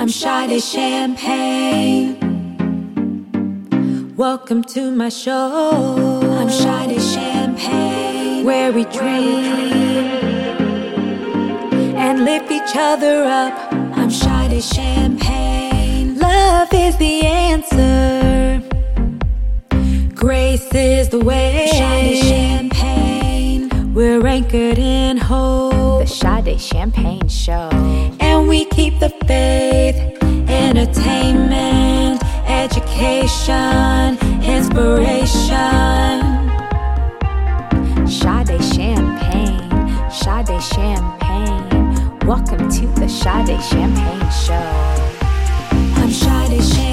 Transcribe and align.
I'm 0.00 0.08
Sade 0.08 0.62
Champagne. 0.62 2.14
Welcome 4.16 4.62
to 4.74 4.92
my 4.92 5.08
show. 5.08 6.20
I'm 6.22 6.48
Sade 6.48 7.02
Champagne, 7.02 8.44
where 8.44 8.70
we 8.70 8.84
dream 8.84 9.44
and 11.96 12.24
lift 12.24 12.48
each 12.52 12.76
other 12.76 13.24
up. 13.24 13.72
I'm 13.72 14.08
Sade 14.08 14.62
Champagne. 14.62 16.16
Love 16.16 16.68
is 16.72 16.96
the 16.98 17.26
answer. 17.26 18.62
Grace 20.14 20.72
is 20.72 21.08
the 21.08 21.18
way. 21.18 21.66
Sade 21.72 22.22
Champagne. 22.22 23.92
We're 23.94 24.24
anchored 24.24 24.78
in 24.78 25.16
hope. 25.16 26.02
The 26.02 26.06
Sade 26.06 26.60
Champagne 26.60 27.26
Show. 27.26 28.07
We 28.48 28.64
keep 28.64 28.98
the 28.98 29.10
faith. 29.26 29.96
Entertainment, 30.48 32.22
education, 32.46 34.16
inspiration. 34.42 35.28
Sade 38.08 38.58
Champagne. 38.72 39.68
Sade 40.10 40.62
Champagne. 40.62 42.18
Welcome 42.26 42.70
to 42.70 42.86
the 42.98 43.06
Sade 43.06 43.62
Champagne 43.62 44.30
Show. 44.30 44.54
I'm 46.00 46.10
Sade 46.10 46.64
Champagne. 46.64 46.87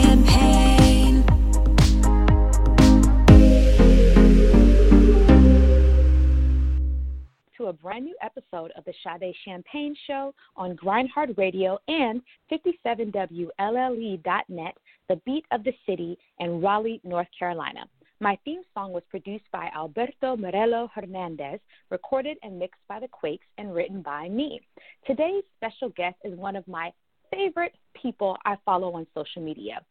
A 7.65 7.73
brand 7.73 8.05
new 8.05 8.15
episode 8.21 8.71
of 8.77 8.85
the 8.85 8.93
Sade 9.03 9.33
Champagne 9.43 9.95
Show 10.05 10.35
on 10.55 10.75
Grindhard 10.75 11.35
Radio 11.35 11.79
and 11.87 12.21
57WLLE.net, 12.51 14.77
the 15.09 15.15
beat 15.25 15.45
of 15.51 15.63
the 15.63 15.73
city 15.87 16.15
in 16.37 16.61
Raleigh, 16.61 17.01
North 17.03 17.25
Carolina. 17.39 17.89
My 18.19 18.37
theme 18.45 18.61
song 18.75 18.91
was 18.91 19.01
produced 19.09 19.45
by 19.51 19.71
Alberto 19.75 20.37
Morello 20.37 20.91
Hernandez, 20.93 21.59
recorded 21.89 22.37
and 22.43 22.59
mixed 22.59 22.81
by 22.87 22.99
the 22.99 23.07
Quakes, 23.07 23.47
and 23.57 23.73
written 23.73 24.03
by 24.03 24.29
me. 24.29 24.61
Today's 25.07 25.43
special 25.57 25.89
guest 25.89 26.17
is 26.23 26.37
one 26.37 26.55
of 26.55 26.67
my 26.67 26.93
favorite 27.31 27.73
people 27.99 28.37
I 28.45 28.57
follow 28.63 28.93
on 28.93 29.07
social 29.15 29.41
media. 29.41 29.81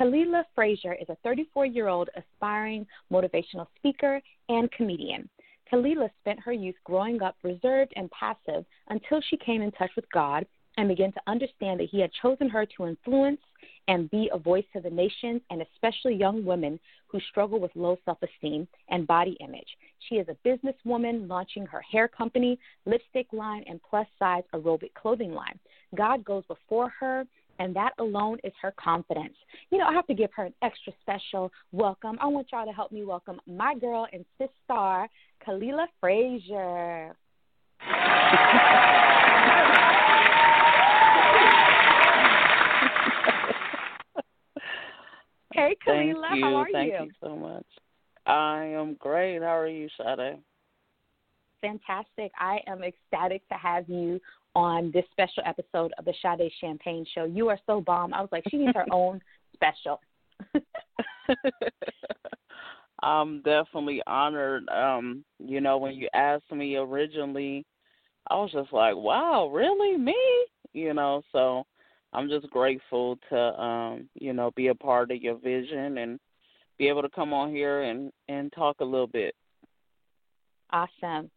Khalilah 0.00 0.44
Frazier 0.54 0.94
is 0.94 1.10
a 1.10 1.16
34 1.22 1.66
year 1.66 1.88
old 1.88 2.08
aspiring 2.16 2.86
motivational 3.12 3.66
speaker 3.76 4.22
and 4.48 4.72
comedian. 4.72 5.28
Khalilah 5.70 6.10
spent 6.20 6.40
her 6.40 6.52
youth 6.52 6.76
growing 6.84 7.22
up 7.22 7.36
reserved 7.42 7.92
and 7.96 8.10
passive 8.10 8.64
until 8.88 9.20
she 9.20 9.36
came 9.36 9.62
in 9.62 9.70
touch 9.72 9.90
with 9.96 10.10
God 10.12 10.46
and 10.76 10.88
began 10.88 11.12
to 11.12 11.20
understand 11.26 11.80
that 11.80 11.88
He 11.90 12.00
had 12.00 12.10
chosen 12.22 12.48
her 12.48 12.64
to 12.76 12.86
influence 12.86 13.40
and 13.88 14.10
be 14.10 14.30
a 14.32 14.38
voice 14.38 14.64
to 14.74 14.80
the 14.80 14.90
nations 14.90 15.40
and 15.50 15.62
especially 15.62 16.14
young 16.14 16.44
women 16.44 16.78
who 17.08 17.18
struggle 17.30 17.58
with 17.58 17.70
low 17.74 17.96
self 18.04 18.18
esteem 18.22 18.68
and 18.88 19.06
body 19.06 19.36
image. 19.40 19.68
She 20.08 20.16
is 20.16 20.28
a 20.28 20.48
businesswoman 20.48 21.28
launching 21.28 21.66
her 21.66 21.80
hair 21.80 22.06
company, 22.06 22.58
lipstick 22.86 23.26
line, 23.32 23.64
and 23.66 23.80
plus 23.88 24.06
size 24.18 24.44
aerobic 24.54 24.94
clothing 24.94 25.32
line. 25.32 25.58
God 25.96 26.24
goes 26.24 26.44
before 26.46 26.92
her 27.00 27.24
and 27.58 27.74
that 27.74 27.92
alone 27.98 28.38
is 28.44 28.52
her 28.62 28.72
confidence. 28.78 29.34
You 29.70 29.78
know, 29.78 29.86
I 29.86 29.92
have 29.92 30.06
to 30.06 30.14
give 30.14 30.30
her 30.36 30.44
an 30.44 30.54
extra 30.62 30.92
special 31.00 31.50
welcome. 31.72 32.16
I 32.20 32.26
want 32.26 32.48
y'all 32.52 32.66
to 32.66 32.72
help 32.72 32.92
me 32.92 33.04
welcome 33.04 33.40
my 33.46 33.74
girl 33.74 34.06
and 34.12 34.24
sis 34.38 34.48
star, 34.64 35.08
Khalilah 35.46 35.86
Frazier. 36.00 37.14
hey, 45.54 45.76
Thank 45.84 46.16
Khalilah, 46.16 46.36
you. 46.36 46.44
how 46.44 46.54
are 46.56 46.66
Thank 46.72 46.92
you? 46.92 46.98
Thank 46.98 47.08
you 47.08 47.14
so 47.22 47.36
much. 47.36 47.66
I 48.26 48.64
am 48.64 48.94
great. 48.94 49.40
How 49.40 49.56
are 49.58 49.66
you, 49.66 49.88
Sade? 49.96 50.38
Fantastic. 51.60 52.30
I 52.38 52.60
am 52.66 52.82
ecstatic 52.82 53.46
to 53.48 53.54
have 53.54 53.88
you 53.88 54.20
on 54.54 54.90
this 54.92 55.04
special 55.12 55.42
episode 55.46 55.92
of 55.98 56.04
the 56.04 56.14
Sade 56.22 56.50
Champagne 56.60 57.06
Show. 57.14 57.24
You 57.24 57.48
are 57.48 57.58
so 57.66 57.80
bomb. 57.80 58.12
I 58.12 58.20
was 58.20 58.28
like, 58.30 58.44
she 58.50 58.58
needs 58.58 58.74
her 58.74 58.86
own 58.92 59.20
special. 59.54 60.00
I'm 63.02 63.42
definitely 63.42 64.02
honored. 64.06 64.68
Um, 64.68 65.24
you 65.38 65.60
know, 65.60 65.78
when 65.78 65.94
you 65.94 66.08
asked 66.14 66.50
me 66.50 66.76
originally, 66.76 67.64
I 68.28 68.34
was 68.36 68.52
just 68.52 68.72
like, 68.72 68.96
"Wow, 68.96 69.48
really? 69.48 69.96
Me?" 69.96 70.16
You 70.72 70.94
know, 70.94 71.22
so 71.32 71.64
I'm 72.12 72.28
just 72.28 72.50
grateful 72.50 73.18
to 73.30 73.38
um, 73.60 74.08
you 74.14 74.32
know, 74.32 74.50
be 74.56 74.68
a 74.68 74.74
part 74.74 75.10
of 75.10 75.22
your 75.22 75.36
vision 75.36 75.98
and 75.98 76.18
be 76.78 76.88
able 76.88 77.02
to 77.02 77.10
come 77.10 77.32
on 77.32 77.50
here 77.50 77.82
and 77.82 78.10
and 78.28 78.52
talk 78.52 78.76
a 78.80 78.84
little 78.84 79.06
bit. 79.06 79.34
Awesome. 80.70 81.30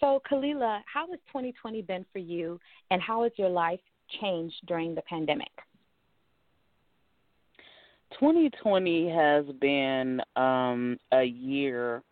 So, 0.00 0.20
Khalilah, 0.28 0.80
how 0.92 1.06
has 1.10 1.20
2020 1.28 1.82
been 1.82 2.04
for 2.12 2.18
you, 2.18 2.58
and 2.90 3.00
how 3.00 3.22
has 3.22 3.32
your 3.36 3.48
life 3.48 3.80
changed 4.20 4.56
during 4.66 4.94
the 4.94 5.02
pandemic? 5.02 5.52
2020 8.18 9.10
has 9.10 9.44
been 9.60 10.20
um, 10.36 10.98
a 11.12 11.22
year 11.22 12.02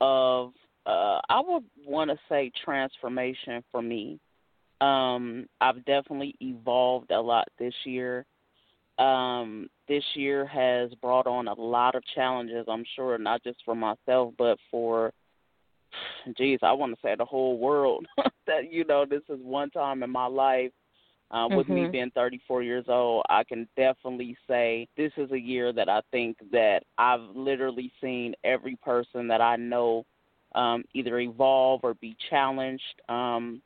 of, 0.00 0.52
uh, 0.86 1.20
I 1.28 1.40
would 1.46 1.64
want 1.86 2.10
to 2.10 2.18
say, 2.28 2.50
transformation 2.64 3.62
for 3.70 3.82
me. 3.82 4.18
Um, 4.80 5.46
I've 5.60 5.84
definitely 5.84 6.34
evolved 6.40 7.10
a 7.10 7.20
lot 7.20 7.48
this 7.58 7.74
year. 7.84 8.24
Um, 8.98 9.68
this 9.88 10.04
year 10.14 10.46
has 10.46 10.90
brought 11.02 11.26
on 11.26 11.48
a 11.48 11.54
lot 11.54 11.94
of 11.94 12.02
challenges, 12.14 12.66
I'm 12.68 12.84
sure, 12.94 13.18
not 13.18 13.42
just 13.42 13.58
for 13.64 13.74
myself, 13.74 14.34
but 14.38 14.58
for, 14.70 15.12
geez, 16.38 16.60
I 16.62 16.72
want 16.72 16.94
to 16.94 17.00
say 17.02 17.14
the 17.16 17.24
whole 17.24 17.58
world. 17.58 18.06
that, 18.46 18.72
you 18.72 18.84
know, 18.84 19.04
this 19.08 19.22
is 19.28 19.38
one 19.42 19.70
time 19.70 20.02
in 20.02 20.10
my 20.10 20.26
life 20.26 20.72
uh, 21.30 21.48
with 21.50 21.68
me 21.68 21.86
Mhm. 21.86 21.92
being 21.92 22.10
34 22.10 22.62
years 22.62 22.88
old, 22.88 23.24
I 23.28 23.42
can 23.44 23.68
definitely 23.76 24.36
say 24.46 24.88
this 24.96 25.12
is 25.16 25.30
a 25.32 25.40
year 25.40 25.72
that 25.72 25.88
I 25.88 26.00
think 26.12 26.38
that 26.52 26.84
I've 26.98 27.34
literally 27.34 27.92
seen 28.00 28.34
every 28.44 28.76
person 28.76 29.26
that 29.28 29.40
I 29.40 29.56
know 29.56 30.06
um, 30.54 30.84
either 30.94 31.18
evolve 31.18 31.80
or 31.82 31.94
be 31.94 32.16
challenged. 32.30 33.02
Um, 33.08 33.60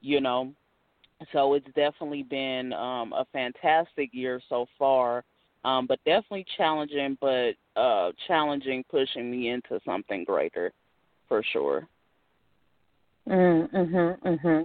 you 0.00 0.20
know, 0.20 0.54
so 1.32 1.54
it's 1.54 1.66
definitely 1.74 2.22
been 2.22 2.72
um, 2.72 3.12
a 3.12 3.24
fantastic 3.32 4.10
year 4.12 4.40
so 4.48 4.66
far, 4.78 5.24
um, 5.64 5.86
but 5.86 5.98
definitely 6.04 6.46
challenging, 6.56 7.16
but 7.20 7.54
uh, 7.76 8.12
challenging, 8.26 8.84
pushing 8.90 9.30
me 9.30 9.48
into 9.48 9.80
something 9.84 10.24
greater, 10.24 10.72
for 11.28 11.42
sure. 11.42 11.88
Mm-hmm, 13.28 13.76
mm-hmm. 13.76 14.62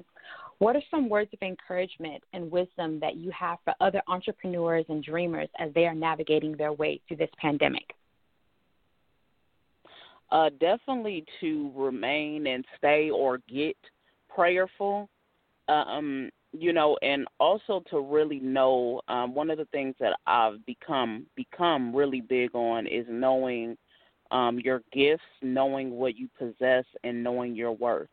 What 0.60 0.76
are 0.76 0.82
some 0.90 1.10
words 1.10 1.30
of 1.34 1.40
encouragement 1.42 2.24
and 2.34 2.50
wisdom 2.50 3.00
that 3.02 3.16
you 3.16 3.32
have 3.32 3.58
for 3.66 3.74
other 3.82 4.02
entrepreneurs 4.08 4.86
and 4.90 5.04
dreamers 5.04 5.50
as 5.60 5.74
they 5.74 5.86
are 5.86 5.96
navigating 5.96 6.56
their 6.56 6.74
way 6.74 7.02
through 7.08 7.18
this 7.18 7.30
pandemic? 7.40 7.94
uh, 10.32 10.50
definitely 10.60 11.26
to 11.40 11.72
remain 11.76 12.48
and 12.48 12.66
stay 12.78 13.10
or 13.10 13.40
get 13.48 13.78
prayerful. 14.34 15.10
Um, 15.68 16.30
you 16.52 16.72
know, 16.72 16.98
and 17.02 17.26
also 17.40 17.84
to 17.90 18.00
really 18.00 18.40
know. 18.40 19.02
Um, 19.08 19.34
one 19.34 19.50
of 19.50 19.58
the 19.58 19.66
things 19.66 19.96
that 20.00 20.18
I've 20.26 20.66
become 20.66 21.26
become 21.36 21.94
really 21.94 22.22
big 22.22 22.56
on 22.56 22.88
is 22.88 23.06
knowing 23.10 23.78
um, 24.32 24.60
your 24.60 24.82
gifts, 24.94 25.24
knowing 25.42 25.92
what 25.92 26.16
you 26.16 26.30
possess, 26.38 26.86
and 27.04 27.24
knowing 27.24 27.56
your 27.56 27.72
worth. 27.72 28.10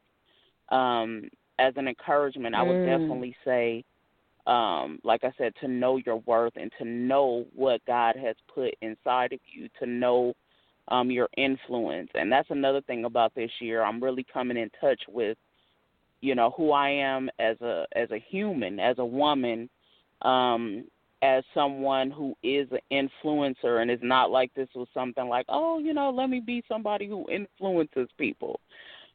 Um, 0.70 1.28
as 1.58 1.74
an 1.76 1.88
encouragement, 1.88 2.54
I 2.54 2.62
would 2.62 2.78
Mm. 2.78 2.84
definitely 2.84 3.36
say, 3.44 3.84
um, 4.46 4.98
like 5.04 5.24
I 5.24 5.32
said, 5.38 5.54
to 5.56 5.68
know 5.68 5.96
your 5.96 6.16
worth 6.16 6.56
and 6.56 6.72
to 6.78 6.84
know 6.84 7.46
what 7.54 7.84
God 7.84 8.16
has 8.16 8.36
put 8.48 8.74
inside 8.80 9.32
of 9.32 9.40
you, 9.46 9.68
to 9.78 9.86
know 9.86 10.34
um, 10.88 11.10
your 11.10 11.28
influence. 11.36 12.10
And 12.14 12.30
that's 12.30 12.50
another 12.50 12.80
thing 12.82 13.04
about 13.04 13.34
this 13.34 13.50
year. 13.60 13.82
I'm 13.82 14.02
really 14.02 14.24
coming 14.24 14.56
in 14.56 14.70
touch 14.80 15.00
with, 15.08 15.38
you 16.20 16.34
know, 16.34 16.50
who 16.56 16.72
I 16.72 16.90
am 16.90 17.30
as 17.38 17.60
a 17.60 17.86
as 17.94 18.10
a 18.10 18.18
human, 18.18 18.80
as 18.80 18.98
a 18.98 19.04
woman, 19.04 19.70
um, 20.22 20.84
as 21.22 21.44
someone 21.54 22.10
who 22.10 22.34
is 22.42 22.68
an 22.72 22.80
influencer 23.24 23.80
and 23.80 23.90
it's 23.90 24.02
not 24.02 24.30
like 24.30 24.52
this 24.54 24.68
was 24.74 24.88
something 24.92 25.28
like, 25.28 25.46
oh, 25.48 25.78
you 25.78 25.94
know, 25.94 26.10
let 26.10 26.28
me 26.28 26.40
be 26.40 26.64
somebody 26.68 27.06
who 27.06 27.28
influences 27.30 28.08
people. 28.18 28.58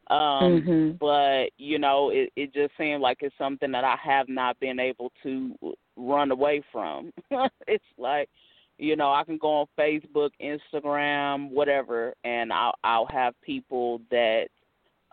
Um, 0.09 0.61
Mhm. 0.61 0.99
but 0.99 1.51
you 1.57 1.79
know, 1.79 2.09
it, 2.09 2.31
it 2.35 2.53
just 2.53 2.75
seemed 2.77 3.01
like 3.01 3.21
it's 3.21 3.37
something 3.37 3.71
that 3.71 3.83
I 3.83 3.95
have 3.97 4.29
not 4.29 4.59
been 4.59 4.79
able 4.79 5.11
to 5.23 5.55
run 5.95 6.31
away 6.31 6.61
from. 6.71 7.11
it's 7.67 7.83
like, 7.97 8.29
you 8.77 8.95
know, 8.95 9.11
I 9.11 9.23
can 9.23 9.37
go 9.37 9.61
on 9.61 9.67
Facebook, 9.77 10.29
Instagram, 10.41 11.49
whatever, 11.49 12.13
and 12.23 12.53
I'll 12.53 12.75
I'll 12.83 13.07
have 13.07 13.33
people 13.41 14.01
that 14.11 14.47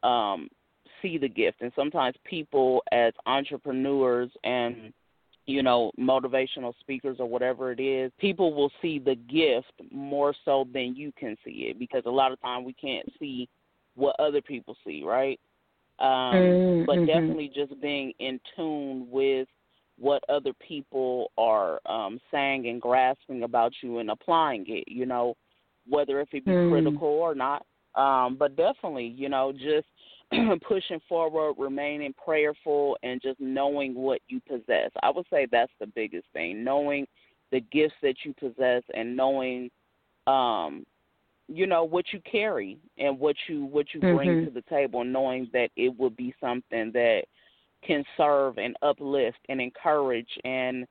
um 0.02 0.48
see 1.02 1.18
the 1.18 1.28
gift 1.28 1.60
and 1.60 1.72
sometimes 1.74 2.16
people 2.24 2.82
as 2.92 3.12
entrepreneurs 3.26 4.30
and 4.44 4.92
you 5.46 5.62
know, 5.62 5.92
motivational 6.00 6.72
speakers 6.80 7.18
or 7.20 7.26
whatever 7.28 7.70
it 7.70 7.78
is, 7.78 8.10
people 8.18 8.54
will 8.54 8.70
see 8.80 8.98
the 8.98 9.14
gift 9.14 9.72
more 9.90 10.34
so 10.44 10.66
than 10.72 10.96
you 10.96 11.12
can 11.18 11.36
see 11.44 11.66
it 11.68 11.78
because 11.78 12.02
a 12.06 12.10
lot 12.10 12.32
of 12.32 12.40
time 12.40 12.64
we 12.64 12.72
can't 12.72 13.06
see 13.18 13.46
what 13.94 14.16
other 14.18 14.42
people 14.42 14.76
see, 14.86 15.02
right? 15.04 15.38
Um, 15.98 16.08
mm-hmm. 16.08 16.84
But 16.86 17.06
definitely 17.06 17.50
just 17.54 17.80
being 17.80 18.12
in 18.18 18.40
tune 18.56 19.06
with 19.10 19.48
what 19.98 20.22
other 20.28 20.52
people 20.66 21.30
are 21.38 21.80
um, 21.86 22.18
saying 22.30 22.66
and 22.68 22.80
grasping 22.80 23.44
about 23.44 23.72
you 23.80 23.98
and 23.98 24.10
applying 24.10 24.64
it, 24.66 24.84
you 24.88 25.06
know, 25.06 25.36
whether 25.88 26.20
if 26.20 26.28
it 26.32 26.44
be 26.44 26.50
mm. 26.50 26.70
critical 26.70 27.08
or 27.08 27.34
not. 27.34 27.64
Um, 27.94 28.36
but 28.36 28.56
definitely, 28.56 29.14
you 29.16 29.28
know, 29.28 29.52
just 29.52 29.86
pushing 30.66 31.00
forward, 31.08 31.54
remaining 31.58 32.14
prayerful, 32.22 32.96
and 33.02 33.22
just 33.22 33.38
knowing 33.38 33.94
what 33.94 34.20
you 34.28 34.40
possess. 34.48 34.90
I 35.02 35.10
would 35.10 35.26
say 35.30 35.46
that's 35.50 35.72
the 35.78 35.86
biggest 35.86 36.26
thing: 36.32 36.64
knowing 36.64 37.06
the 37.52 37.60
gifts 37.60 37.94
that 38.02 38.16
you 38.24 38.34
possess 38.34 38.82
and 38.94 39.16
knowing, 39.16 39.70
um, 40.26 40.84
you 41.48 41.66
know, 41.66 41.84
what 41.84 42.06
you 42.12 42.20
carry 42.30 42.78
and 42.98 43.18
what 43.18 43.36
you 43.48 43.64
what 43.64 43.86
you 43.92 44.00
bring 44.00 44.28
mm-hmm. 44.28 44.44
to 44.46 44.50
the 44.50 44.62
table, 44.62 45.04
knowing 45.04 45.48
that 45.52 45.70
it 45.76 45.96
will 45.98 46.10
be 46.10 46.34
something 46.40 46.90
that 46.92 47.24
can 47.86 48.04
serve 48.16 48.58
and 48.58 48.76
uplift 48.82 49.38
and 49.48 49.60
encourage 49.60 50.28
and, 50.44 50.86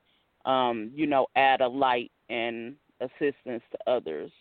um, 0.46 0.92
you 0.94 1.08
know, 1.08 1.26
add 1.36 1.62
a 1.62 1.68
light 1.68 2.12
and 2.30 2.76
assistance 3.02 3.64
to 3.72 3.78
others. 3.88 4.32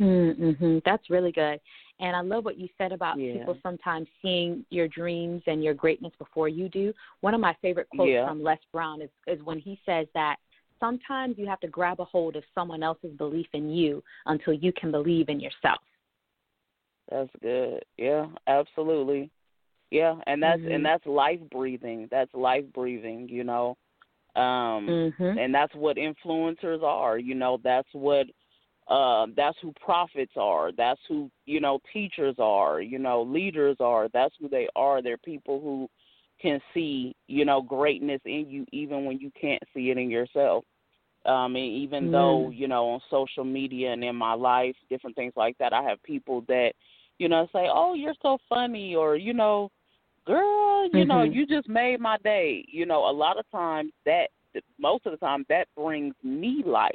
Mm-hmm. 0.00 0.78
That's 0.84 1.10
really 1.10 1.32
good. 1.32 1.60
And 2.00 2.14
I 2.14 2.20
love 2.20 2.44
what 2.44 2.58
you 2.58 2.68
said 2.78 2.92
about 2.92 3.18
yeah. 3.18 3.38
people 3.38 3.56
sometimes 3.62 4.06
seeing 4.22 4.64
your 4.70 4.86
dreams 4.86 5.42
and 5.46 5.64
your 5.64 5.74
greatness 5.74 6.12
before 6.18 6.48
you 6.48 6.68
do. 6.68 6.92
One 7.20 7.34
of 7.34 7.40
my 7.40 7.56
favorite 7.60 7.88
quotes 7.94 8.10
yeah. 8.10 8.28
from 8.28 8.42
Les 8.42 8.58
Brown 8.72 9.02
is, 9.02 9.10
is 9.26 9.42
when 9.42 9.58
he 9.58 9.80
says 9.84 10.06
that 10.14 10.36
sometimes 10.80 11.36
you 11.38 11.46
have 11.46 11.60
to 11.60 11.68
grab 11.68 12.00
a 12.00 12.04
hold 12.04 12.36
of 12.36 12.44
someone 12.54 12.82
else's 12.82 13.16
belief 13.16 13.46
in 13.52 13.70
you 13.70 14.02
until 14.26 14.52
you 14.52 14.72
can 14.72 14.90
believe 14.90 15.28
in 15.28 15.40
yourself. 15.40 15.80
That's 17.10 17.30
good. 17.42 17.84
Yeah, 17.96 18.26
absolutely. 18.46 19.30
Yeah, 19.90 20.16
and 20.26 20.42
that's 20.42 20.60
mm-hmm. 20.60 20.72
and 20.72 20.84
that's 20.84 21.06
life 21.06 21.40
breathing. 21.50 22.08
That's 22.10 22.32
life 22.34 22.64
breathing, 22.74 23.28
you 23.28 23.44
know. 23.44 23.76
Um 24.36 24.86
mm-hmm. 24.86 25.38
and 25.38 25.54
that's 25.54 25.74
what 25.74 25.96
influencers 25.96 26.82
are, 26.82 27.18
you 27.18 27.34
know, 27.34 27.58
that's 27.64 27.88
what 27.92 28.26
uh, 28.88 29.26
that's 29.36 29.56
who 29.60 29.72
prophets 29.84 30.32
are. 30.36 30.72
That's 30.72 31.00
who 31.08 31.30
you 31.44 31.60
know 31.60 31.78
teachers 31.92 32.36
are. 32.38 32.80
You 32.80 32.98
know 32.98 33.22
leaders 33.22 33.76
are. 33.80 34.08
That's 34.12 34.34
who 34.40 34.48
they 34.48 34.66
are. 34.76 35.02
They're 35.02 35.18
people 35.18 35.60
who 35.60 35.88
can 36.40 36.60
see 36.72 37.14
you 37.26 37.44
know 37.44 37.60
greatness 37.60 38.20
in 38.24 38.46
you 38.48 38.64
even 38.72 39.04
when 39.04 39.18
you 39.18 39.30
can't 39.40 39.62
see 39.74 39.90
it 39.90 39.98
in 39.98 40.10
yourself. 40.10 40.64
Um, 41.26 41.56
and 41.56 41.64
even 41.64 42.04
mm. 42.04 42.12
though 42.12 42.50
you 42.50 42.68
know 42.68 42.90
on 42.90 43.00
social 43.10 43.44
media 43.44 43.92
and 43.92 44.04
in 44.04 44.16
my 44.16 44.34
life, 44.34 44.76
different 44.88 45.16
things 45.16 45.32
like 45.36 45.56
that, 45.58 45.72
I 45.72 45.82
have 45.82 46.02
people 46.02 46.44
that 46.48 46.72
you 47.18 47.28
know 47.28 47.46
say, 47.52 47.68
"Oh, 47.72 47.94
you're 47.94 48.14
so 48.22 48.38
funny," 48.48 48.94
or 48.94 49.16
you 49.16 49.34
know, 49.34 49.70
"Girl, 50.26 50.84
you 50.84 50.90
mm-hmm. 51.00 51.08
know, 51.08 51.22
you 51.22 51.46
just 51.46 51.68
made 51.68 52.00
my 52.00 52.16
day." 52.18 52.64
You 52.68 52.86
know, 52.86 53.10
a 53.10 53.12
lot 53.12 53.38
of 53.38 53.50
times 53.50 53.92
that 54.06 54.28
most 54.78 55.06
of 55.06 55.12
the 55.12 55.18
time 55.18 55.44
that 55.48 55.68
brings 55.76 56.14
me 56.22 56.62
life 56.64 56.94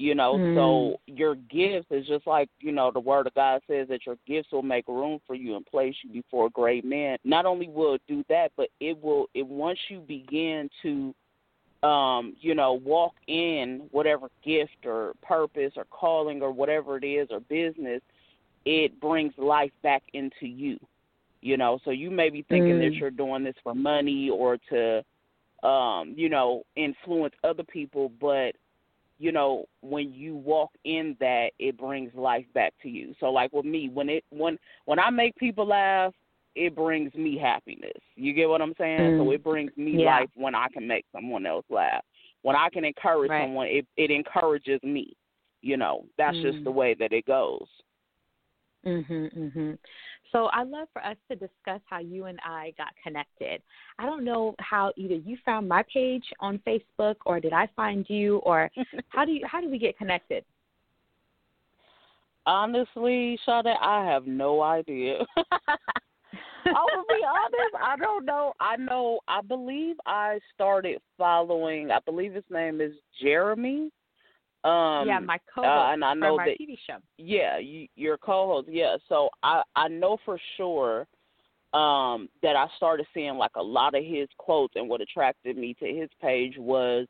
you 0.00 0.14
know 0.14 0.34
mm. 0.34 0.56
so 0.56 0.98
your 1.06 1.34
gifts 1.34 1.86
is 1.90 2.06
just 2.06 2.26
like 2.26 2.48
you 2.58 2.72
know 2.72 2.90
the 2.90 2.98
word 2.98 3.26
of 3.26 3.34
god 3.34 3.60
says 3.66 3.86
that 3.88 4.06
your 4.06 4.16
gifts 4.26 4.48
will 4.50 4.62
make 4.62 4.88
room 4.88 5.20
for 5.26 5.34
you 5.34 5.56
and 5.56 5.66
place 5.66 5.94
you 6.02 6.10
before 6.10 6.48
great 6.50 6.84
men 6.84 7.18
not 7.22 7.44
only 7.44 7.68
will 7.68 7.94
it 7.94 8.02
do 8.08 8.24
that 8.28 8.50
but 8.56 8.68
it 8.80 9.00
will 9.02 9.26
it 9.34 9.46
once 9.46 9.78
you 9.88 10.00
begin 10.00 10.70
to 10.82 11.14
um 11.86 12.34
you 12.40 12.54
know 12.54 12.72
walk 12.72 13.12
in 13.28 13.82
whatever 13.90 14.28
gift 14.42 14.86
or 14.86 15.12
purpose 15.22 15.72
or 15.76 15.84
calling 15.90 16.40
or 16.40 16.50
whatever 16.50 16.96
it 16.96 17.04
is 17.04 17.28
or 17.30 17.40
business 17.40 18.00
it 18.64 18.98
brings 19.00 19.34
life 19.36 19.72
back 19.82 20.02
into 20.14 20.46
you 20.46 20.78
you 21.42 21.58
know 21.58 21.78
so 21.84 21.90
you 21.90 22.10
may 22.10 22.30
be 22.30 22.42
thinking 22.48 22.76
mm. 22.76 22.88
that 22.88 22.94
you're 22.94 23.10
doing 23.10 23.44
this 23.44 23.54
for 23.62 23.74
money 23.74 24.30
or 24.30 24.56
to 24.70 25.02
um 25.66 26.14
you 26.16 26.30
know 26.30 26.62
influence 26.76 27.34
other 27.44 27.64
people 27.64 28.10
but 28.18 28.54
you 29.20 29.30
know 29.30 29.66
when 29.82 30.12
you 30.12 30.34
walk 30.34 30.70
in 30.84 31.14
that 31.20 31.50
it 31.58 31.76
brings 31.76 32.10
life 32.14 32.46
back 32.54 32.72
to 32.82 32.88
you 32.88 33.14
so 33.20 33.26
like 33.26 33.52
with 33.52 33.66
me 33.66 33.90
when 33.92 34.08
it 34.08 34.24
when 34.30 34.58
when 34.86 34.98
i 34.98 35.10
make 35.10 35.36
people 35.36 35.66
laugh 35.66 36.12
it 36.56 36.74
brings 36.74 37.14
me 37.14 37.38
happiness 37.38 37.92
you 38.16 38.32
get 38.32 38.48
what 38.48 38.62
i'm 38.62 38.74
saying 38.78 38.98
mm. 38.98 39.18
so 39.18 39.30
it 39.30 39.44
brings 39.44 39.70
me 39.76 40.02
yeah. 40.02 40.20
life 40.20 40.30
when 40.34 40.54
i 40.54 40.66
can 40.72 40.86
make 40.86 41.04
someone 41.12 41.44
else 41.44 41.66
laugh 41.68 42.02
when 42.42 42.56
i 42.56 42.68
can 42.72 42.84
encourage 42.84 43.30
right. 43.30 43.44
someone 43.44 43.66
it 43.66 43.86
it 43.96 44.10
encourages 44.10 44.80
me 44.82 45.12
you 45.60 45.76
know 45.76 46.06
that's 46.16 46.36
mm. 46.38 46.50
just 46.50 46.64
the 46.64 46.70
way 46.70 46.94
that 46.94 47.12
it 47.12 47.26
goes 47.26 47.66
Mhm, 48.86 49.30
mhm. 49.36 49.78
So 50.32 50.48
I'd 50.52 50.68
love 50.68 50.88
for 50.92 51.04
us 51.04 51.16
to 51.28 51.36
discuss 51.36 51.80
how 51.86 51.98
you 51.98 52.26
and 52.26 52.38
I 52.44 52.72
got 52.78 52.88
connected. 53.02 53.62
I 53.98 54.06
don't 54.06 54.24
know 54.24 54.54
how 54.60 54.92
either 54.96 55.14
you 55.14 55.36
found 55.44 55.68
my 55.68 55.84
page 55.92 56.24
on 56.40 56.60
Facebook 56.66 57.16
or 57.26 57.40
did 57.40 57.52
I 57.52 57.68
find 57.74 58.04
you 58.08 58.38
or 58.38 58.70
how 59.08 59.24
do 59.24 59.32
you 59.32 59.46
how 59.46 59.60
do 59.60 59.68
we 59.68 59.78
get 59.78 59.98
connected? 59.98 60.44
Honestly, 62.46 63.38
Sade, 63.44 63.66
I 63.80 64.04
have 64.06 64.26
no 64.26 64.62
idea. 64.62 65.18
I 66.66 66.86
will 66.94 67.04
be 67.08 67.24
honest, 67.26 67.74
I 67.82 67.96
don't 67.96 68.24
know. 68.24 68.52
I 68.60 68.76
know 68.76 69.20
I 69.26 69.40
believe 69.42 69.96
I 70.06 70.38
started 70.54 71.00
following 71.18 71.90
I 71.90 71.98
believe 72.04 72.34
his 72.34 72.44
name 72.50 72.80
is 72.80 72.92
Jeremy 73.20 73.90
um, 74.62 75.08
yeah, 75.08 75.18
my 75.18 75.38
co-host 75.54 75.66
uh, 75.66 75.92
and 75.92 76.04
I 76.04 76.12
know 76.12 76.36
that, 76.36 76.58
TV 76.60 76.76
show. 76.86 76.98
Yeah, 77.16 77.58
you, 77.58 77.88
your 77.96 78.18
co-host. 78.18 78.68
Yeah, 78.70 78.96
so 79.08 79.30
I 79.42 79.62
I 79.74 79.88
know 79.88 80.18
for 80.24 80.38
sure 80.56 81.06
um, 81.72 82.28
that 82.42 82.56
I 82.56 82.66
started 82.76 83.06
seeing 83.14 83.36
like 83.36 83.52
a 83.56 83.62
lot 83.62 83.94
of 83.94 84.04
his 84.04 84.28
quotes, 84.36 84.74
and 84.76 84.88
what 84.88 85.00
attracted 85.00 85.56
me 85.56 85.74
to 85.80 85.86
his 85.86 86.10
page 86.20 86.54
was 86.58 87.06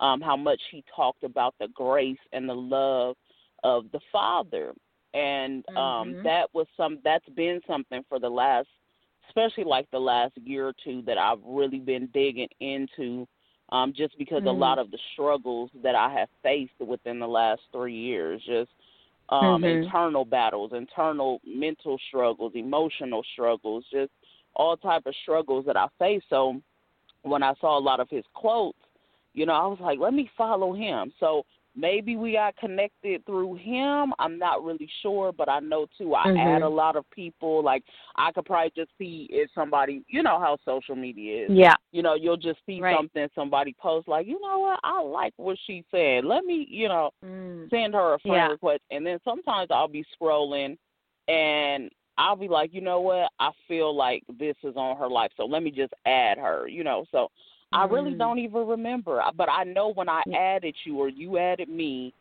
um, 0.00 0.20
how 0.20 0.36
much 0.36 0.60
he 0.70 0.84
talked 0.94 1.24
about 1.24 1.54
the 1.58 1.68
grace 1.74 2.18
and 2.32 2.48
the 2.48 2.54
love 2.54 3.16
of 3.64 3.86
the 3.92 4.00
Father, 4.12 4.72
and 5.12 5.64
um, 5.70 5.76
mm-hmm. 5.76 6.22
that 6.22 6.48
was 6.52 6.66
some 6.76 6.98
that's 7.02 7.28
been 7.30 7.60
something 7.66 8.04
for 8.08 8.20
the 8.20 8.30
last, 8.30 8.68
especially 9.28 9.64
like 9.64 9.90
the 9.90 9.98
last 9.98 10.34
year 10.44 10.68
or 10.68 10.74
two 10.84 11.02
that 11.02 11.18
I've 11.18 11.42
really 11.44 11.80
been 11.80 12.08
digging 12.14 12.48
into 12.60 13.26
um, 13.72 13.92
just 13.96 14.16
because 14.18 14.40
mm-hmm. 14.40 14.48
a 14.48 14.52
lot 14.52 14.78
of 14.78 14.90
the 14.90 14.98
struggles 15.14 15.70
that 15.82 15.94
I 15.94 16.12
have 16.12 16.28
faced 16.42 16.78
within 16.78 17.18
the 17.18 17.26
last 17.26 17.62
three 17.72 17.96
years, 17.96 18.40
just 18.46 18.70
um, 19.30 19.62
mm-hmm. 19.62 19.84
internal 19.84 20.26
battles, 20.26 20.72
internal 20.74 21.40
mental 21.46 21.98
struggles, 22.08 22.52
emotional 22.54 23.24
struggles, 23.32 23.84
just 23.90 24.10
all 24.54 24.76
type 24.76 25.06
of 25.06 25.14
struggles 25.22 25.64
that 25.66 25.76
I 25.76 25.86
face. 25.98 26.22
So 26.28 26.60
when 27.22 27.42
I 27.42 27.54
saw 27.60 27.78
a 27.78 27.80
lot 27.80 27.98
of 27.98 28.10
his 28.10 28.24
quotes, 28.34 28.78
you 29.32 29.46
know, 29.46 29.54
I 29.54 29.66
was 29.66 29.78
like, 29.80 29.98
let 29.98 30.12
me 30.12 30.30
follow 30.36 30.74
him. 30.74 31.10
So 31.18 31.44
maybe 31.74 32.16
we 32.16 32.32
got 32.32 32.56
connected 32.56 33.24
through 33.24 33.56
him. 33.56 34.12
I'm 34.18 34.38
not 34.38 34.62
really 34.62 34.88
sure, 35.02 35.32
but 35.32 35.48
I 35.48 35.60
know 35.60 35.86
too. 35.98 36.14
I 36.14 36.26
mm-hmm. 36.26 36.38
add 36.38 36.62
a 36.62 36.68
lot 36.68 36.96
of 36.96 37.08
people. 37.10 37.62
Like 37.62 37.82
I 38.16 38.32
could 38.32 38.44
probably 38.44 38.72
just 38.76 38.90
see 38.98 39.28
if 39.30 39.50
somebody, 39.54 40.02
you 40.08 40.22
know 40.22 40.38
how 40.38 40.58
social 40.64 40.96
media 40.96 41.44
is. 41.44 41.50
Yeah. 41.52 41.74
You 41.92 42.02
know, 42.02 42.14
you'll 42.14 42.36
just 42.36 42.58
see 42.66 42.80
right. 42.80 42.96
something 42.96 43.28
somebody 43.34 43.74
posts 43.78 44.08
like, 44.08 44.26
you 44.26 44.40
know 44.40 44.58
what, 44.58 44.80
I 44.84 45.00
like 45.02 45.32
what 45.36 45.58
she 45.66 45.84
said. 45.90 46.24
Let 46.24 46.44
me, 46.44 46.66
you 46.68 46.88
know, 46.88 47.10
mm. 47.24 47.68
send 47.70 47.94
her 47.94 48.14
a 48.14 48.18
friend 48.20 48.36
yeah. 48.36 48.48
request. 48.48 48.82
And 48.90 49.06
then 49.06 49.18
sometimes 49.24 49.68
I'll 49.70 49.88
be 49.88 50.04
scrolling, 50.20 50.76
and 51.28 51.90
I'll 52.18 52.36
be 52.36 52.48
like, 52.48 52.74
you 52.74 52.80
know 52.80 53.00
what, 53.00 53.30
I 53.40 53.50
feel 53.66 53.94
like 53.94 54.22
this 54.38 54.56
is 54.62 54.76
on 54.76 54.96
her 54.98 55.08
life, 55.08 55.30
so 55.36 55.44
let 55.44 55.62
me 55.62 55.70
just 55.70 55.94
add 56.04 56.36
her. 56.38 56.68
You 56.68 56.84
know, 56.84 57.06
so 57.10 57.28
I 57.72 57.84
really 57.84 58.12
Mm. 58.12 58.18
don't 58.18 58.38
even 58.38 58.66
remember, 58.66 59.22
but 59.34 59.48
I 59.48 59.64
know 59.64 59.88
when 59.88 60.08
I 60.08 60.22
added 60.34 60.74
you 60.84 60.98
or 60.98 61.08
you 61.08 61.38
added 61.38 61.68
me, 61.68 62.12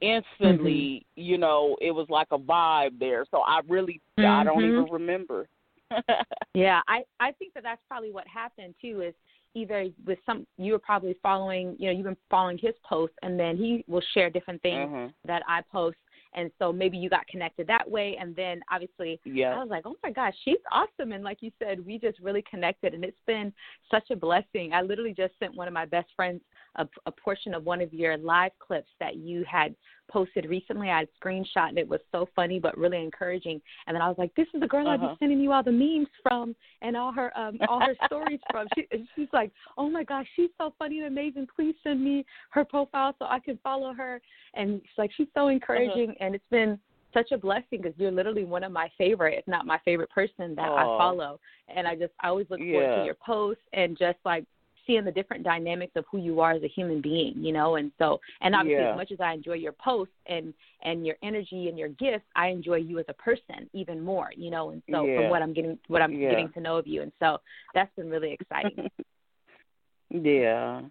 instantly, 0.00 1.04
mm-hmm. 1.16 1.20
you 1.20 1.38
know, 1.38 1.76
it 1.80 1.90
was 1.90 2.08
like 2.08 2.28
a 2.30 2.38
vibe 2.38 2.98
there. 2.98 3.24
So 3.30 3.40
I 3.40 3.60
really, 3.68 4.00
mm-hmm. 4.18 4.30
I 4.30 4.44
don't 4.44 4.64
even 4.64 4.86
remember. 4.90 5.48
yeah, 6.54 6.80
I 6.88 7.02
I 7.18 7.32
think 7.32 7.52
that 7.54 7.62
that's 7.62 7.82
probably 7.88 8.12
what 8.12 8.26
happened 8.28 8.74
too. 8.80 9.02
Is 9.02 9.14
either 9.54 9.88
with 10.06 10.18
some 10.24 10.46
you 10.56 10.72
were 10.72 10.78
probably 10.78 11.16
following, 11.22 11.76
you 11.78 11.86
know, 11.86 11.92
you've 11.92 12.04
been 12.04 12.16
following 12.30 12.58
his 12.58 12.74
posts, 12.84 13.16
and 13.22 13.38
then 13.38 13.56
he 13.56 13.84
will 13.88 14.02
share 14.14 14.30
different 14.30 14.62
things 14.62 14.88
mm-hmm. 14.88 15.10
that 15.24 15.42
I 15.48 15.62
post, 15.72 15.96
and 16.34 16.50
so 16.58 16.72
maybe 16.72 16.96
you 16.96 17.10
got 17.10 17.26
connected 17.26 17.66
that 17.66 17.88
way. 17.88 18.16
And 18.20 18.34
then 18.36 18.60
obviously 18.70 19.20
yeah. 19.24 19.54
i 19.54 19.58
was 19.58 19.68
like 19.68 19.86
oh 19.86 19.96
my 20.02 20.10
gosh 20.10 20.34
she's 20.44 20.58
awesome. 20.72 21.12
And 21.12 21.24
like 21.24 21.38
you 21.40 21.50
said 21.58 21.84
we 21.84 21.98
just 21.98 22.18
really 22.20 22.44
connected. 22.48 22.94
And 22.94 23.04
it's 23.04 23.16
been 23.26 23.52
such 23.90 24.10
a 24.10 24.16
blessing. 24.16 24.72
I 24.72 24.82
literally 24.82 25.14
just 25.16 25.34
sent 25.38 25.54
one 25.54 25.68
of 25.68 25.74
my 25.74 25.86
best 25.86 26.08
friends 26.16 26.40
a, 26.76 26.86
a 27.06 27.12
portion 27.12 27.54
of 27.54 27.64
one 27.64 27.80
of 27.80 27.92
your 27.92 28.16
live 28.16 28.52
clips 28.58 28.90
that 29.00 29.16
you 29.16 29.44
had 29.50 29.74
posted 30.10 30.46
recently. 30.48 30.90
I 30.90 31.00
had 31.00 31.08
screenshot 31.22 31.68
and 31.68 31.78
it 31.78 31.88
was 31.88 32.00
so 32.12 32.28
funny 32.36 32.58
but 32.58 32.76
really 32.76 33.02
encouraging. 33.02 33.60
And 33.86 33.94
then 33.94 34.02
I 34.02 34.08
was 34.08 34.18
like, 34.18 34.34
"This 34.34 34.46
is 34.54 34.60
the 34.60 34.66
girl 34.66 34.86
uh-huh. 34.86 34.94
I've 34.94 35.00
been 35.00 35.16
sending 35.18 35.40
you 35.40 35.52
all 35.52 35.62
the 35.62 35.72
memes 35.72 36.08
from 36.22 36.54
and 36.82 36.96
all 36.96 37.12
her 37.12 37.36
um 37.38 37.58
all 37.68 37.80
her 37.80 37.96
stories 38.06 38.40
from." 38.50 38.68
She, 38.74 38.86
she's 39.14 39.28
like, 39.32 39.52
"Oh 39.78 39.88
my 39.88 40.04
gosh, 40.04 40.26
she's 40.36 40.50
so 40.58 40.74
funny 40.78 40.98
and 40.98 41.08
amazing. 41.08 41.46
Please 41.54 41.74
send 41.82 42.02
me 42.02 42.24
her 42.50 42.64
profile 42.64 43.14
so 43.18 43.26
I 43.26 43.38
can 43.38 43.58
follow 43.62 43.92
her." 43.94 44.20
And 44.54 44.80
she's 44.82 44.98
like, 44.98 45.10
"She's 45.16 45.28
so 45.34 45.42
Uh-huh. 45.42 45.52
encouraging," 45.52 46.14
and 46.20 46.34
it's 46.34 46.50
been 46.50 46.78
such 47.12 47.32
a 47.32 47.38
blessing 47.38 47.80
because 47.82 47.92
you're 47.96 48.12
literally 48.12 48.44
one 48.44 48.62
of 48.62 48.72
my 48.72 48.88
favorite, 48.96 49.36
if 49.38 49.46
not 49.48 49.66
my 49.66 49.78
favorite 49.84 50.10
person 50.10 50.54
that 50.54 50.70
I 50.70 50.84
follow. 50.96 51.40
And 51.74 51.86
I 51.86 51.94
just 51.96 52.12
I 52.20 52.28
always 52.28 52.46
look 52.50 52.60
forward 52.60 52.86
Yeah. 52.86 53.00
to 53.00 53.04
your 53.06 53.16
posts 53.16 53.62
and 53.72 53.98
just 53.98 54.18
like 54.24 54.44
seeing 54.90 55.04
the 55.04 55.12
different 55.12 55.44
dynamics 55.44 55.92
of 55.94 56.04
who 56.10 56.18
you 56.18 56.40
are 56.40 56.52
as 56.52 56.62
a 56.64 56.68
human 56.68 57.00
being, 57.00 57.34
you 57.36 57.52
know. 57.52 57.76
And 57.76 57.92
so, 57.98 58.20
and 58.40 58.54
obviously, 58.54 58.82
Yeah. 58.82 58.90
as 58.90 58.96
much 58.96 59.12
as 59.12 59.20
I 59.20 59.32
enjoy 59.32 59.54
your 59.54 59.72
posts 59.72 60.14
and 60.26 60.52
and 60.82 61.06
your 61.06 61.16
energy 61.22 61.68
and 61.68 61.78
your 61.78 61.90
gifts, 61.90 62.26
I 62.34 62.48
enjoy 62.48 62.76
you 62.76 62.98
as 62.98 63.04
a 63.08 63.14
person 63.14 63.70
even 63.72 64.00
more, 64.00 64.32
you 64.36 64.50
know. 64.50 64.70
And 64.70 64.82
so, 64.90 65.06
Yeah. 65.06 65.16
from 65.16 65.30
what 65.30 65.42
I'm 65.42 65.52
getting, 65.52 65.78
what 65.86 66.02
I'm 66.02 66.12
Yeah. 66.12 66.30
getting 66.30 66.50
to 66.52 66.60
know 66.60 66.76
of 66.76 66.86
you, 66.86 67.02
and 67.02 67.12
so 67.20 67.40
that's 67.74 67.94
been 67.94 68.10
really 68.10 68.32
exciting. 68.32 68.90
yeah. 70.10 70.82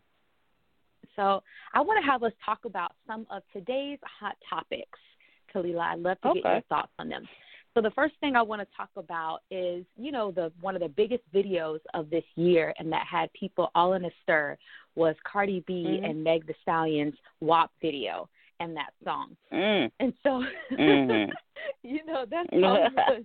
So 1.15 1.43
I 1.73 1.81
want 1.81 2.03
to 2.03 2.09
have 2.09 2.23
us 2.23 2.31
talk 2.45 2.63
about 2.63 2.93
some 3.05 3.27
of 3.29 3.43
today's 3.51 3.99
hot 4.03 4.37
topics. 4.49 4.99
Khalilah, 5.53 5.93
I'd 5.93 5.99
love 5.99 6.21
to 6.21 6.33
get 6.33 6.45
your 6.45 6.61
thoughts 6.69 6.93
on 6.99 7.09
them. 7.09 7.27
So 7.73 7.81
the 7.81 7.91
first 7.91 8.15
thing 8.19 8.35
I 8.35 8.41
want 8.41 8.61
to 8.61 8.67
talk 8.75 8.89
about 8.95 9.39
is, 9.51 9.85
you 9.95 10.11
know, 10.11 10.31
the 10.31 10.51
one 10.61 10.75
of 10.75 10.81
the 10.81 10.89
biggest 10.89 11.23
videos 11.33 11.79
of 11.93 12.09
this 12.09 12.23
year 12.35 12.73
and 12.79 12.91
that 12.91 13.05
had 13.09 13.31
people 13.33 13.69
all 13.75 13.93
in 13.93 14.05
a 14.05 14.09
stir 14.23 14.57
was 14.95 15.15
Cardi 15.23 15.61
B 15.67 15.99
Mhm. 16.01 16.09
and 16.09 16.23
Meg 16.23 16.45
Thee 16.47 16.55
Stallion's 16.61 17.15
WAP 17.41 17.71
video 17.81 18.27
and 18.59 18.75
that 18.75 18.93
song. 19.03 19.37
Mm. 19.51 19.91
And 19.99 20.13
so 20.23 20.43
Mhm. 20.71 21.31
you 21.83 22.03
know, 22.05 22.25
that 22.25 22.47
song 22.51 22.93
was 22.95 23.23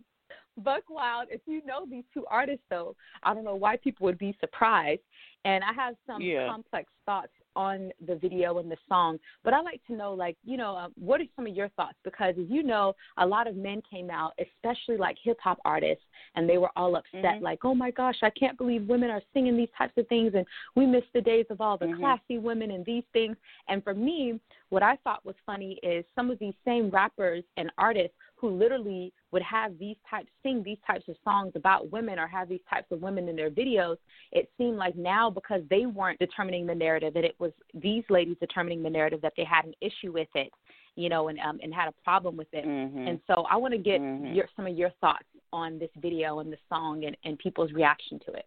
Buck 0.58 0.88
Wild. 0.90 1.28
If 1.30 1.40
you 1.46 1.64
know 1.64 1.86
these 1.86 2.04
two 2.12 2.26
artists 2.26 2.64
though, 2.68 2.94
I 3.22 3.34
don't 3.34 3.44
know 3.44 3.56
why 3.56 3.76
people 3.78 4.04
would 4.04 4.18
be 4.18 4.36
surprised. 4.40 5.02
And 5.44 5.64
I 5.64 5.72
have 5.72 5.96
some 6.06 6.20
Yeah. 6.22 6.46
complex 6.48 6.90
thoughts 7.06 7.32
on 7.56 7.90
the 8.06 8.16
video 8.16 8.58
and 8.58 8.70
the 8.70 8.76
song, 8.88 9.18
but 9.42 9.52
I 9.54 9.60
like 9.60 9.80
to 9.86 9.94
know, 9.94 10.12
like, 10.12 10.36
you 10.44 10.56
know, 10.56 10.76
um, 10.76 10.92
what 10.98 11.20
are 11.20 11.24
some 11.36 11.46
of 11.46 11.54
your 11.54 11.68
thoughts? 11.70 11.96
Because 12.04 12.34
as 12.38 12.46
you 12.48 12.62
know, 12.62 12.94
a 13.18 13.26
lot 13.26 13.46
of 13.46 13.56
men 13.56 13.82
came 13.88 14.10
out, 14.10 14.32
especially 14.38 14.96
like 14.96 15.16
hip 15.22 15.38
hop 15.42 15.58
artists, 15.64 16.04
and 16.34 16.48
they 16.48 16.58
were 16.58 16.70
all 16.76 16.96
upset, 16.96 17.36
Mhm. 17.36 17.42
like, 17.42 17.64
oh 17.64 17.74
my 17.74 17.90
gosh, 17.90 18.22
I 18.22 18.30
can't 18.30 18.58
believe 18.58 18.88
women 18.88 19.10
are 19.10 19.22
singing 19.32 19.56
these 19.56 19.70
types 19.76 19.96
of 19.96 20.06
things, 20.08 20.34
and 20.34 20.46
we 20.74 20.86
miss 20.86 21.04
the 21.12 21.20
days 21.20 21.46
of 21.50 21.60
all 21.60 21.76
the 21.76 21.86
Mhm. 21.86 21.98
classy 21.98 22.38
women 22.38 22.72
and 22.72 22.84
these 22.84 23.04
things. 23.12 23.36
And 23.68 23.82
for 23.84 23.94
me, 23.94 24.40
what 24.70 24.82
I 24.82 24.96
thought 24.96 25.24
was 25.24 25.36
funny 25.46 25.74
is 25.82 26.04
some 26.14 26.30
of 26.30 26.38
these 26.38 26.54
same 26.64 26.90
rappers 26.90 27.44
and 27.56 27.70
artists 27.78 28.16
who 28.44 28.50
literally 28.50 29.10
would 29.32 29.40
have 29.40 29.78
these 29.78 29.96
types 30.08 30.28
sing 30.42 30.62
these 30.62 30.76
types 30.86 31.08
of 31.08 31.16
songs 31.24 31.50
about 31.54 31.90
women 31.90 32.18
or 32.18 32.26
have 32.26 32.46
these 32.46 32.60
types 32.68 32.86
of 32.90 33.00
women 33.00 33.26
in 33.26 33.34
their 33.34 33.50
videos 33.50 33.96
it 34.32 34.50
seemed 34.58 34.76
like 34.76 34.94
now 34.96 35.30
because 35.30 35.62
they 35.70 35.86
weren't 35.86 36.18
determining 36.18 36.66
the 36.66 36.74
narrative 36.74 37.14
that 37.14 37.24
it 37.24 37.34
was 37.38 37.52
these 37.72 38.04
ladies 38.10 38.36
determining 38.40 38.82
the 38.82 38.90
narrative 38.90 39.22
that 39.22 39.32
they 39.34 39.44
had 39.44 39.64
an 39.64 39.72
issue 39.80 40.12
with 40.12 40.28
it 40.34 40.52
you 40.94 41.08
know 41.08 41.28
and 41.28 41.38
um 41.40 41.58
and 41.62 41.72
had 41.72 41.88
a 41.88 41.94
problem 42.04 42.36
with 42.36 42.52
it 42.52 42.66
Mhm. 42.66 43.08
and 43.08 43.18
so 43.26 43.46
i 43.50 43.56
want 43.56 43.72
to 43.72 43.78
get 43.78 43.98
Mhm. 43.98 44.34
your 44.34 44.46
some 44.54 44.66
of 44.66 44.76
your 44.76 44.90
thoughts 45.00 45.24
on 45.54 45.78
this 45.78 45.90
video 45.96 46.40
and 46.40 46.52
the 46.52 46.58
song 46.68 47.06
and 47.06 47.16
and 47.24 47.38
people's 47.38 47.72
reaction 47.72 48.18
to 48.26 48.32
it 48.34 48.46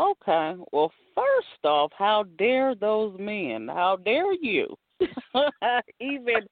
Okay. 0.00 0.54
Well, 0.72 0.92
first 1.16 1.64
off, 1.64 1.90
how 1.98 2.22
dare 2.38 2.76
those 2.76 3.18
men? 3.18 3.66
How 3.66 3.96
dare 3.96 4.32
you? 4.32 4.76
Even, 6.00 6.46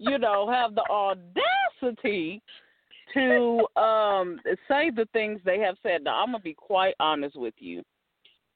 you 0.00 0.18
know, 0.18 0.50
have 0.50 0.74
the 0.74 0.84
audacity 0.90 2.42
to 3.14 3.66
um 3.76 4.40
say 4.68 4.90
the 4.90 5.06
things 5.12 5.40
they 5.44 5.58
have 5.60 5.76
said. 5.82 6.02
Now, 6.04 6.20
I'm 6.22 6.32
gonna 6.32 6.40
be 6.40 6.54
quite 6.54 6.94
honest 7.00 7.36
with 7.36 7.54
you. 7.58 7.82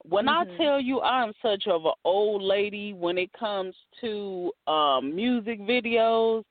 When 0.05 0.29
Mhm. 0.29 0.33
I 0.33 0.45
tell 0.57 0.81
you 0.81 1.01
I'm 1.03 1.33
such 1.43 1.67
of 1.67 1.85
an 1.85 1.93
old 2.05 2.43
lady 2.43 2.93
when 2.93 3.19
it 3.19 3.33
comes 3.33 3.75
to 4.01 4.53
um 4.67 5.15
music 5.15 5.61
videos, 5.61 6.45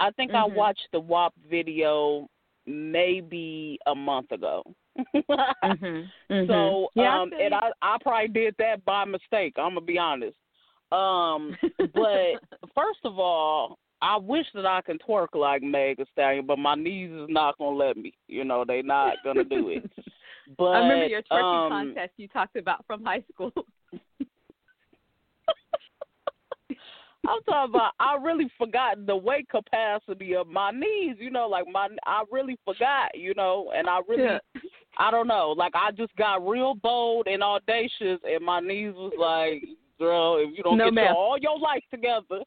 I 0.00 0.10
think 0.12 0.34
I 0.34 0.44
Mhm. 0.44 0.54
watched 0.54 0.88
the 0.92 1.00
WAP 1.00 1.32
video 1.50 2.28
maybe 2.66 3.78
a 3.86 3.94
month 3.94 4.30
ago. 4.32 4.62
mhm 5.64 6.10
So 6.46 6.88
yeah, 6.94 7.22
um 7.22 7.32
I 7.32 7.42
and. 7.44 7.54
I 7.54 7.70
I 7.82 7.96
probably 8.02 8.28
did 8.28 8.54
that 8.58 8.84
by 8.84 9.04
mistake. 9.04 9.54
I'm 9.56 9.74
gonna 9.74 9.80
be 9.80 9.98
honest. 9.98 10.36
Um 10.92 11.56
but 11.94 12.40
first 12.74 13.00
of 13.04 13.18
all, 13.18 13.78
I 14.04 14.18
wish 14.18 14.44
that 14.54 14.66
I 14.66 14.82
can 14.82 14.98
twerk 14.98 15.28
like 15.34 15.62
Meg 15.62 15.96
Thee 15.96 16.04
Stallion, 16.12 16.44
but 16.44 16.58
my 16.58 16.74
knees 16.74 17.10
is 17.10 17.26
not 17.30 17.56
gonna 17.56 17.74
let 17.74 17.96
me. 17.96 18.12
You 18.28 18.44
know, 18.44 18.62
they 18.66 18.82
not 18.82 19.14
gonna 19.24 19.44
do 19.44 19.70
it. 19.70 19.90
But 20.58 20.64
I 20.64 20.78
remember 20.80 21.06
your 21.06 21.22
twerking 21.22 21.64
um, 21.64 21.70
contest 21.70 22.12
you 22.18 22.28
talked 22.28 22.56
about 22.56 22.84
from 22.86 23.02
high 23.02 23.24
school. 23.32 23.50
I'm 27.26 27.42
talking 27.48 27.74
about 27.74 27.92
I 27.98 28.18
really 28.22 28.50
forgot 28.58 29.06
the 29.06 29.16
weight 29.16 29.48
capacity 29.48 30.36
of 30.36 30.48
my 30.48 30.70
knees, 30.70 31.16
you 31.18 31.30
know, 31.30 31.48
like 31.48 31.64
my 31.66 31.88
I 32.04 32.24
really 32.30 32.58
forgot, 32.66 33.12
you 33.14 33.32
know, 33.32 33.72
and 33.74 33.88
I 33.88 34.00
really 34.06 34.24
Yeah. 34.24 34.38
I 34.98 35.10
don't 35.10 35.28
know, 35.28 35.54
like 35.56 35.72
I 35.74 35.92
just 35.92 36.14
got 36.16 36.46
real 36.46 36.74
bold 36.74 37.26
and 37.26 37.42
audacious 37.42 38.20
and 38.22 38.44
my 38.44 38.60
knees 38.60 38.92
was 38.94 39.14
like, 39.18 39.64
girl, 39.98 40.36
if 40.46 40.54
you 40.54 40.62
don't 40.62 40.76
No, 40.76 40.90
get 40.90 41.04
your, 41.04 41.14
all 41.14 41.38
your 41.38 41.58
life 41.58 41.84
together. 41.90 42.44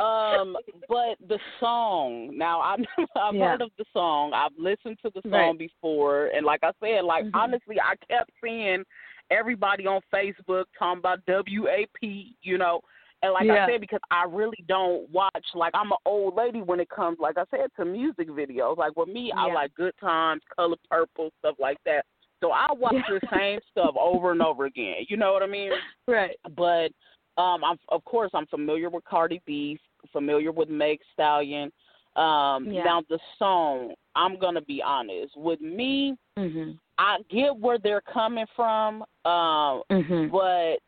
Um, 0.00 0.56
but 0.88 1.16
the 1.28 1.38
song 1.60 2.36
now 2.36 2.60
I 2.60 2.76
I've 3.16 3.34
Yeah. 3.34 3.50
heard 3.50 3.62
of 3.62 3.70
the 3.78 3.84
song. 3.92 4.32
I've 4.34 4.56
listened 4.58 4.98
to 5.04 5.10
the 5.14 5.22
song 5.22 5.30
Right. 5.32 5.58
before 5.58 6.26
and 6.28 6.44
like 6.44 6.60
I 6.62 6.72
said, 6.80 7.04
like 7.04 7.24
Mhm. 7.26 7.30
honestly 7.34 7.76
I 7.80 7.94
kept 8.06 8.30
seeing 8.42 8.84
everybody 9.30 9.86
on 9.86 10.00
Facebook 10.12 10.64
talking 10.78 10.98
about 10.98 11.20
WAP, 11.26 12.02
you 12.42 12.58
know. 12.58 12.80
And 13.22 13.32
like 13.34 13.46
Yeah. 13.46 13.64
I 13.64 13.68
said, 13.68 13.80
because 13.80 14.00
I 14.10 14.24
really 14.24 14.64
don't 14.66 15.08
watch 15.10 15.46
like 15.54 15.72
I'm 15.74 15.92
an 15.92 15.98
old 16.04 16.34
lady 16.34 16.60
when 16.62 16.80
it 16.80 16.88
comes, 16.88 17.18
like 17.20 17.38
I 17.38 17.44
said, 17.50 17.70
to 17.76 17.84
music 17.84 18.28
videos. 18.28 18.76
Like 18.78 18.96
with 18.96 19.08
me, 19.08 19.30
I 19.30 19.52
like 19.52 19.72
Good 19.74 19.94
Times, 20.00 20.42
Color 20.56 20.76
Purple, 20.90 21.30
stuff 21.38 21.54
like 21.60 21.78
that. 21.84 22.04
So 22.40 22.50
I 22.50 22.72
watch 22.72 22.94
Yeah. 22.94 23.02
the 23.20 23.28
same 23.32 23.60
stuff 23.70 23.94
over 23.96 24.32
and 24.32 24.42
over 24.42 24.64
again. 24.64 25.06
You 25.08 25.16
know 25.16 25.32
what 25.32 25.42
I 25.44 25.46
mean? 25.46 25.70
Right. 26.08 26.36
But 26.56 26.90
um, 27.36 27.64
I'm 27.64 27.78
of 27.88 28.04
course 28.04 28.30
I'm 28.34 28.46
familiar 28.46 28.90
with 28.90 29.04
Cardi 29.04 29.40
B, 29.46 29.78
familiar 30.12 30.52
with 30.52 30.68
Meg 30.68 30.98
Stallion. 31.12 31.72
Um, 32.16 32.66
Yeah. 32.70 32.84
Now 32.84 33.02
the 33.08 33.18
song, 33.38 33.94
I'm 34.14 34.38
gonna 34.38 34.60
be 34.60 34.82
honest. 34.82 35.36
With 35.36 35.60
me, 35.60 36.16
Mhm. 36.36 36.78
I 36.98 37.18
get 37.30 37.56
where 37.56 37.78
they're 37.78 38.02
coming 38.02 38.46
from. 38.54 39.02
Um, 39.24 39.82
Mhm. 39.90 40.30
but 40.30 40.80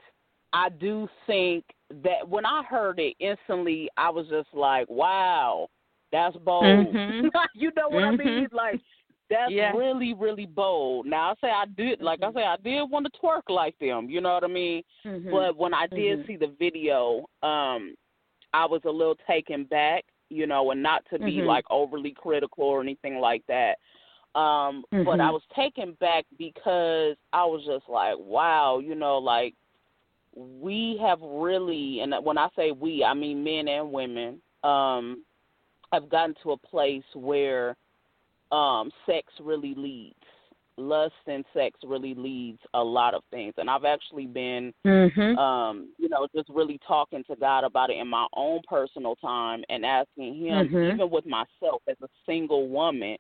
I 0.53 0.69
do 0.69 1.09
think 1.27 1.65
that 2.03 2.29
when 2.29 2.45
I 2.45 2.63
heard 2.63 2.99
it 3.01 3.17
instantly, 3.19 3.89
I 3.97 4.11
was 4.11 4.29
just 4.29 4.53
like, 4.53 4.89
"Wow, 4.91 5.69
that's 6.13 6.37
bold." 6.39 6.95
Mhm. 6.95 7.31
you 7.55 7.73
know 7.77 7.89
what 7.89 8.05
I 8.05 8.11
mean? 8.11 8.47
Mhm. 8.49 8.53
Like 8.53 8.81
that's 9.31 9.53
Yeah. 9.53 9.73
really, 9.73 10.15
really 10.15 10.47
bold. 10.47 11.07
Now 11.07 11.31
I 11.31 11.35
say 11.41 11.51
I 11.51 11.65
did, 11.77 12.01
like 12.01 12.23
I 12.23 12.31
Mhm. 12.31 12.35
say, 12.35 12.45
I 12.45 12.57
did 12.57 12.83
want 12.85 13.07
to 13.07 13.21
twerk 13.21 13.49
like 13.49 13.79
them. 13.79 14.09
You 14.09 14.21
know 14.21 14.35
what 14.35 14.45
I 14.45 14.49
mean? 14.49 14.83
Mhm. 15.07 15.31
But 15.31 15.57
when 15.57 15.75
I 15.75 15.87
did 15.87 16.19
Mhm. 16.21 16.27
see 16.27 16.37
the 16.37 16.55
video, 16.59 17.27
um, 17.43 17.95
I 18.53 18.67
was 18.67 18.83
a 18.85 18.91
little 18.91 19.17
taken 19.27 19.65
back. 19.65 20.05
You 20.31 20.47
know, 20.47 20.71
and 20.73 20.83
not 20.83 21.05
to 21.11 21.19
be 21.19 21.43
Mhm. 21.43 21.47
like 21.47 21.65
overly 21.71 22.11
critical 22.11 22.65
or 22.65 22.81
anything 22.81 23.19
like 23.19 23.45
that. 23.47 23.79
Um, 24.35 24.85
but 25.05 25.21
I 25.21 25.31
Mhm. 25.31 25.33
was 25.33 25.43
taken 25.55 25.93
back 26.01 26.25
because 26.39 27.17
I 27.33 27.45
was 27.45 27.65
just 27.65 27.89
like, 27.89 28.17
wow, 28.19 28.79
you 28.79 28.95
know, 28.97 29.19
like 29.19 29.55
we 30.35 30.99
have 31.01 31.21
really, 31.23 32.01
and 32.01 32.15
when 32.25 32.39
I 32.39 32.49
say 32.57 32.73
we, 32.73 33.05
I 33.05 33.15
mean 33.15 33.45
men 33.45 33.69
and 33.69 33.93
women, 33.93 34.41
um, 34.65 35.25
have 35.93 36.09
gotten 36.09 36.35
to 36.43 36.53
a 36.53 36.57
place 36.57 37.05
where 37.15 37.77
um, 38.55 38.91
sex 39.07 39.33
really 39.41 39.75
leads. 39.75 40.15
Lust 40.77 41.15
and 41.27 41.45
sex 41.55 41.79
really 41.85 42.15
leads 42.15 42.59
a 42.75 42.83
lot 42.83 43.15
of 43.15 43.23
things, 43.31 43.55
and 43.59 43.71
I've 43.71 43.85
actually 43.85 44.27
been 44.27 44.73
Mhm. 44.85 45.37
um, 45.39 45.93
you 45.99 46.09
know, 46.09 46.27
just 46.35 46.49
really 46.49 46.79
talking 46.87 47.25
to 47.25 47.37
God 47.37 47.65
about 47.65 47.91
it 47.91 47.97
in 47.97 48.07
my 48.07 48.27
own 48.35 48.61
personal 48.69 49.17
time 49.17 49.65
and 49.69 49.85
asking 49.85 50.37
Him, 50.37 50.69
Mhm. 50.69 50.95
even 50.95 51.11
with 51.11 51.27
myself 51.27 51.83
as 51.89 51.97
a 52.03 52.09
single 52.27 52.69
woman, 52.69 53.17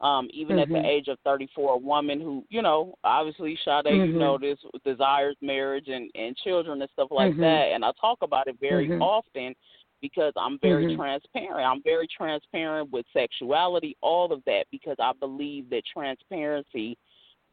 um, 0.00 0.28
even 0.32 0.58
at 0.58 0.68
the 0.68 0.74
Mhm. 0.74 0.84
age 0.84 1.08
of 1.08 1.18
34, 1.20 1.74
a 1.74 1.76
woman 1.78 2.20
who, 2.20 2.44
you 2.50 2.60
know, 2.60 2.94
obviously, 3.04 3.56
Sade, 3.56 3.86
you 3.86 4.12
Mhm. 4.12 4.18
know 4.18 4.38
this, 4.38 4.58
desires 4.84 5.36
marriage 5.40 5.88
and, 5.88 6.10
and 6.14 6.36
children 6.36 6.82
and 6.82 6.90
stuff 6.90 7.10
like 7.10 7.32
Mhm. 7.32 7.40
that. 7.40 7.72
And 7.72 7.84
I 7.84 7.92
talk 7.92 8.20
about 8.22 8.48
it 8.48 8.58
very 8.60 8.88
Mhm. 8.88 9.00
often 9.00 9.54
because 10.00 10.32
I'm 10.36 10.58
very 10.58 10.84
Mhm. 10.86 10.96
transparent. 10.96 11.66
I'm 11.66 11.82
very 11.82 12.06
transparent 12.06 12.90
with 12.90 13.06
sexuality, 13.12 13.96
all 14.00 14.32
of 14.32 14.44
that, 14.44 14.66
because 14.70 14.96
I 14.98 15.12
believe 15.12 15.70
that 15.70 15.84
transparency 15.86 16.96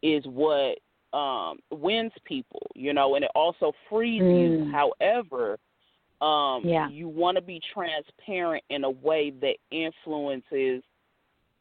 is 0.02 0.26
what 0.28 0.78
um 1.14 1.60
wins 1.72 2.14
people, 2.24 2.66
you 2.74 2.94
know, 2.94 3.16
and 3.16 3.26
it 3.26 3.32
also 3.36 3.74
frees 3.90 4.22
you. 4.22 4.66
Mm. 4.66 4.72
However, 4.72 5.60
Um, 6.22 6.68
Yeah. 6.68 6.88
You 6.88 7.08
want 7.10 7.36
to 7.36 7.42
be 7.42 7.60
transparent 7.74 8.64
in 8.70 8.84
a 8.84 8.90
way 8.92 9.32
that 9.32 9.58
influences 9.72 10.84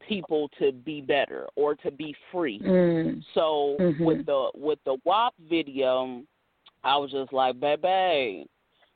people 0.01 0.51
to 0.59 0.71
be 0.71 1.01
better 1.01 1.49
or 1.57 1.75
to 1.77 1.91
be 1.91 2.15
free. 2.31 2.59
Mm. 2.59 3.25
So 3.33 3.79
Mhm. 3.79 4.05
with 4.05 4.27
the 4.27 4.51
with 4.55 4.79
the 4.85 4.97
WAP 5.05 5.35
video, 5.39 6.23
I 6.85 6.99
was 6.99 7.11
just 7.11 7.33
like, 7.33 7.59
baby, 7.59 8.47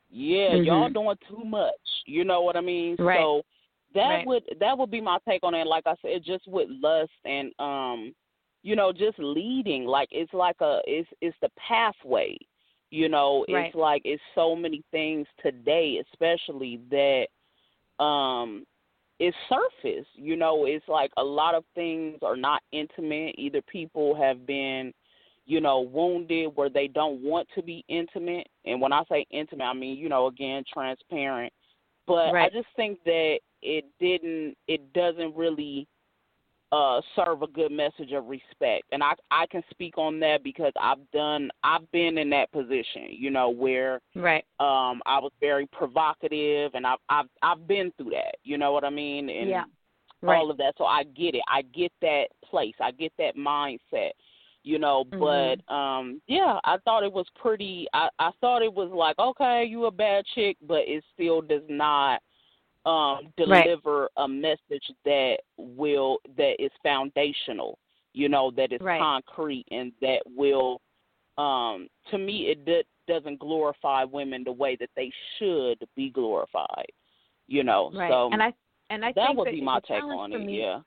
yeah, 0.09 0.55
y'all 0.55 0.89
Mhm. 0.89 0.93
doing 0.93 1.17
too 1.27 1.43
much. 1.43 1.73
You 2.05 2.23
know 2.23 2.41
what 2.41 2.55
I 2.55 2.61
mean? 2.61 2.95
Right. 2.99 3.19
So 3.19 3.43
that 3.93 4.09
Right. 4.09 4.27
would 4.27 4.43
that 4.59 4.77
would 4.77 4.91
be 4.91 5.01
my 5.01 5.17
take 5.27 5.43
on 5.43 5.55
it. 5.55 5.67
Like 5.67 5.87
I 5.87 5.95
said, 6.01 6.23
just 6.23 6.47
with 6.47 6.69
lust 6.69 7.11
and 7.23 7.51
um, 7.59 8.13
you 8.63 8.75
know, 8.75 8.91
just 8.91 9.17
leading. 9.19 9.85
Like 9.85 10.09
it's 10.11 10.33
like 10.33 10.59
a 10.61 10.81
it's 10.85 11.09
it's 11.21 11.37
the 11.41 11.49
pathway. 11.57 12.37
You 12.91 13.09
know, 13.09 13.45
Right. 13.49 13.67
it's 13.67 13.75
like 13.75 14.01
it's 14.05 14.21
so 14.35 14.55
many 14.55 14.83
things 14.91 15.27
today, 15.41 16.01
especially 16.11 16.79
that 16.91 17.27
um 18.03 18.65
it's 19.19 19.35
surface. 19.49 20.07
You 20.15 20.35
know, 20.35 20.65
it's 20.65 20.87
like 20.87 21.11
a 21.17 21.23
lot 21.23 21.55
of 21.55 21.63
things 21.73 22.17
are 22.21 22.35
not 22.35 22.61
intimate. 22.71 23.35
Either 23.37 23.61
people 23.61 24.13
have 24.15 24.45
been, 24.45 24.93
you 25.45 25.61
know, 25.61 25.81
wounded 25.81 26.51
where 26.55 26.69
they 26.69 26.87
don't 26.87 27.21
want 27.21 27.47
to 27.55 27.61
be 27.61 27.83
intimate. 27.87 28.47
And 28.65 28.81
when 28.81 28.91
I 28.91 29.03
say 29.09 29.25
intimate, 29.31 29.63
I 29.63 29.73
mean, 29.73 29.97
you 29.97 30.09
know, 30.09 30.27
again, 30.27 30.63
transparent. 30.71 31.53
But 32.07 32.35
I 32.35 32.49
just 32.49 32.67
think 32.75 32.99
that 33.05 33.39
it 33.61 33.85
didn't 33.99 34.55
it 34.67 34.93
doesn't 34.93 35.35
really 35.35 35.87
uh 36.71 37.01
serve 37.15 37.41
a 37.41 37.47
good 37.47 37.71
message 37.71 38.11
of 38.11 38.27
respect. 38.27 38.83
And 38.91 39.03
I 39.03 39.13
I 39.31 39.47
can 39.47 39.63
speak 39.71 39.97
on 39.97 40.19
that 40.19 40.43
because 40.43 40.73
I've 40.79 41.09
done 41.11 41.49
I've 41.63 41.89
been 41.91 42.17
in 42.17 42.29
that 42.31 42.51
position, 42.51 43.07
you 43.09 43.31
know, 43.31 43.49
where 43.49 44.01
Right. 44.15 44.45
um 44.59 45.01
I 45.05 45.19
was 45.19 45.31
very 45.39 45.67
provocative 45.67 46.71
and 46.75 46.85
I've 46.85 46.99
I've 47.09 47.29
I've 47.41 47.67
been 47.67 47.91
through 47.97 48.11
that. 48.11 48.35
You 48.43 48.57
know 48.57 48.71
what 48.71 48.83
I 48.83 48.89
mean? 48.89 49.29
And 49.29 49.49
yeah. 49.49 49.63
Right. 50.21 50.37
all 50.37 50.49
of 50.49 50.57
that. 50.57 50.73
So 50.77 50.85
I 50.85 51.03
get 51.03 51.35
it. 51.35 51.43
I 51.47 51.61
get 51.61 51.91
that 52.01 52.25
place. 52.43 52.73
I 52.79 52.91
get 52.91 53.13
that 53.19 53.35
mindset. 53.35 54.11
You 54.65 54.79
know, 54.79 55.05
Mhm. 55.05 55.19
but 55.19 55.73
um 55.73 56.21
yeah, 56.25 56.59
I 56.63 56.77
thought 56.79 57.03
it 57.03 57.13
was 57.13 57.27
pretty 57.35 57.87
I, 57.93 58.09
I 58.17 58.31
thought 58.41 58.63
it 58.63 58.73
was 58.73 58.89
like, 58.89 59.17
okay, 59.19 59.63
you 59.63 59.85
a 59.85 59.91
bad 59.91 60.25
chick, 60.33 60.57
but 60.63 60.87
it 60.87 61.03
still 61.13 61.39
does 61.41 61.61
not 61.69 62.21
um 62.85 63.31
Right. 63.37 63.63
deliver 63.63 64.09
a 64.17 64.27
message 64.27 64.91
that 65.05 65.37
will 65.57 66.19
that 66.35 66.55
is 66.59 66.71
foundational, 66.81 67.77
you 68.13 68.27
know, 68.27 68.49
that 68.51 68.71
is 68.73 68.81
Right. 68.81 68.99
concrete 68.99 69.67
and 69.69 69.93
that 70.01 70.23
will 70.35 70.81
um 71.37 71.87
to 72.09 72.17
me 72.17 72.47
it 72.47 72.65
d- 72.65 72.83
doesn't 73.07 73.37
glorify 73.37 74.03
women 74.03 74.43
the 74.43 74.51
way 74.51 74.75
that 74.77 74.89
they 74.95 75.11
should 75.37 75.77
be 75.95 76.09
glorified. 76.09 76.91
You 77.47 77.63
know. 77.63 77.91
Right. 77.93 78.09
So 78.09 78.29
and 78.31 78.41
I 78.41 78.51
and 78.89 79.05
I 79.05 79.13
think 79.13 79.27
that 79.27 79.35
would 79.35 79.51
be 79.51 79.61
my 79.61 79.79
take 79.81 80.03
on 80.03 80.33
it. 80.33 80.39
me, 80.39 80.59
Yeah. 80.59 80.81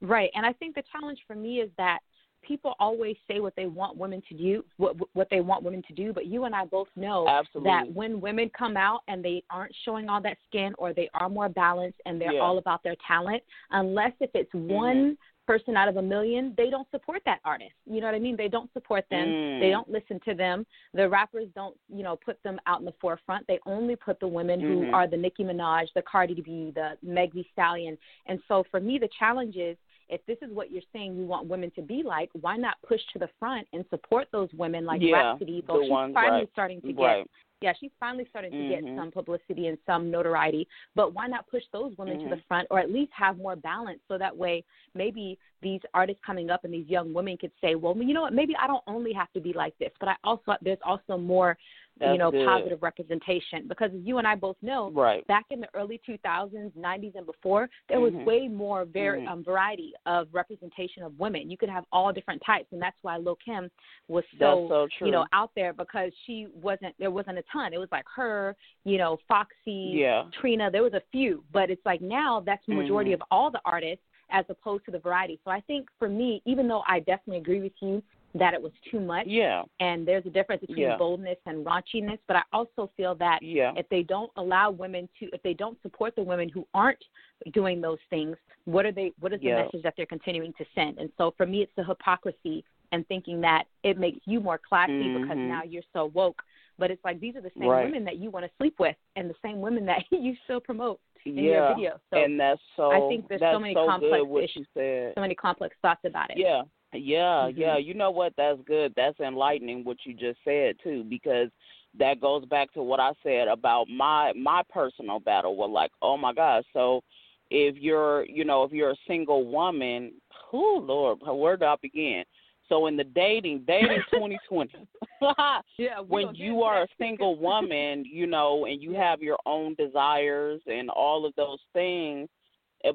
Right. 0.00 0.30
And 0.34 0.44
I 0.44 0.52
think 0.54 0.74
the 0.74 0.82
challenge 0.90 1.20
for 1.28 1.36
me 1.36 1.60
is 1.60 1.70
that 1.76 2.00
people 2.42 2.74
always 2.80 3.16
say 3.28 3.40
what 3.40 3.54
they 3.56 3.66
want 3.66 3.96
women 3.96 4.22
to 4.28 4.34
do, 4.34 4.64
what 4.76 4.96
what 5.14 5.28
they 5.30 5.40
want 5.40 5.62
women 5.62 5.82
to 5.88 5.92
do, 5.94 6.12
but 6.12 6.26
you 6.26 6.44
and 6.44 6.54
I 6.54 6.64
both 6.64 6.88
know 6.96 7.26
Absolutely. 7.28 7.70
that 7.70 7.92
when 7.92 8.20
women 8.20 8.50
come 8.56 8.76
out 8.76 9.00
and 9.08 9.24
they 9.24 9.42
aren't 9.50 9.74
showing 9.84 10.08
all 10.08 10.20
that 10.22 10.38
skin 10.48 10.74
or 10.78 10.92
they 10.92 11.08
are 11.14 11.28
more 11.28 11.48
balanced 11.48 12.00
and 12.06 12.20
they're 12.20 12.32
Yeah. 12.34 12.40
all 12.40 12.58
about 12.58 12.82
their 12.82 12.96
talent, 13.06 13.42
unless 13.70 14.12
if 14.20 14.30
it's 14.34 14.52
Mm-hmm. 14.54 14.72
one 14.74 15.18
person 15.46 15.76
out 15.76 15.88
of 15.88 15.96
a 15.96 16.02
million, 16.02 16.54
they 16.56 16.70
don't 16.70 16.88
support 16.92 17.22
that 17.24 17.40
artist. 17.44 17.72
You 17.84 18.00
know 18.00 18.06
what 18.06 18.14
I 18.14 18.20
mean? 18.20 18.36
They 18.36 18.46
don't 18.46 18.72
support 18.72 19.04
them. 19.10 19.28
Mm. 19.32 19.58
They 19.60 19.70
don't 19.70 19.90
listen 19.90 20.20
to 20.24 20.32
them. 20.34 20.64
The 20.94 21.08
rappers 21.08 21.48
don't, 21.56 21.76
you 21.92 22.04
know, 22.04 22.14
put 22.24 22.40
them 22.44 22.60
out 22.68 22.78
in 22.78 22.84
the 22.86 22.94
forefront. 23.00 23.46
They 23.48 23.58
only 23.66 23.96
put 23.96 24.20
the 24.20 24.28
women 24.28 24.60
Mhm. 24.60 24.66
who 24.68 24.92
are 24.92 25.08
the 25.08 25.16
Nicki 25.16 25.42
Minaj, 25.42 25.92
the 25.94 26.02
Cardi 26.02 26.40
B, 26.40 26.70
the 26.70 26.96
Meg 27.02 27.32
Thee 27.32 27.48
Stallion. 27.52 27.98
And 28.26 28.40
so 28.46 28.62
for 28.70 28.78
me, 28.78 28.98
the 28.98 29.08
challenge 29.08 29.56
is 29.56 29.76
if 30.10 30.24
this 30.26 30.36
is 30.42 30.50
what 30.52 30.70
you're 30.70 30.82
saying 30.92 31.16
you 31.16 31.24
want 31.24 31.46
women 31.46 31.70
to 31.76 31.82
be 31.82 32.02
like, 32.04 32.30
why 32.40 32.56
not 32.56 32.74
push 32.86 33.00
to 33.12 33.18
the 33.18 33.28
front 33.38 33.66
and 33.72 33.84
support 33.90 34.28
those 34.32 34.48
women 34.52 34.84
like 34.84 35.00
Yeah, 35.02 35.32
Rapsody? 35.32 35.62
So 35.66 35.80
she's 35.80 35.90
ones, 35.90 36.14
finally 36.14 36.40
right. 36.40 36.52
starting 36.52 36.80
to 36.82 36.92
get 36.92 37.02
Right. 37.02 37.30
yeah, 37.62 37.74
she's 37.78 37.90
finally 38.00 38.24
starting 38.30 38.52
to 38.52 38.68
get 38.70 38.82
Mhm. 38.82 38.96
some 38.96 39.10
publicity 39.10 39.66
and 39.66 39.76
some 39.84 40.10
notoriety. 40.10 40.66
But 40.94 41.12
why 41.12 41.26
not 41.26 41.46
push 41.46 41.62
those 41.72 41.94
women 41.98 42.18
to 42.20 42.30
the 42.30 42.36
Mhm. 42.36 42.44
front, 42.44 42.68
or 42.70 42.78
at 42.78 42.90
least 42.90 43.12
have 43.12 43.36
more 43.36 43.54
balance, 43.54 44.00
so 44.08 44.16
that 44.16 44.34
way 44.34 44.64
maybe 44.94 45.38
these 45.60 45.82
artists 45.92 46.24
coming 46.24 46.48
up 46.48 46.64
and 46.64 46.72
these 46.72 46.88
young 46.88 47.12
women 47.12 47.36
could 47.36 47.52
say, 47.60 47.74
well, 47.74 47.94
you 47.98 48.14
know 48.14 48.22
what, 48.22 48.32
maybe 48.32 48.56
I 48.56 48.66
don't 48.66 48.82
only 48.86 49.12
have 49.12 49.30
to 49.34 49.40
be 49.40 49.52
like 49.52 49.76
this, 49.76 49.92
but 50.00 50.08
I 50.08 50.16
also 50.24 50.56
there's 50.62 50.80
also 50.82 51.18
more, 51.18 51.58
you 52.00 52.18
know, 52.18 52.30
good. 52.30 52.46
positive 52.46 52.82
representation 52.82 53.68
because 53.68 53.90
you 53.92 54.18
and 54.18 54.26
I 54.26 54.34
both 54.34 54.56
know, 54.62 54.90
Right. 54.90 55.26
back 55.26 55.46
in 55.50 55.60
the 55.60 55.68
early 55.74 56.00
2000s, 56.06 56.72
90s, 56.74 57.14
and 57.14 57.26
before, 57.26 57.68
there 57.88 58.00
was 58.00 58.12
Mhm. 58.14 58.24
way 58.24 58.48
more 58.48 58.84
very 58.84 59.20
Mhm. 59.20 59.28
um, 59.28 59.44
variety 59.44 59.92
of 60.06 60.32
representation 60.32 61.02
of 61.02 61.18
women. 61.18 61.50
You 61.50 61.56
could 61.56 61.68
have 61.68 61.84
all 61.92 62.12
different 62.12 62.42
types, 62.42 62.72
and 62.72 62.80
that's 62.80 62.96
why 63.02 63.18
Lil 63.18 63.36
Kim 63.36 63.70
was 64.08 64.24
That's 64.38 64.68
so 64.68 64.88
true. 64.88 65.08
you 65.08 65.12
know 65.12 65.26
out 65.32 65.54
there 65.54 65.72
because 65.72 66.12
she 66.24 66.46
wasn't 66.54 66.96
there 66.98 67.10
wasn't 67.10 67.38
a 67.38 67.42
ton. 67.52 67.72
It 67.72 67.78
was 67.78 67.90
like 67.92 68.06
her, 68.08 68.56
you 68.84 68.96
know, 68.98 69.18
Foxy, 69.28 69.98
Yeah. 69.98 70.26
Trina. 70.32 70.70
There 70.70 70.82
was 70.82 70.94
a 70.94 71.02
few, 71.12 71.44
but 71.52 71.70
it's 71.70 71.84
like 71.84 72.00
now 72.00 72.40
that's 72.40 72.64
the 72.66 72.74
majority 72.74 73.10
Mhm. 73.10 73.14
of 73.14 73.22
all 73.30 73.50
the 73.50 73.60
artists 73.64 74.04
as 74.30 74.48
opposed 74.48 74.84
to 74.84 74.90
the 74.90 74.98
variety. 74.98 75.38
So 75.44 75.50
I 75.50 75.60
think 75.62 75.88
for 75.98 76.08
me, 76.08 76.40
even 76.44 76.68
though 76.68 76.84
I 76.86 77.00
definitely 77.00 77.38
agree 77.38 77.60
with 77.60 77.80
you 77.82 78.02
that 78.34 78.54
it 78.54 78.62
was 78.62 78.72
too 78.90 79.00
much, 79.00 79.26
Yeah. 79.26 79.62
and 79.80 80.06
there's 80.06 80.24
a 80.26 80.30
difference 80.30 80.60
between 80.60 80.78
Yeah. 80.78 80.96
boldness 80.96 81.38
and 81.46 81.64
raunchiness, 81.66 82.18
but 82.28 82.36
I 82.36 82.42
also 82.52 82.86
feel 82.96 83.14
that 83.16 83.42
Yeah. 83.42 83.72
if 83.76 83.88
they 83.88 84.02
don't 84.04 84.30
allow 84.36 84.70
women 84.70 85.08
to 85.18 85.26
if 85.32 85.42
they 85.42 85.54
don't 85.54 85.80
support 85.82 86.14
the 86.14 86.22
women 86.22 86.48
who 86.48 86.66
aren't 86.72 87.04
doing 87.52 87.80
those 87.80 87.98
things 88.10 88.36
what 88.66 88.84
are 88.86 88.92
they 88.92 89.12
what 89.20 89.32
is 89.32 89.40
the 89.40 89.48
message 89.52 89.82
that 89.82 89.94
they're 89.96 90.04
continuing 90.06 90.52
to 90.52 90.64
send 90.74 90.98
and 90.98 91.10
so 91.16 91.30
for 91.32 91.46
me 91.46 91.62
it's 91.62 91.74
the 91.74 91.82
hypocrisy 91.82 92.62
and 92.92 93.06
thinking 93.08 93.40
that 93.40 93.66
it 93.82 93.96
makes 93.98 94.18
you 94.26 94.40
more 94.40 94.58
classy 94.58 95.14
because 95.14 95.38
Mhm. 95.38 95.48
now 95.48 95.62
you're 95.62 95.82
so 95.94 96.06
woke 96.06 96.42
but 96.78 96.90
it's 96.90 97.02
like 97.04 97.18
these 97.18 97.34
are 97.36 97.40
the 97.40 97.50
same 97.58 97.68
Right. 97.68 97.84
women 97.86 98.04
that 98.04 98.16
you 98.18 98.30
want 98.30 98.44
to 98.44 98.52
sleep 98.58 98.78
with 98.78 98.96
and 99.16 99.28
the 99.30 99.34
same 99.42 99.60
women 99.62 99.86
that 99.86 100.04
you 100.12 100.36
still 100.44 100.60
promote 100.60 101.00
in 101.24 101.36
yeah. 101.38 101.42
your 101.42 101.74
video 101.74 102.00
so 102.10 102.22
and 102.22 102.38
that's 102.38 102.60
so 102.76 102.90
I 102.92 103.08
think 103.08 103.26
there's 103.28 103.40
so 103.40 103.58
many 103.58 103.72
so 103.74 103.86
complex 103.86 104.24
good 104.28 104.44
issues. 104.44 104.66
so 104.74 105.20
many 105.20 105.34
complex 105.34 105.74
thoughts 105.80 106.04
about 106.04 106.30
it 106.30 106.36
Yeah. 106.36 106.62
Yeah, 106.92 107.48
Mhm. 107.48 107.56
yeah. 107.56 107.76
You 107.76 107.94
know 107.94 108.10
what? 108.10 108.34
That's 108.36 108.60
good. 108.62 108.94
That's 108.94 109.18
enlightening 109.20 109.84
what 109.84 110.04
you 110.04 110.14
just 110.14 110.38
said 110.44 110.76
too, 110.82 111.04
because 111.04 111.50
that 111.94 112.20
goes 112.20 112.44
back 112.44 112.72
to 112.72 112.82
what 112.82 113.00
I 113.00 113.12
said 113.22 113.48
about 113.48 113.88
my 113.88 114.32
my 114.34 114.62
personal 114.68 115.20
battle. 115.20 115.56
Well, 115.56 115.70
like, 115.70 115.92
oh 116.02 116.16
my 116.16 116.32
gosh. 116.32 116.64
So 116.72 117.02
if 117.50 117.76
you're, 117.76 118.24
you 118.26 118.44
know, 118.44 118.62
if 118.62 118.72
you're 118.72 118.90
a 118.90 119.06
single 119.06 119.44
woman, 119.44 120.12
who 120.50 120.80
Lord, 120.80 121.18
where 121.22 121.56
do 121.56 121.64
I 121.64 121.76
begin? 121.82 122.24
So 122.68 122.86
in 122.86 122.96
the 122.96 123.04
dating, 123.04 123.64
dating 123.66 124.02
2020. 124.12 124.86
yeah 125.76 126.00
when 126.00 126.34
you 126.34 126.62
are 126.62 126.82
a 126.82 126.88
single 126.98 127.36
woman, 127.48 128.04
you 128.04 128.26
know, 128.26 128.66
and 128.66 128.80
you 128.80 128.92
have 128.92 129.20
your 129.20 129.38
own 129.46 129.74
desires 129.74 130.60
and 130.66 130.88
all 130.90 131.26
of 131.26 131.34
those 131.34 131.58
things, 131.72 132.28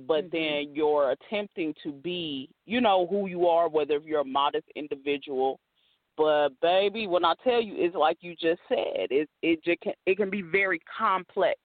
but 0.07 0.25
Mhm. 0.25 0.31
then 0.31 0.75
you're 0.75 1.11
attempting 1.11 1.73
to 1.83 1.91
be, 1.91 2.49
you 2.65 2.81
know, 2.81 3.07
who 3.07 3.27
you 3.27 3.47
are, 3.47 3.69
whether 3.69 3.95
if 3.95 4.03
you're 4.03 4.21
a 4.21 4.25
modest 4.25 4.67
individual. 4.75 5.59
But 6.17 6.49
baby, 6.61 7.07
when 7.07 7.25
I 7.25 7.33
tell 7.43 7.61
you, 7.61 7.75
it's 7.77 7.95
like 7.95 8.17
you 8.21 8.35
just 8.35 8.61
said, 8.69 9.07
it 9.11 9.29
it 9.41 9.63
just 9.63 9.81
can, 9.81 9.93
it 10.05 10.17
can 10.17 10.29
be 10.29 10.41
very 10.41 10.79
complex 10.97 11.59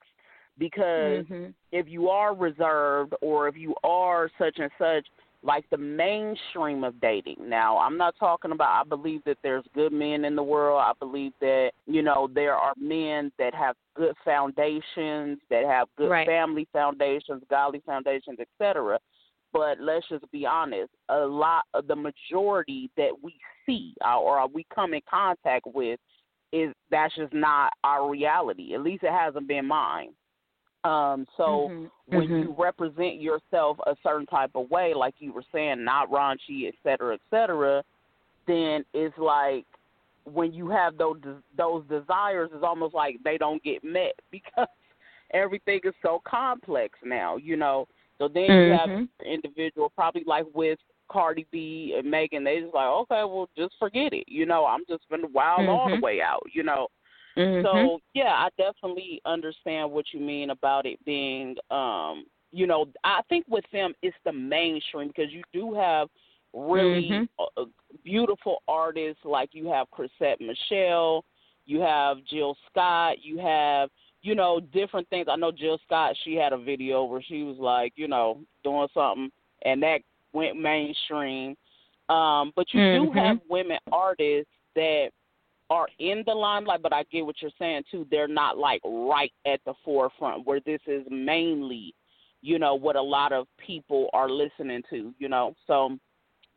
because 0.58 1.24
Mhm. 1.26 1.54
if 1.72 1.88
you 1.88 2.08
are 2.08 2.34
reserved 2.34 3.14
or 3.22 3.46
if 3.48 3.56
you 3.56 3.74
are 3.84 4.30
such 4.38 4.58
and 4.58 4.70
such, 4.78 5.06
like 5.42 5.64
the 5.70 5.78
mainstream 5.78 6.84
of 6.84 7.00
dating. 7.00 7.36
Now, 7.40 7.78
I'm 7.78 7.96
not 7.96 8.14
talking 8.18 8.52
about, 8.52 8.84
I 8.84 8.88
believe 8.88 9.22
that 9.24 9.38
there's 9.42 9.64
good 9.74 9.92
men 9.92 10.24
in 10.24 10.36
the 10.36 10.42
world. 10.42 10.82
I 10.84 10.92
believe 10.98 11.32
that, 11.40 11.70
you 11.86 12.02
know, 12.02 12.28
there 12.34 12.54
are 12.54 12.74
men 12.78 13.32
that 13.38 13.54
have 13.54 13.74
good 13.94 14.14
foundations, 14.24 15.38
that 15.48 15.64
have 15.64 15.88
good 15.96 16.10
Right. 16.10 16.26
family 16.26 16.68
foundations, 16.72 17.42
godly 17.48 17.80
foundations, 17.86 18.38
etc. 18.38 18.98
But 19.52 19.80
let's 19.80 20.06
just 20.08 20.30
be 20.30 20.46
honest, 20.46 20.90
a 21.08 21.20
lot 21.20 21.64
of 21.74 21.86
the 21.86 21.96
majority 21.96 22.90
that 22.96 23.10
we 23.22 23.34
see 23.66 23.94
uh, 24.04 24.18
or 24.18 24.46
we 24.46 24.66
come 24.72 24.94
in 24.94 25.00
contact 25.08 25.66
with 25.66 25.98
is 26.52 26.72
that's 26.90 27.14
just 27.14 27.32
not 27.32 27.72
our 27.82 28.08
reality. 28.08 28.74
At 28.74 28.82
least 28.82 29.04
it 29.04 29.12
hasn't 29.12 29.48
been 29.48 29.66
mine. 29.66 30.10
Um, 30.84 31.26
so 31.36 31.68
Mhm. 31.68 31.90
when 32.06 32.28
Mhm. 32.28 32.42
you 32.42 32.54
represent 32.58 33.20
yourself 33.20 33.78
a 33.86 33.96
certain 34.02 34.26
type 34.26 34.52
of 34.54 34.70
way, 34.70 34.94
like 34.94 35.14
you 35.18 35.32
were 35.32 35.44
saying, 35.52 35.84
not 35.84 36.10
raunchy, 36.10 36.66
et 36.68 36.74
cetera, 36.82 37.14
et 37.14 37.20
cetera, 37.30 37.84
then 38.46 38.84
it's 38.94 39.16
like 39.18 39.66
when 40.24 40.52
you 40.52 40.68
have 40.68 40.96
those 40.96 41.20
those 41.56 41.84
desires, 41.88 42.50
it's 42.52 42.64
almost 42.64 42.94
like 42.94 43.16
they 43.24 43.36
don't 43.38 43.62
get 43.62 43.82
met 43.84 44.14
because 44.30 44.68
everything 45.32 45.80
is 45.84 45.94
so 46.02 46.20
complex 46.26 46.98
now, 47.04 47.36
you 47.36 47.56
know. 47.56 47.86
So 48.18 48.28
then 48.28 48.44
you 48.44 48.72
have 48.72 48.90
Mhm. 48.90 49.08
an 49.20 49.26
individual, 49.26 49.90
probably 49.90 50.24
like 50.26 50.46
with 50.54 50.78
Cardi 51.10 51.46
B 51.50 51.94
and 51.98 52.10
Megan, 52.10 52.44
they 52.44 52.60
just 52.60 52.74
like, 52.74 52.86
okay, 52.86 53.24
well, 53.24 53.48
just 53.56 53.74
forget 53.78 54.12
it, 54.12 54.24
you 54.28 54.46
know. 54.46 54.66
I'm 54.66 54.84
just 54.88 55.08
gonna 55.10 55.26
wild 55.28 55.68
all 55.68 55.88
the 55.90 55.96
Mhm. 55.96 56.02
way 56.02 56.20
out, 56.22 56.42
you 56.52 56.62
know. 56.62 56.88
Mm-hmm. 57.36 57.66
So 57.66 58.00
yeah, 58.14 58.34
I 58.34 58.48
definitely 58.56 59.20
understand 59.24 59.90
what 59.90 60.06
you 60.12 60.20
mean 60.20 60.50
about 60.50 60.86
it 60.86 61.02
being 61.04 61.56
um 61.70 62.24
you 62.52 62.66
know, 62.66 62.86
I 63.04 63.20
think 63.28 63.44
with 63.48 63.64
them 63.72 63.94
it's 64.02 64.16
the 64.24 64.32
mainstream 64.32 65.08
because 65.08 65.32
you 65.32 65.42
do 65.52 65.72
have 65.74 66.08
really 66.52 67.10
Mhm. 67.10 67.28
uh, 67.38 67.64
beautiful 68.02 68.62
artists 68.66 69.24
like 69.24 69.54
you 69.54 69.68
have 69.68 69.88
Chrisette 69.92 70.40
Michele, 70.40 71.24
you 71.64 71.80
have 71.80 72.24
Jill 72.24 72.56
Scott, 72.68 73.22
you 73.22 73.38
have 73.38 73.88
you 74.22 74.34
know 74.34 74.58
different 74.60 75.08
things. 75.10 75.28
I 75.30 75.36
know 75.36 75.52
Jill 75.52 75.78
Scott, 75.86 76.16
she 76.24 76.34
had 76.34 76.52
a 76.52 76.58
video 76.58 77.04
where 77.04 77.22
she 77.22 77.44
was 77.44 77.56
like, 77.58 77.92
you 77.96 78.08
know, 78.08 78.40
doing 78.64 78.88
something 78.92 79.30
and 79.62 79.82
that 79.82 80.00
went 80.32 80.60
mainstream. 80.60 81.56
Um, 82.08 82.52
but 82.56 82.66
you 82.74 82.80
do 82.92 83.10
Mhm. 83.10 83.14
have 83.14 83.40
women 83.48 83.78
artists 83.92 84.50
that 84.74 85.10
are 85.70 85.88
in 86.00 86.24
the 86.26 86.34
limelight, 86.34 86.82
but 86.82 86.92
I 86.92 87.04
get 87.04 87.24
what 87.24 87.36
you're 87.40 87.50
saying 87.58 87.84
too. 87.90 88.06
They're 88.10 88.28
not 88.28 88.58
like 88.58 88.80
right 88.84 89.32
at 89.46 89.60
the 89.64 89.74
forefront 89.84 90.44
where 90.44 90.60
this 90.60 90.80
is 90.86 91.06
mainly, 91.08 91.94
you 92.42 92.58
know, 92.58 92.74
what 92.74 92.96
a 92.96 93.02
lot 93.02 93.32
of 93.32 93.46
people 93.64 94.10
are 94.12 94.28
listening 94.28 94.82
to, 94.90 95.14
you 95.18 95.28
know. 95.28 95.54
So 95.68 95.96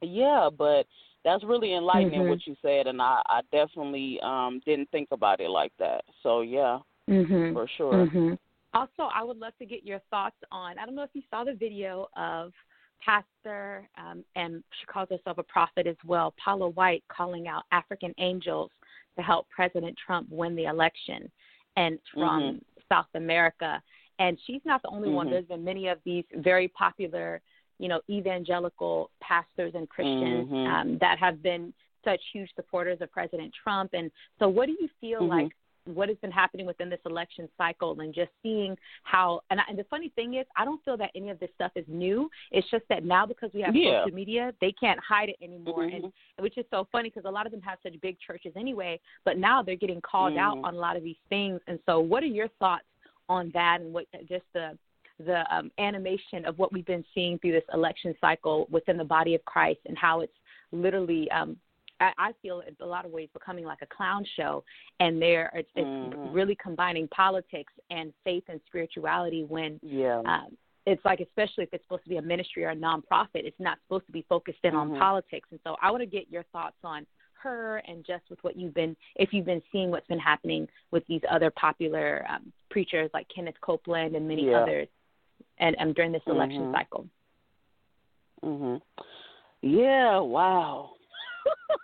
yeah, 0.01 0.49
but 0.55 0.87
that's 1.23 1.43
really 1.43 1.75
enlightening 1.75 2.21
Mhm. 2.21 2.27
what 2.27 2.45
you 2.45 2.57
said 2.61 2.87
and 2.87 3.01
I, 3.01 3.21
I 3.27 3.41
definitely 3.51 4.19
um 4.21 4.59
didn't 4.65 4.89
think 4.89 5.09
about 5.11 5.39
it 5.39 5.49
like 5.49 5.71
that. 5.77 6.03
So 6.23 6.41
yeah, 6.41 6.79
Mhm. 7.07 7.53
for 7.53 7.67
sure. 7.67 8.07
Mhm. 8.07 8.37
Also, 8.73 9.03
I 9.03 9.23
would 9.23 9.37
love 9.37 9.55
to 9.59 9.67
get 9.67 9.83
your 9.83 9.99
thoughts 10.09 10.35
on. 10.51 10.79
I 10.79 10.85
don't 10.85 10.95
know 10.95 11.03
if 11.03 11.13
you 11.13 11.21
saw 11.29 11.43
the 11.43 11.53
video 11.53 12.09
of 12.15 12.51
pastor, 12.99 13.87
um, 13.97 14.25
and 14.35 14.63
she 14.71 14.85
calls 14.87 15.09
herself 15.09 15.37
a 15.37 15.43
prophet 15.43 15.85
as 15.85 15.97
well, 16.05 16.33
Paula 16.43 16.69
White, 16.69 17.03
calling 17.07 17.47
out 17.47 17.65
African 17.71 18.15
angels 18.17 18.71
to 19.17 19.21
help 19.21 19.47
President 19.49 19.97
Trump 20.03 20.27
win 20.29 20.55
the 20.55 20.65
election, 20.65 21.31
and 21.75 21.99
from 22.13 22.61
South 22.89 23.07
America. 23.15 23.81
And 24.19 24.37
she's 24.45 24.61
not 24.63 24.81
the 24.83 24.89
only 24.89 25.09
one. 25.09 25.27
Mhm. 25.27 25.31
There's 25.31 25.45
been 25.45 25.63
many 25.63 25.87
of 25.87 25.99
these 26.03 26.25
very 26.35 26.67
popular, 26.67 27.41
you 27.79 27.87
know, 27.87 28.01
evangelical 28.09 29.09
pastors 29.21 29.73
and 29.75 29.89
Christians 29.89 30.49
Mhm. 30.49 30.67
um, 30.67 30.97
that 30.99 31.17
have 31.17 31.41
been 31.41 31.73
such 32.03 32.21
huge 32.31 32.53
supporters 32.55 33.01
of 33.01 33.11
President 33.11 33.53
Trump. 33.53 33.93
And 33.93 34.11
so, 34.37 34.47
what 34.47 34.67
do 34.67 34.73
you 34.79 34.87
feel 34.99 35.21
Mhm. 35.21 35.29
like? 35.29 35.55
What 35.85 36.07
has 36.09 36.17
been 36.19 36.31
happening 36.31 36.65
within 36.65 36.89
this 36.89 36.99
election 37.05 37.49
cycle 37.57 37.99
and 37.99 38.13
just 38.13 38.31
seeing 38.41 38.77
how 39.03 39.41
and, 39.49 39.59
I, 39.59 39.63
and 39.69 39.77
the 39.77 39.83
funny 39.85 40.09
thing 40.15 40.35
is 40.35 40.45
I 40.55 40.65
don't 40.65 40.83
feel 40.85 40.97
that 40.97 41.11
any 41.15 41.29
of 41.29 41.39
this 41.39 41.49
stuff 41.55 41.71
is 41.75 41.85
new. 41.87 42.29
It's 42.51 42.69
just 42.71 42.85
that 42.89 43.03
now 43.03 43.25
because 43.25 43.51
we 43.53 43.61
have 43.61 43.75
Yeah. 43.75 44.01
social 44.03 44.15
media, 44.15 44.53
they 44.61 44.71
can't 44.71 44.99
hide 44.99 45.29
it 45.29 45.35
anymore 45.41 45.83
Mhm. 45.83 45.95
and 45.95 46.13
which 46.39 46.57
is 46.57 46.65
so 46.69 46.85
funny 46.91 47.09
because 47.09 47.25
a 47.25 47.31
lot 47.31 47.45
of 47.45 47.51
them 47.51 47.61
have 47.61 47.79
such 47.83 47.99
big 48.01 48.17
churches 48.19 48.53
anyway, 48.55 48.99
but 49.25 49.37
now 49.37 49.61
they're 49.61 49.75
getting 49.75 50.01
called 50.01 50.37
out 50.37 50.57
Mhm. 50.57 50.65
on 50.65 50.75
a 50.75 50.79
lot 50.79 50.95
of 50.95 51.03
these 51.03 51.19
things. 51.29 51.61
And 51.67 51.79
so 51.85 51.99
what 51.99 52.23
are 52.23 52.27
your 52.27 52.47
thoughts 52.59 52.85
on 53.29 53.49
that 53.51 53.81
and 53.81 53.93
what 53.93 54.07
just 54.25 54.45
the 54.53 54.77
the 55.19 55.55
um, 55.55 55.71
animation 55.77 56.43
of 56.45 56.57
what 56.57 56.73
we've 56.73 56.85
been 56.85 57.05
seeing 57.13 57.37
through 57.37 57.51
this 57.51 57.63
election 57.71 58.15
cycle 58.19 58.65
within 58.71 58.97
the 58.97 59.05
body 59.05 59.35
of 59.35 59.45
Christ 59.45 59.79
and 59.85 59.95
how 59.97 60.21
it's 60.21 60.33
literally 60.71 61.29
um, 61.29 61.55
I, 62.03 62.13
I 62.17 62.31
feel 62.41 62.61
in 62.61 62.75
a 62.81 62.85
lot 62.85 63.05
of 63.05 63.11
ways 63.11 63.29
becoming 63.33 63.65
like 63.65 63.79
a 63.81 63.85
clown 63.85 64.25
show, 64.35 64.63
and 64.99 65.21
there 65.21 65.51
it's, 65.53 65.69
it's 65.75 66.15
Mhm. 66.15 66.33
really 66.33 66.55
combining 66.55 67.07
politics 67.09 67.73
and 67.89 68.13
faith 68.23 68.43
and 68.49 68.59
spirituality 68.67 69.43
when 69.43 69.79
Yeah. 69.81 70.19
um, 70.25 70.57
it's 70.85 71.03
like 71.05 71.21
especially 71.21 71.63
if 71.63 71.73
it's 71.73 71.83
supposed 71.85 72.03
to 72.03 72.09
be 72.09 72.17
a 72.17 72.21
ministry 72.21 72.65
or 72.65 72.71
a 72.71 72.75
nonprofit, 72.75 73.45
it's 73.45 73.59
not 73.59 73.77
supposed 73.83 74.05
to 74.07 74.11
be 74.11 74.23
focused 74.23 74.59
in 74.63 74.73
Mhm. 74.73 74.77
on 74.79 74.99
politics. 74.99 75.47
And 75.51 75.59
so 75.63 75.77
I 75.81 75.91
want 75.91 76.01
to 76.01 76.05
get 76.05 76.29
your 76.29 76.43
thoughts 76.51 76.77
on 76.83 77.07
her 77.35 77.77
and 77.87 78.03
just 78.05 78.29
with 78.29 78.43
what 78.43 78.55
you've 78.57 78.73
been 78.73 78.95
if 79.15 79.33
you've 79.33 79.45
been 79.45 79.61
seeing 79.71 79.91
what's 79.91 80.07
been 80.07 80.19
happening 80.19 80.67
with 80.91 81.05
these 81.07 81.21
other 81.29 81.51
popular 81.51 82.25
um, 82.29 82.51
preachers 82.69 83.09
like 83.13 83.27
Kenneth 83.29 83.59
Copeland 83.61 84.15
and 84.15 84.27
many 84.27 84.49
Yeah. 84.49 84.59
others, 84.61 84.87
and 85.57 85.75
um, 85.79 85.93
during 85.93 86.11
this 86.11 86.23
election 86.27 86.65
Mhm. 86.67 86.71
cycle. 86.71 87.09
Mhm. 88.43 88.81
Yeah, 89.61 90.19
wow. 90.19 90.95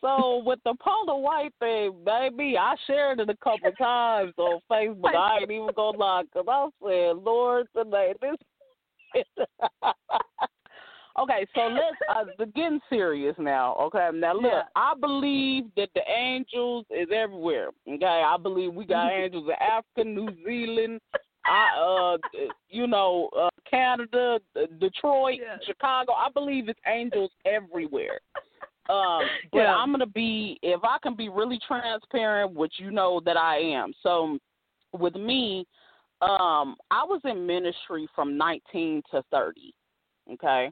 so 0.00 0.42
with 0.44 0.58
the 0.64 0.74
Paula 0.82 1.18
White 1.18 1.52
thing, 1.60 1.92
baby, 2.04 2.56
I 2.58 2.74
shared 2.86 3.20
it 3.20 3.28
a 3.28 3.36
couple 3.36 3.70
times 3.72 4.32
on 4.38 4.60
Facebook. 4.70 5.14
I 5.14 5.38
ain't 5.40 5.50
even 5.50 5.68
gonna 5.74 5.98
lie, 5.98 6.22
cause 6.32 6.46
I 6.48 6.68
said, 6.82 7.16
Lord, 7.22 7.66
today 7.76 8.14
this. 8.20 8.36
okay, 11.18 11.46
so 11.54 11.60
let's 11.66 11.96
uh, 12.14 12.44
getting 12.54 12.80
serious 12.88 13.34
now. 13.38 13.74
Okay, 13.80 14.08
now 14.14 14.34
look, 14.34 14.44
Yeah. 14.44 14.62
I 14.76 14.94
believe 14.98 15.64
that 15.76 15.88
the 15.94 16.02
angels 16.08 16.86
is 16.90 17.08
everywhere. 17.12 17.70
Okay, 17.88 18.06
I 18.06 18.36
believe 18.40 18.72
we 18.72 18.84
got 18.86 19.10
angels 19.12 19.48
in 19.48 19.54
Africa, 19.60 20.08
New 20.08 20.28
Zealand, 20.44 21.00
I 21.46 21.66
uh, 21.80 22.18
you 22.68 22.86
know, 22.86 23.28
uh, 23.38 23.48
Canada, 23.68 24.38
Detroit, 24.78 25.40
Yeah. 25.40 25.56
Chicago. 25.66 26.12
I 26.12 26.28
believe 26.32 26.68
it's 26.68 26.80
angels 26.86 27.30
everywhere. 27.44 28.20
Um, 28.90 29.22
but 29.52 29.60
Yeah. 29.60 29.74
I'm 29.74 29.92
gonna 29.92 30.06
be 30.06 30.58
if 30.62 30.80
I 30.84 30.98
can 31.02 31.14
be 31.14 31.28
really 31.28 31.60
transparent, 31.66 32.54
which 32.54 32.74
you 32.78 32.90
know 32.90 33.20
that 33.24 33.36
I 33.36 33.58
am. 33.58 33.92
So 34.02 34.38
with 34.92 35.14
me, 35.14 35.66
um, 36.22 36.76
I 36.90 37.04
was 37.04 37.20
in 37.24 37.46
ministry 37.46 38.08
from 38.14 38.36
19 38.36 39.02
to 39.10 39.22
30. 39.30 39.74
Okay. 40.34 40.70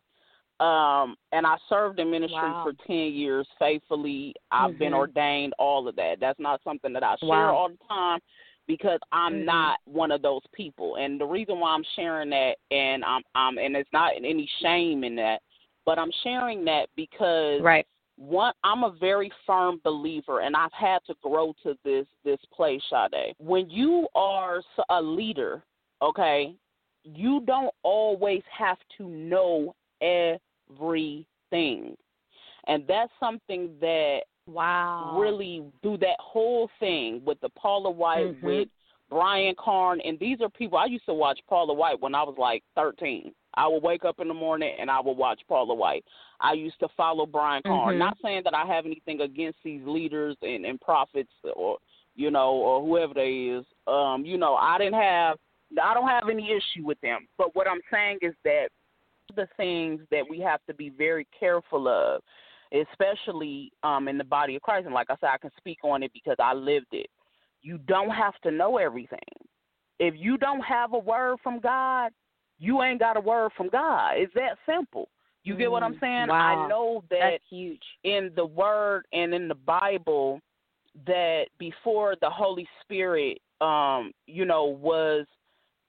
Um, 0.60 1.14
and 1.30 1.46
I 1.46 1.56
served 1.68 2.00
in 2.00 2.10
ministry 2.10 2.36
Wow. 2.36 2.62
for 2.64 2.72
10 2.86 2.96
years 2.96 3.46
faithfully. 3.58 4.34
I've 4.50 4.76
been 4.76 4.92
Mhm. 4.92 4.96
ordained, 4.96 5.54
all 5.58 5.86
of 5.86 5.94
that. 5.96 6.18
That's 6.18 6.38
not 6.40 6.60
something 6.64 6.92
that 6.94 7.04
I 7.04 7.16
share 7.16 7.28
Wow. 7.28 7.54
all 7.54 7.68
the 7.68 7.78
time 7.88 8.20
because 8.66 9.00
I'm 9.12 9.34
Mhm. 9.34 9.44
not 9.44 9.80
one 9.84 10.10
of 10.10 10.20
those 10.20 10.44
people. 10.48 10.96
And 10.96 11.20
the 11.20 11.26
reason 11.26 11.60
why 11.60 11.74
I'm 11.74 11.84
sharing 11.94 12.30
that 12.30 12.58
and 12.72 13.04
I'm 13.04 13.22
I'm 13.36 13.58
and 13.58 13.76
it's 13.76 13.92
not 13.92 14.16
any 14.16 14.46
shame 14.60 15.04
in 15.04 15.14
that, 15.16 15.42
but 15.84 15.98
I'm 15.98 16.10
sharing 16.22 16.64
that 16.64 16.90
because 16.96 17.60
Right. 17.62 17.86
One 18.18 18.52
I'm 18.64 18.82
a 18.82 18.90
very 18.98 19.30
firm 19.46 19.80
believer 19.84 20.40
and 20.40 20.56
I've 20.56 20.72
had 20.72 20.98
to 21.06 21.14
grow 21.22 21.54
to 21.62 21.76
this 21.84 22.06
this 22.24 22.40
place, 22.52 22.82
Sade. 22.90 23.34
When 23.38 23.70
you 23.70 24.08
are 24.14 24.60
a 24.90 25.00
leader, 25.00 25.62
okay, 26.02 26.54
you 27.04 27.42
don't 27.46 27.72
always 27.82 28.42
have 28.50 28.78
to 28.98 29.08
know 29.08 29.74
everything. 30.00 31.96
And 32.66 32.86
that's 32.86 33.12
something 33.18 33.78
that 33.80 34.22
Wow. 34.46 35.14
really 35.18 35.62
do 35.82 35.98
that 35.98 36.18
whole 36.18 36.70
thing 36.80 37.22
with 37.24 37.38
the 37.40 37.50
Paula 37.50 37.90
White, 37.90 38.26
Mhm. 38.28 38.42
with 38.42 38.68
Brian 39.10 39.54
Carn, 39.56 40.00
and 40.02 40.18
these 40.18 40.40
are 40.40 40.48
people 40.48 40.78
I 40.78 40.86
used 40.86 41.06
to 41.06 41.14
watch 41.14 41.38
Paula 41.46 41.74
White 41.74 42.00
when 42.00 42.14
I 42.14 42.22
was 42.22 42.36
like 42.38 42.64
13. 42.74 43.34
I 43.58 43.66
would 43.66 43.82
wake 43.82 44.04
up 44.04 44.20
in 44.20 44.28
the 44.28 44.34
morning 44.34 44.72
and 44.78 44.88
I 44.88 45.00
would 45.00 45.16
watch 45.16 45.40
Paula 45.48 45.74
White. 45.74 46.04
I 46.40 46.52
used 46.52 46.78
to 46.78 46.88
follow 46.96 47.26
Brian 47.26 47.62
Carn. 47.64 47.96
Mhm. 47.96 47.98
Not 47.98 48.16
saying 48.22 48.42
that 48.44 48.54
I 48.54 48.64
have 48.64 48.86
anything 48.86 49.20
against 49.20 49.58
these 49.64 49.84
leaders 49.84 50.36
and, 50.42 50.64
and 50.64 50.80
prophets 50.80 51.32
or 51.54 51.78
you 52.14 52.30
know 52.30 52.52
or 52.52 52.80
whoever 52.80 53.14
they 53.14 53.32
is. 53.56 53.66
Um, 53.88 54.24
you 54.24 54.38
know, 54.38 54.54
I 54.54 54.78
didn't 54.78 55.00
have 55.00 55.38
I 55.82 55.92
don't 55.92 56.08
have 56.08 56.28
any 56.28 56.52
issue 56.52 56.84
with 56.84 57.00
them. 57.00 57.26
But 57.36 57.54
what 57.54 57.68
I'm 57.68 57.80
saying 57.90 58.18
is 58.22 58.34
that 58.44 58.68
the 59.34 59.48
things 59.56 60.00
that 60.10 60.22
we 60.28 60.38
have 60.40 60.60
to 60.66 60.74
be 60.74 60.88
very 60.90 61.26
careful 61.38 61.88
of, 61.88 62.22
especially 62.72 63.72
um, 63.82 64.08
in 64.08 64.18
the 64.18 64.24
body 64.24 64.56
of 64.56 64.62
Christ. 64.62 64.86
And 64.86 64.94
like 64.94 65.10
I 65.10 65.16
said, 65.20 65.30
I 65.32 65.38
can 65.38 65.50
speak 65.58 65.78
on 65.82 66.02
it 66.02 66.12
because 66.12 66.36
I 66.38 66.54
lived 66.54 66.92
it. 66.92 67.10
You 67.60 67.78
don't 67.78 68.10
have 68.10 68.38
to 68.42 68.50
know 68.50 68.78
everything. 68.78 69.18
If 69.98 70.14
you 70.16 70.38
don't 70.38 70.60
have 70.60 70.92
a 70.92 70.98
word 70.98 71.38
from 71.42 71.58
God, 71.58 72.12
you 72.58 72.82
ain't 72.82 73.00
got 73.00 73.16
a 73.16 73.20
word 73.20 73.52
from 73.56 73.68
God. 73.68 74.14
It's 74.16 74.34
that 74.34 74.58
simple. 74.66 75.08
You 75.44 75.56
get 75.56 75.70
what 75.70 75.82
I'm 75.82 75.94
Mm, 75.94 76.00
saying? 76.00 76.28
wow. 76.28 76.64
I 76.64 76.68
know 76.68 77.04
that 77.10 77.18
That's 77.20 77.44
huge. 77.48 77.82
in 78.04 78.32
the 78.34 78.44
word 78.44 79.06
and 79.12 79.32
in 79.32 79.48
the 79.48 79.54
Bible 79.54 80.40
that 81.06 81.48
before 81.58 82.16
the 82.20 82.28
Holy 82.30 82.68
Spirit 82.82 83.40
um, 83.60 84.12
you 84.26 84.44
know, 84.44 84.64
was 84.64 85.26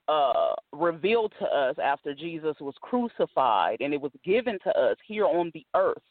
uh 0.07 0.55
revealed 0.71 1.31
to 1.39 1.45
us 1.45 1.75
after 1.77 2.15
Jesus 2.15 2.55
was 2.59 2.73
crucified 2.81 3.77
and 3.79 3.93
it 3.93 4.01
was 4.01 4.11
given 4.23 4.57
to 4.63 4.75
us 4.75 4.97
here 5.05 5.25
on 5.25 5.51
the 5.53 5.65
earth. 5.75 6.01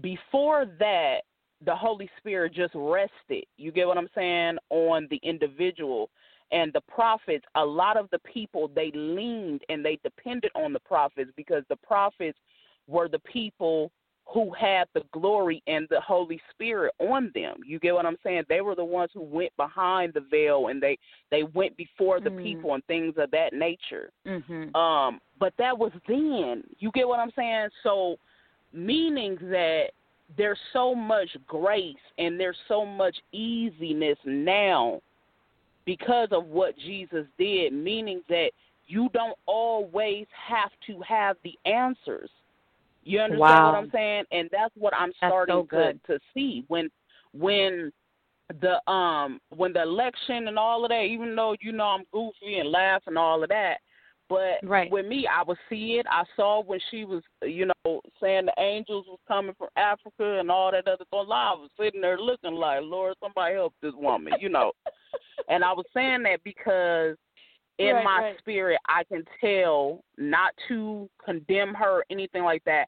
Before 0.00 0.66
that, 0.78 1.20
the 1.64 1.74
Holy 1.74 2.10
Spirit 2.18 2.52
just 2.52 2.74
rested. 2.74 3.44
You 3.56 3.72
get 3.72 3.86
what 3.86 3.96
I'm 3.96 4.10
saying 4.14 4.58
on 4.70 5.06
the 5.10 5.20
individual 5.22 6.10
and 6.54 6.72
the 6.72 6.80
prophets, 6.82 7.44
a 7.56 7.64
lot 7.64 7.96
of 7.96 8.08
the 8.10 8.20
people 8.20 8.70
they 8.74 8.92
leaned 8.94 9.62
and 9.68 9.84
they 9.84 9.98
depended 10.02 10.52
on 10.54 10.72
the 10.72 10.78
prophets 10.78 11.30
because 11.36 11.64
the 11.68 11.76
prophets 11.76 12.38
were 12.86 13.08
the 13.08 13.18
people 13.18 13.90
who 14.26 14.52
had 14.54 14.86
the 14.94 15.02
glory 15.12 15.62
and 15.66 15.86
the 15.90 16.00
Holy 16.00 16.40
Spirit 16.50 16.94
on 16.98 17.30
them. 17.34 17.56
You 17.66 17.78
get 17.78 17.92
what 17.92 18.06
I'm 18.06 18.16
saying? 18.22 18.44
They 18.48 18.62
were 18.62 18.74
the 18.74 18.84
ones 18.84 19.10
who 19.12 19.20
went 19.20 19.54
behind 19.56 20.14
the 20.14 20.20
veil 20.20 20.68
and 20.68 20.82
they 20.82 20.96
they 21.30 21.42
went 21.42 21.76
before 21.76 22.20
the 22.20 22.30
Mm. 22.30 22.42
people 22.42 22.74
and 22.74 22.84
things 22.86 23.18
of 23.18 23.30
that 23.32 23.52
nature. 23.52 24.10
Mhm. 24.24 24.74
Um, 24.74 25.20
but 25.38 25.54
that 25.56 25.76
was 25.76 25.92
then. 26.06 26.64
You 26.78 26.90
get 26.92 27.06
what 27.06 27.18
I'm 27.18 27.32
saying? 27.32 27.68
So, 27.82 28.16
meaning 28.72 29.36
that 29.50 29.90
there's 30.36 30.60
so 30.72 30.94
much 30.94 31.36
grace 31.46 31.96
and 32.16 32.40
there's 32.40 32.58
so 32.66 32.86
much 32.86 33.20
easiness 33.32 34.18
now 34.24 35.02
because 35.84 36.28
of 36.30 36.46
what 36.46 36.76
Jesus 36.78 37.26
did, 37.38 37.72
meaning 37.72 38.22
that 38.28 38.50
you 38.86 39.08
don't 39.12 39.36
always 39.46 40.26
have 40.46 40.70
to 40.86 41.00
have 41.06 41.36
the 41.44 41.58
answers. 41.64 42.30
You 43.04 43.20
understand 43.20 43.40
wow. 43.40 43.72
what 43.72 43.78
I'm 43.78 43.90
saying? 43.90 44.24
And 44.32 44.48
that's 44.50 44.74
what 44.76 44.94
I'm 44.94 45.12
starting 45.16 45.66
so 45.70 45.76
to 45.76 45.92
to 46.06 46.18
see 46.32 46.64
when 46.68 46.90
when 47.32 47.92
the 48.60 48.90
um 48.90 49.40
when 49.50 49.72
the 49.72 49.82
election 49.82 50.48
and 50.48 50.58
all 50.58 50.84
of 50.84 50.90
that, 50.90 51.02
even 51.02 51.34
though 51.36 51.54
you 51.60 51.72
know 51.72 51.84
I'm 51.84 52.04
goofy 52.12 52.58
and 52.58 52.70
laugh 52.70 53.02
and 53.06 53.18
all 53.18 53.42
of 53.42 53.48
that, 53.50 53.78
but 54.28 54.58
right. 54.62 54.90
with 54.90 55.06
me, 55.06 55.26
I 55.26 55.42
would 55.42 55.58
see 55.68 55.98
it. 56.00 56.06
I 56.10 56.24
saw 56.34 56.62
when 56.62 56.80
she 56.90 57.04
was, 57.04 57.22
you 57.42 57.66
know, 57.66 58.00
saying 58.20 58.46
the 58.46 58.62
angels 58.62 59.04
was 59.06 59.18
coming 59.28 59.54
from 59.58 59.68
Africa 59.76 60.38
and 60.40 60.50
all 60.50 60.70
that 60.70 60.88
other 60.88 61.04
stuff. 61.06 61.26
I 61.30 61.52
was 61.52 61.70
sitting 61.78 62.00
there 62.00 62.18
looking 62.18 62.54
like, 62.54 62.80
Lord, 62.82 63.16
somebody 63.22 63.54
help 63.54 63.74
this 63.82 63.92
woman, 63.94 64.32
you 64.40 64.48
know. 64.48 64.72
And 65.48 65.64
I 65.64 65.72
was 65.72 65.84
saying 65.94 66.22
that 66.24 66.42
because 66.44 67.16
in 67.78 67.94
right, 67.94 68.04
my 68.04 68.18
right. 68.20 68.38
spirit, 68.38 68.78
I 68.86 69.04
can 69.04 69.24
tell 69.40 70.04
not 70.16 70.52
to 70.68 71.08
condemn 71.24 71.74
her 71.74 71.98
or 71.98 72.04
anything 72.10 72.44
like 72.44 72.62
that. 72.64 72.86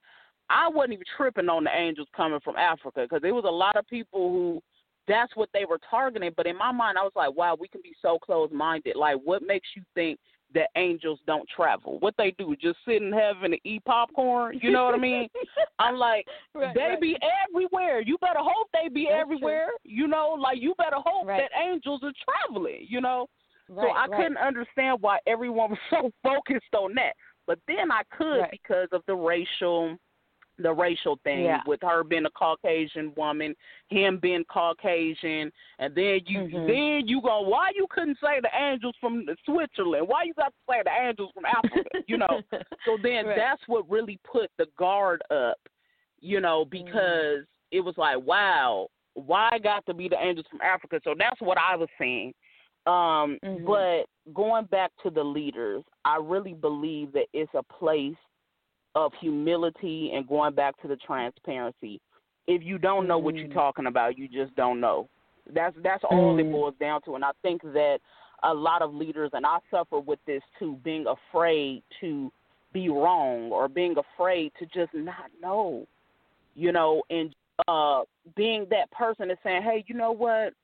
I 0.49 0.69
wasn't 0.69 0.95
even 0.95 1.05
tripping 1.17 1.49
on 1.49 1.65
the 1.65 1.77
angels 1.77 2.09
coming 2.17 2.39
from 2.45 2.57
Africa 2.57 3.03
because 3.03 3.21
there 3.21 3.35
was 3.35 3.45
a 3.47 3.51
lot 3.51 3.77
of 3.77 3.87
people 3.89 4.31
who 4.31 4.63
that's 5.09 5.35
what 5.37 5.49
they 5.53 5.65
were 5.65 5.81
targeting. 5.89 6.33
But 6.37 6.47
in 6.47 6.57
my 6.57 6.73
mind, 6.73 6.99
I 6.99 7.03
was 7.03 7.13
like, 7.15 7.37
wow, 7.37 7.57
we 7.59 7.69
can 7.69 7.81
be 7.83 7.95
so 8.01 8.19
close 8.19 8.51
minded. 8.53 8.97
Like, 8.97 9.17
what 9.25 9.43
makes 9.43 9.69
you 9.77 9.83
think 9.95 10.19
that 10.55 10.69
angels 10.77 11.19
don't 11.27 11.49
travel? 11.55 11.99
What 12.01 12.15
they 12.17 12.35
do, 12.39 12.55
just 12.61 12.79
sit 12.87 13.03
in 13.03 13.13
heaven 13.13 13.53
and 13.53 13.61
eat 13.65 13.85
popcorn? 13.85 14.59
You 14.63 14.73
know 14.73 14.85
what 14.85 14.95
I 14.95 14.99
mean? 14.99 15.29
I'm 15.79 15.97
like, 15.97 16.27
right, 16.55 16.75
they 16.75 16.81
right. 16.81 17.01
be 17.01 17.17
everywhere. 17.49 18.01
You 18.01 18.17
better 18.19 18.39
hope 18.39 18.69
they 18.73 18.89
be 18.89 19.09
That's 19.11 19.21
everywhere. 19.21 19.69
You 19.85 20.09
know, 20.09 20.37
like 20.39 20.59
you 20.61 20.75
better 20.79 20.97
hope 20.97 21.27
Right. 21.27 21.43
that 21.43 21.61
angels 21.61 22.03
are 22.03 22.13
traveling. 22.25 22.87
You 22.89 23.01
know, 23.01 23.27
so 23.69 23.91
I 23.91 24.07
couldn't 24.07 24.39
understand 24.39 24.99
why 25.01 25.19
everyone 25.27 25.71
was 25.73 25.79
so 25.91 26.11
focused 26.23 26.75
on 26.75 26.95
that. 26.95 27.15
But 27.47 27.59
then 27.67 27.91
I 27.93 28.03
could 28.17 28.47
because 28.51 28.89
of 28.93 29.03
the 29.07 29.15
racial 29.15 29.97
the 30.59 30.73
racial 30.73 31.19
thing 31.25 31.45
Yeah. 31.45 31.63
with 31.67 31.81
her 31.83 32.03
being 32.03 32.25
a 32.27 32.31
Caucasian 32.31 33.13
woman, 33.17 33.55
him 33.89 34.19
being 34.19 34.45
Caucasian, 34.45 35.53
and 35.79 35.95
then 35.95 36.21
you 36.27 36.41
Mhm. 36.43 36.67
then 36.67 37.09
you 37.09 37.21
go, 37.21 37.41
why 37.43 37.71
you 37.75 37.87
couldn't 37.91 38.19
say 38.21 38.41
the 38.41 38.51
angels 38.55 38.97
from 39.01 39.27
Switzerland? 39.45 40.09
Why 40.09 40.23
you 40.25 40.35
got 40.35 40.49
to 40.55 40.73
say 40.73 40.83
the 40.83 40.91
angels 40.91 41.31
from 41.33 41.45
Africa? 41.45 41.91
you 42.07 42.19
know. 42.19 42.43
So 42.85 42.97
then 43.03 43.27
Right. 43.27 43.37
that's 43.37 43.63
what 43.67 43.89
really 43.91 44.19
put 44.25 44.51
the 44.59 44.67
guard 44.79 45.23
up, 45.31 45.59
you 46.21 46.41
know, 46.41 46.65
Mm-hmm. 46.65 46.85
because 46.85 47.45
it 47.73 47.81
was 47.81 47.99
like, 47.99 48.19
wow, 48.21 48.89
why 49.15 49.59
got 49.63 49.85
to 49.87 49.95
be 49.95 50.09
the 50.09 50.19
angels 50.23 50.47
from 50.49 50.61
Africa? 50.61 51.01
So 51.03 51.15
that's 51.19 51.41
what 51.41 51.59
I 51.59 51.75
was 51.77 51.89
saying. 51.99 52.33
Um, 52.87 53.39
Mhm. 53.43 53.65
But 53.67 54.33
going 54.33 54.67
back 54.67 54.93
to 55.03 55.11
the 55.11 55.25
leaders, 55.25 55.83
I 56.05 56.17
really 56.17 56.55
believe 56.55 57.13
that 57.13 57.27
it's 57.33 57.53
a 57.55 57.63
place 57.65 58.17
of 58.97 59.13
humility 59.21 60.13
and 60.15 60.27
going 60.27 60.55
back 60.55 60.81
to 60.81 60.89
the 60.89 60.97
transparency. 60.97 62.01
If 62.49 62.63
you 62.65 62.79
don't 62.79 63.07
know 63.07 63.19
what 63.19 63.37
you're 63.37 63.49
Mm. 63.49 63.55
talking 63.55 63.87
about, 63.87 64.17
you 64.17 64.27
just 64.27 64.55
don't 64.57 64.81
know. 64.81 65.09
That's 65.53 65.77
that's 65.77 66.03
all 66.03 66.39
it 66.39 66.47
Mm. 66.47 66.53
boils 66.53 66.75
down 66.77 67.03
to. 67.03 67.15
And 67.15 67.25
I 67.25 67.33
think 67.43 67.63
that 67.63 68.01
a 68.43 68.53
lot 68.53 68.83
of 68.83 68.95
leaders, 68.95 69.31
and 69.35 69.45
I 69.45 69.59
suffer 69.71 70.01
with 70.01 70.25
this 70.25 70.43
too, 70.59 70.77
being 70.83 71.07
afraid 71.07 71.83
to 72.01 72.33
be 72.73 72.89
wrong 72.89 73.53
or 73.53 73.69
being 73.69 73.97
afraid 73.99 74.53
to 74.59 74.67
just 74.67 74.93
not 74.95 75.31
know, 75.41 75.87
you 76.55 76.73
know, 76.73 77.03
and 77.11 77.35
uh 77.69 78.03
being 78.35 78.67
that 78.71 78.91
person 78.91 79.29
that's 79.29 79.43
saying, 79.43 79.63
hey, 79.63 79.85
you 79.87 79.95
know 79.95 80.13
what, 80.13 80.55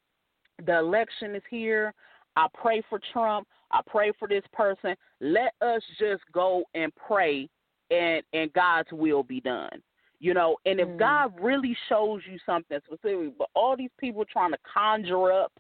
the 0.65 0.79
election 0.79 1.35
is 1.35 1.43
here. 1.51 1.93
I 2.37 2.49
pray 2.55 2.81
for 2.89 2.99
Trump. 3.13 3.47
I 3.71 3.81
pray 3.87 4.13
for 4.19 4.27
this 4.27 4.45
person. 4.53 4.97
Let 5.21 5.55
us 5.61 5.83
just 5.99 6.23
go 6.33 6.65
and 6.75 6.93
pray 6.95 7.49
and 7.93 8.23
and 8.33 8.53
God's 8.53 8.91
will 8.93 9.23
be 9.23 9.41
done. 9.41 9.83
You 10.19 10.35
know, 10.35 10.57
and 10.67 10.79
if 10.79 10.89
Mm. 10.89 10.99
God 10.99 11.41
really 11.41 11.77
shows 11.89 12.23
you 12.27 12.39
something 12.47 12.81
specific, 12.87 13.37
but 13.37 13.51
all 13.55 13.77
these 13.77 13.91
people 13.99 14.25
trying 14.25 14.53
to 14.53 14.59
conjure 14.59 15.33
up 15.33 15.53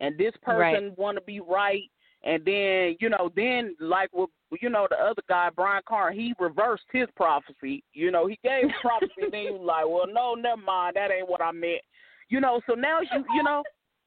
and 0.00 0.16
this 0.18 0.34
person 0.42 0.94
want 0.96 1.16
to 1.16 1.22
be 1.22 1.40
right 1.40 1.90
and 2.22 2.44
then, 2.44 2.96
you 3.00 3.08
know, 3.08 3.30
then 3.34 3.74
like 3.80 4.10
with 4.12 4.30
you 4.60 4.68
know, 4.68 4.88
the 4.90 4.96
other 4.96 5.22
guy, 5.28 5.48
Brian 5.54 5.82
Carr, 5.86 6.10
he 6.10 6.34
reversed 6.40 6.82
his 6.92 7.06
prophecy. 7.14 7.84
You 7.92 8.10
know, 8.10 8.26
he 8.26 8.38
gave 8.42 8.64
prophecy, 8.80 9.30
then 9.30 9.42
he 9.42 9.50
was 9.50 9.62
like, 9.64 9.84
Well, 9.86 10.06
no, 10.12 10.34
never 10.34 10.60
mind, 10.60 10.96
that 10.96 11.10
ain't 11.10 11.28
what 11.28 11.40
I 11.40 11.52
meant. 11.52 11.82
You 12.28 12.40
know, 12.40 12.60
so 12.66 12.74
now 12.74 13.00
you 13.00 13.24
you 13.34 13.42
know, 13.42 13.62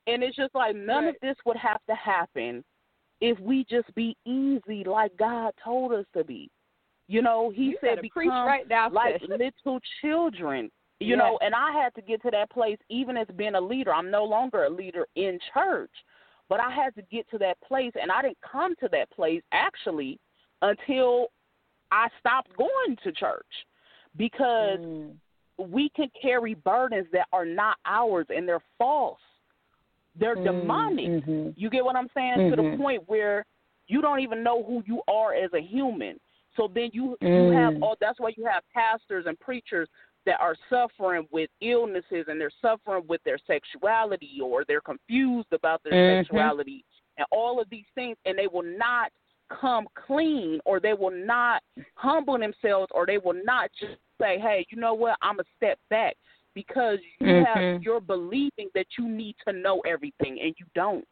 and 0.07 0.21
it's 0.21 0.35
just 0.35 0.53
like 0.53 0.75
none 0.75 1.07
of 1.07 1.15
this 1.21 1.35
would 1.45 1.57
have 1.57 1.79
to 1.89 1.95
happen 1.95 2.63
if 3.21 3.39
we 3.39 3.65
just 3.69 3.93
be 3.95 4.15
easy 4.25 4.83
like 4.83 5.15
God 5.17 5.53
told 5.63 5.93
us 5.93 6.05
to 6.15 6.23
be. 6.23 6.49
You 7.07 7.21
know, 7.21 7.51
he 7.53 7.63
You 7.63 7.77
said 7.81 8.01
become 8.01 8.45
right 8.45 8.67
now, 8.67 8.89
like 8.89 9.21
little 9.21 9.79
children. 10.01 10.71
You 10.99 11.17
Yes. 11.17 11.17
know, 11.17 11.37
and 11.41 11.53
I 11.53 11.71
had 11.71 11.93
to 11.95 12.01
get 12.01 12.21
to 12.21 12.31
that 12.31 12.49
place 12.49 12.77
even 12.89 13.17
as 13.17 13.27
being 13.35 13.55
a 13.55 13.61
leader. 13.61 13.93
I'm 13.93 14.09
no 14.09 14.23
longer 14.23 14.63
a 14.63 14.69
leader 14.69 15.05
in 15.15 15.37
church, 15.53 15.91
but 16.47 16.61
I 16.61 16.71
had 16.71 16.95
to 16.95 17.01
get 17.11 17.29
to 17.31 17.37
that 17.39 17.59
place 17.61 17.91
and 18.01 18.09
I 18.11 18.21
didn't 18.21 18.37
come 18.49 18.73
to 18.77 18.87
that 18.93 19.11
place 19.11 19.41
actually 19.51 20.17
until 20.61 21.27
I 21.91 22.07
stopped 22.19 22.55
going 22.55 22.95
to 23.03 23.11
church 23.11 23.45
because 24.15 24.79
Mm. 24.79 25.17
we 25.57 25.89
can 25.89 26.09
carry 26.19 26.53
burdens 26.53 27.07
that 27.11 27.27
are 27.33 27.45
not 27.45 27.77
ours 27.85 28.27
and 28.29 28.47
they're 28.47 28.63
false. 28.77 29.19
They're 30.15 30.37
Mm, 30.37 30.43
demonic. 30.43 31.23
mhm. 31.23 31.53
You 31.57 31.69
get 31.69 31.83
what 31.83 31.95
I'm 31.95 32.09
saying? 32.13 32.49
To 32.49 32.55
the 32.55 32.63
Mhm. 32.63 32.77
point 32.77 33.09
where 33.09 33.45
you 33.87 34.01
don't 34.01 34.21
even 34.21 34.41
know 34.41 34.63
who 34.63 34.83
you 34.85 35.01
are 35.07 35.33
as 35.33 35.51
a 35.53 35.59
human. 35.61 36.19
So 36.55 36.67
then 36.73 36.89
you 36.93 37.17
you 37.21 37.49
have 37.51 37.73
Mm. 37.73 37.83
all 37.83 37.95
that's 37.99 38.19
why 38.19 38.33
you 38.37 38.45
have 38.45 38.63
pastors 38.73 39.25
and 39.27 39.39
preachers 39.39 39.89
that 40.25 40.39
are 40.39 40.55
suffering 40.69 41.27
with 41.31 41.49
illnesses 41.61 42.25
and 42.27 42.39
they're 42.39 42.51
suffering 42.61 43.05
with 43.07 43.21
their 43.23 43.37
sexuality 43.45 44.39
or 44.41 44.63
they're 44.65 44.81
confused 44.81 45.51
about 45.51 45.83
their 45.83 45.93
Mhm. 45.93 46.19
sexuality 46.19 46.85
and 47.17 47.27
all 47.31 47.59
of 47.59 47.69
these 47.69 47.87
things 47.95 48.17
and 48.25 48.37
they 48.37 48.47
will 48.47 48.63
not 48.63 49.11
come 49.49 49.87
clean 49.95 50.61
or 50.65 50.79
they 50.79 50.93
will 50.93 51.11
not 51.11 51.61
humble 51.95 52.37
themselves 52.37 52.89
or 52.91 53.05
they 53.05 53.17
will 53.17 53.39
not 53.43 53.69
just 53.73 53.99
say, 54.19 54.39
Hey, 54.39 54.65
you 54.69 54.77
know 54.77 54.93
what, 54.93 55.17
I'm 55.21 55.39
a 55.39 55.43
step 55.57 55.79
back 55.89 56.15
because 56.53 56.99
you 57.19 57.27
have 57.43 57.57
Mhm. 57.57 57.83
you're 57.83 57.99
believing 57.99 58.69
that 58.73 58.87
you 58.97 59.07
need 59.09 59.35
to 59.45 59.53
know 59.53 59.81
everything 59.81 60.39
and 60.39 60.55
you 60.59 60.65
don't. 60.73 61.07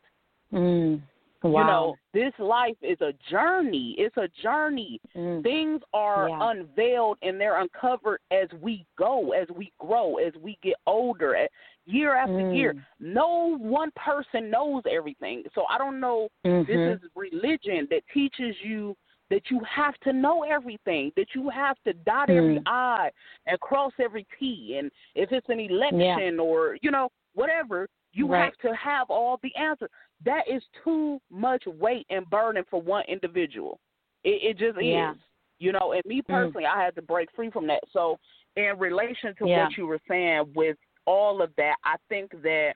Mm. 0.54 1.02
Wow. 1.44 1.60
You 1.62 1.66
know, 1.68 1.96
this 2.14 2.34
life 2.40 2.78
is 2.82 3.00
a 3.02 3.14
journey. 3.30 3.96
It's 3.98 4.16
a 4.18 4.28
journey. 4.44 5.00
Mm. 5.16 5.42
Things 5.42 5.82
are 5.94 6.30
Yeah. 6.30 6.52
unveiled 6.52 7.18
and 7.24 7.42
they're 7.42 7.60
uncovered 7.60 8.20
as 8.30 8.48
we 8.62 8.86
go, 8.96 9.32
as 9.32 9.50
we 9.50 9.72
grow, 9.80 10.18
as 10.18 10.34
we 10.36 10.58
get 10.62 10.76
older, 10.86 11.48
year 11.86 12.14
after 12.16 12.52
year. 12.54 12.74
Mm. 12.74 12.84
No 13.00 13.58
one 13.58 13.92
person 13.96 14.52
knows 14.52 14.84
everything. 14.90 15.44
So 15.56 15.66
I 15.68 15.78
don't 15.80 16.00
know. 16.00 16.30
Mhm. 16.46 16.68
This 16.68 17.02
is 17.02 17.10
religion 17.16 17.88
that 17.90 18.04
teaches 18.14 18.56
you 18.62 18.96
that 19.30 19.50
you 19.50 19.62
have 19.62 19.98
to 20.00 20.12
know 20.12 20.44
everything, 20.44 21.10
that 21.16 21.34
you 21.34 21.48
have 21.48 21.78
to 21.86 21.94
dot 21.94 22.30
every 22.30 22.58
Mm. 22.58 22.64
I 22.66 23.12
and 23.48 23.58
cross 23.62 23.94
every 23.98 24.28
T. 24.38 24.78
And 24.78 24.92
if 25.16 25.32
it's 25.32 25.48
an 25.48 25.60
election 25.60 26.38
or, 26.38 26.78
you 26.82 26.92
know, 26.92 27.10
whatever, 27.34 27.88
you 28.12 28.28
Right. 28.28 28.44
have 28.44 28.58
to 28.58 28.76
have 28.76 29.10
all 29.10 29.38
the 29.38 29.56
answers. 29.56 29.90
That 30.26 30.44
is 30.48 30.62
too 30.84 31.20
much 31.32 31.64
weight 31.66 32.06
and 32.10 32.30
burden 32.30 32.64
for 32.70 32.82
one 32.82 33.04
individual. 33.08 33.80
It, 34.24 34.58
it 34.58 34.58
just 34.58 34.80
Yeah. 34.82 35.14
is. 35.14 35.18
You 35.60 35.72
know, 35.72 35.92
and 35.94 36.02
me 36.06 36.22
mm. 36.22 36.28
personally, 36.28 36.66
I 36.66 36.84
had 36.84 36.96
to 36.96 37.04
break 37.04 37.30
free 37.36 37.52
from 37.52 37.68
that. 37.68 37.82
So, 37.94 38.18
in 38.56 38.78
relation 38.80 39.36
to 39.38 39.46
Yeah. 39.46 39.64
what 39.66 39.78
you 39.78 39.86
were 39.86 40.00
saying 40.08 40.52
with 40.56 40.78
all 41.06 41.42
of 41.42 41.52
that, 41.58 41.76
I 41.84 41.96
think 42.10 42.32
that 42.42 42.74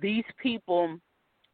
these 0.00 0.24
people, 0.42 0.98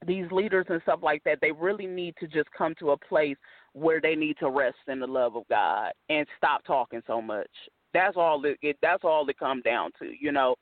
these 0.06 0.30
leaders 0.32 0.66
and 0.68 0.80
stuff 0.82 1.00
like 1.02 1.22
that, 1.24 1.38
they 1.40 1.52
really 1.52 1.86
need 1.86 2.14
to 2.20 2.26
just 2.26 2.50
come 2.56 2.74
to 2.78 2.90
a 2.92 2.96
place 2.96 3.36
where 3.74 4.00
they 4.00 4.14
need 4.14 4.36
to 4.38 4.50
rest 4.50 4.78
in 4.88 4.98
the 4.98 5.06
love 5.06 5.36
of 5.36 5.46
God 5.48 5.92
and 6.08 6.26
stop 6.36 6.64
talking 6.64 7.02
so 7.06 7.20
much. 7.22 7.50
That's 7.94 8.16
all 8.16 8.44
it, 8.46 8.58
it 8.62 8.78
that's 8.80 9.04
all 9.04 9.28
it 9.28 9.38
comes 9.38 9.62
down 9.62 9.90
to, 10.00 10.10
you 10.18 10.32
know. 10.32 10.56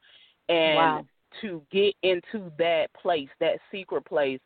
And 0.48 0.74
Wow. 0.74 1.06
to 1.40 1.62
get 1.70 1.94
into 2.02 2.50
that 2.58 2.88
place, 3.00 3.28
that 3.38 3.58
secret 3.70 4.04
place 4.04 4.40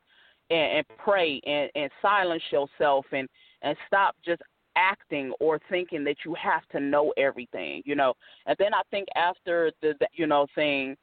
and, 0.50 0.78
and 0.78 0.98
pray 0.98 1.40
and, 1.46 1.70
and 1.74 1.90
silence 2.02 2.42
yourself 2.50 3.04
and, 3.12 3.28
and 3.62 3.76
stop 3.86 4.14
just 4.24 4.42
acting 4.76 5.32
or 5.40 5.60
thinking 5.70 6.04
that 6.04 6.16
you 6.24 6.34
have 6.34 6.66
to 6.72 6.80
know 6.80 7.12
everything, 7.16 7.82
you 7.84 7.94
know. 7.94 8.14
And 8.46 8.56
then 8.58 8.74
I 8.74 8.82
think 8.90 9.08
after 9.16 9.72
the, 9.82 9.94
the 10.00 10.06
you 10.12 10.26
know 10.26 10.46
thing, 10.54 10.96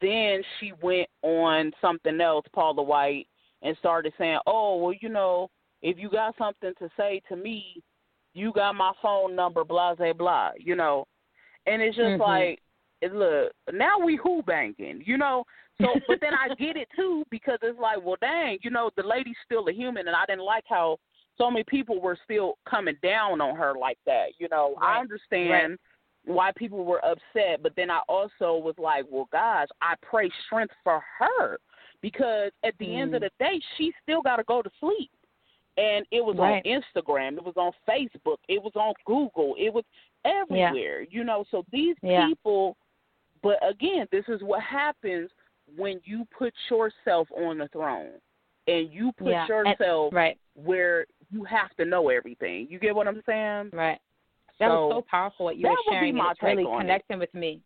then 0.00 0.42
she 0.58 0.72
went 0.82 1.08
on 1.22 1.72
something 1.80 2.20
else, 2.20 2.44
Paula 2.52 2.82
White, 2.82 3.26
and 3.62 3.76
started 3.78 4.12
saying, 4.18 4.38
"Oh, 4.46 4.76
well, 4.76 4.94
you 5.00 5.08
know, 5.08 5.48
if 5.82 5.98
you 5.98 6.08
got 6.10 6.36
something 6.38 6.72
to 6.78 6.88
say 6.96 7.20
to 7.28 7.36
me, 7.36 7.82
you 8.34 8.52
got 8.52 8.74
my 8.74 8.92
phone 9.02 9.34
number, 9.34 9.64
blah 9.64 9.94
blah 9.94 10.12
blah," 10.12 10.50
you 10.58 10.76
know. 10.76 11.06
And 11.66 11.82
it's 11.82 11.96
just 11.96 12.16
Mhm. 12.16 12.20
like 12.20 12.62
look, 13.02 13.52
now 13.72 13.98
we 13.98 14.18
who 14.22 14.42
banking, 14.42 15.02
you 15.04 15.16
know. 15.16 15.44
So, 15.80 15.88
but 16.08 16.18
then 16.20 16.32
I 16.34 16.54
get 16.54 16.76
it 16.76 16.88
too 16.96 17.24
because 17.30 17.58
it's 17.62 17.78
like, 17.78 17.98
well, 18.02 18.16
dang, 18.20 18.58
you 18.62 18.70
know, 18.70 18.90
the 18.96 19.02
lady's 19.02 19.36
still 19.44 19.68
a 19.68 19.72
human, 19.72 20.06
and 20.06 20.16
I 20.16 20.24
didn't 20.26 20.44
like 20.44 20.64
how 20.68 20.98
so 21.38 21.50
many 21.50 21.64
people 21.68 22.00
were 22.00 22.18
still 22.24 22.54
coming 22.68 22.96
down 23.02 23.40
on 23.40 23.56
her 23.56 23.74
like 23.78 23.98
that. 24.06 24.28
You 24.38 24.48
know, 24.50 24.74
right. 24.80 24.96
I 24.96 25.00
understand. 25.00 25.50
Right 25.70 25.78
why 26.26 26.50
people 26.56 26.84
were 26.84 27.02
upset, 27.04 27.62
but 27.62 27.72
then 27.76 27.88
I 27.90 28.00
also 28.08 28.56
was 28.56 28.74
like, 28.78 29.04
well, 29.08 29.28
guys, 29.32 29.68
I 29.80 29.94
pray 30.02 30.28
strength 30.44 30.74
for 30.82 31.00
her 31.18 31.58
because 32.02 32.50
at 32.64 32.74
the 32.78 32.86
mm. 32.86 33.02
end 33.02 33.14
of 33.14 33.22
the 33.22 33.30
day, 33.38 33.60
she 33.78 33.92
still 34.02 34.22
got 34.22 34.36
to 34.36 34.44
go 34.44 34.60
to 34.60 34.70
sleep. 34.80 35.10
And 35.78 36.06
it 36.10 36.24
was 36.24 36.36
right. 36.38 36.62
on 36.64 36.82
Instagram, 36.96 37.36
it 37.36 37.44
was 37.44 37.56
on 37.56 37.70
Facebook, 37.88 38.38
it 38.48 38.62
was 38.62 38.72
on 38.76 38.94
Google, 39.04 39.54
it 39.58 39.72
was 39.72 39.84
everywhere, 40.24 41.02
yeah. 41.02 41.06
you 41.10 41.22
know. 41.22 41.44
So 41.50 41.64
these 41.70 41.96
yeah. 42.02 42.26
people, 42.28 42.76
but 43.42 43.56
again, 43.68 44.06
this 44.10 44.24
is 44.28 44.40
what 44.42 44.62
happens 44.62 45.30
when 45.76 46.00
you 46.04 46.26
put 46.36 46.52
yourself 46.70 47.28
on 47.36 47.58
the 47.58 47.68
throne 47.68 48.12
and 48.66 48.92
you 48.92 49.12
put 49.18 49.28
yeah. 49.28 49.46
yourself 49.46 50.12
and, 50.12 50.16
right. 50.16 50.38
where 50.54 51.06
you 51.30 51.44
have 51.44 51.74
to 51.76 51.84
know 51.84 52.08
everything. 52.08 52.66
You 52.70 52.78
get 52.78 52.94
what 52.94 53.08
I'm 53.08 53.22
saying? 53.26 53.70
Right. 53.72 53.98
That 54.58 54.68
so, 54.68 54.86
was 54.86 54.92
so 54.96 55.06
powerful 55.10 55.46
what 55.46 55.56
you 55.56 55.68
were 55.68 55.76
sharing. 55.90 56.16
it's 56.16 56.42
really 56.42 56.64
on 56.64 56.80
connecting 56.80 57.16
it. 57.16 57.20
with 57.20 57.34
me. 57.34 57.60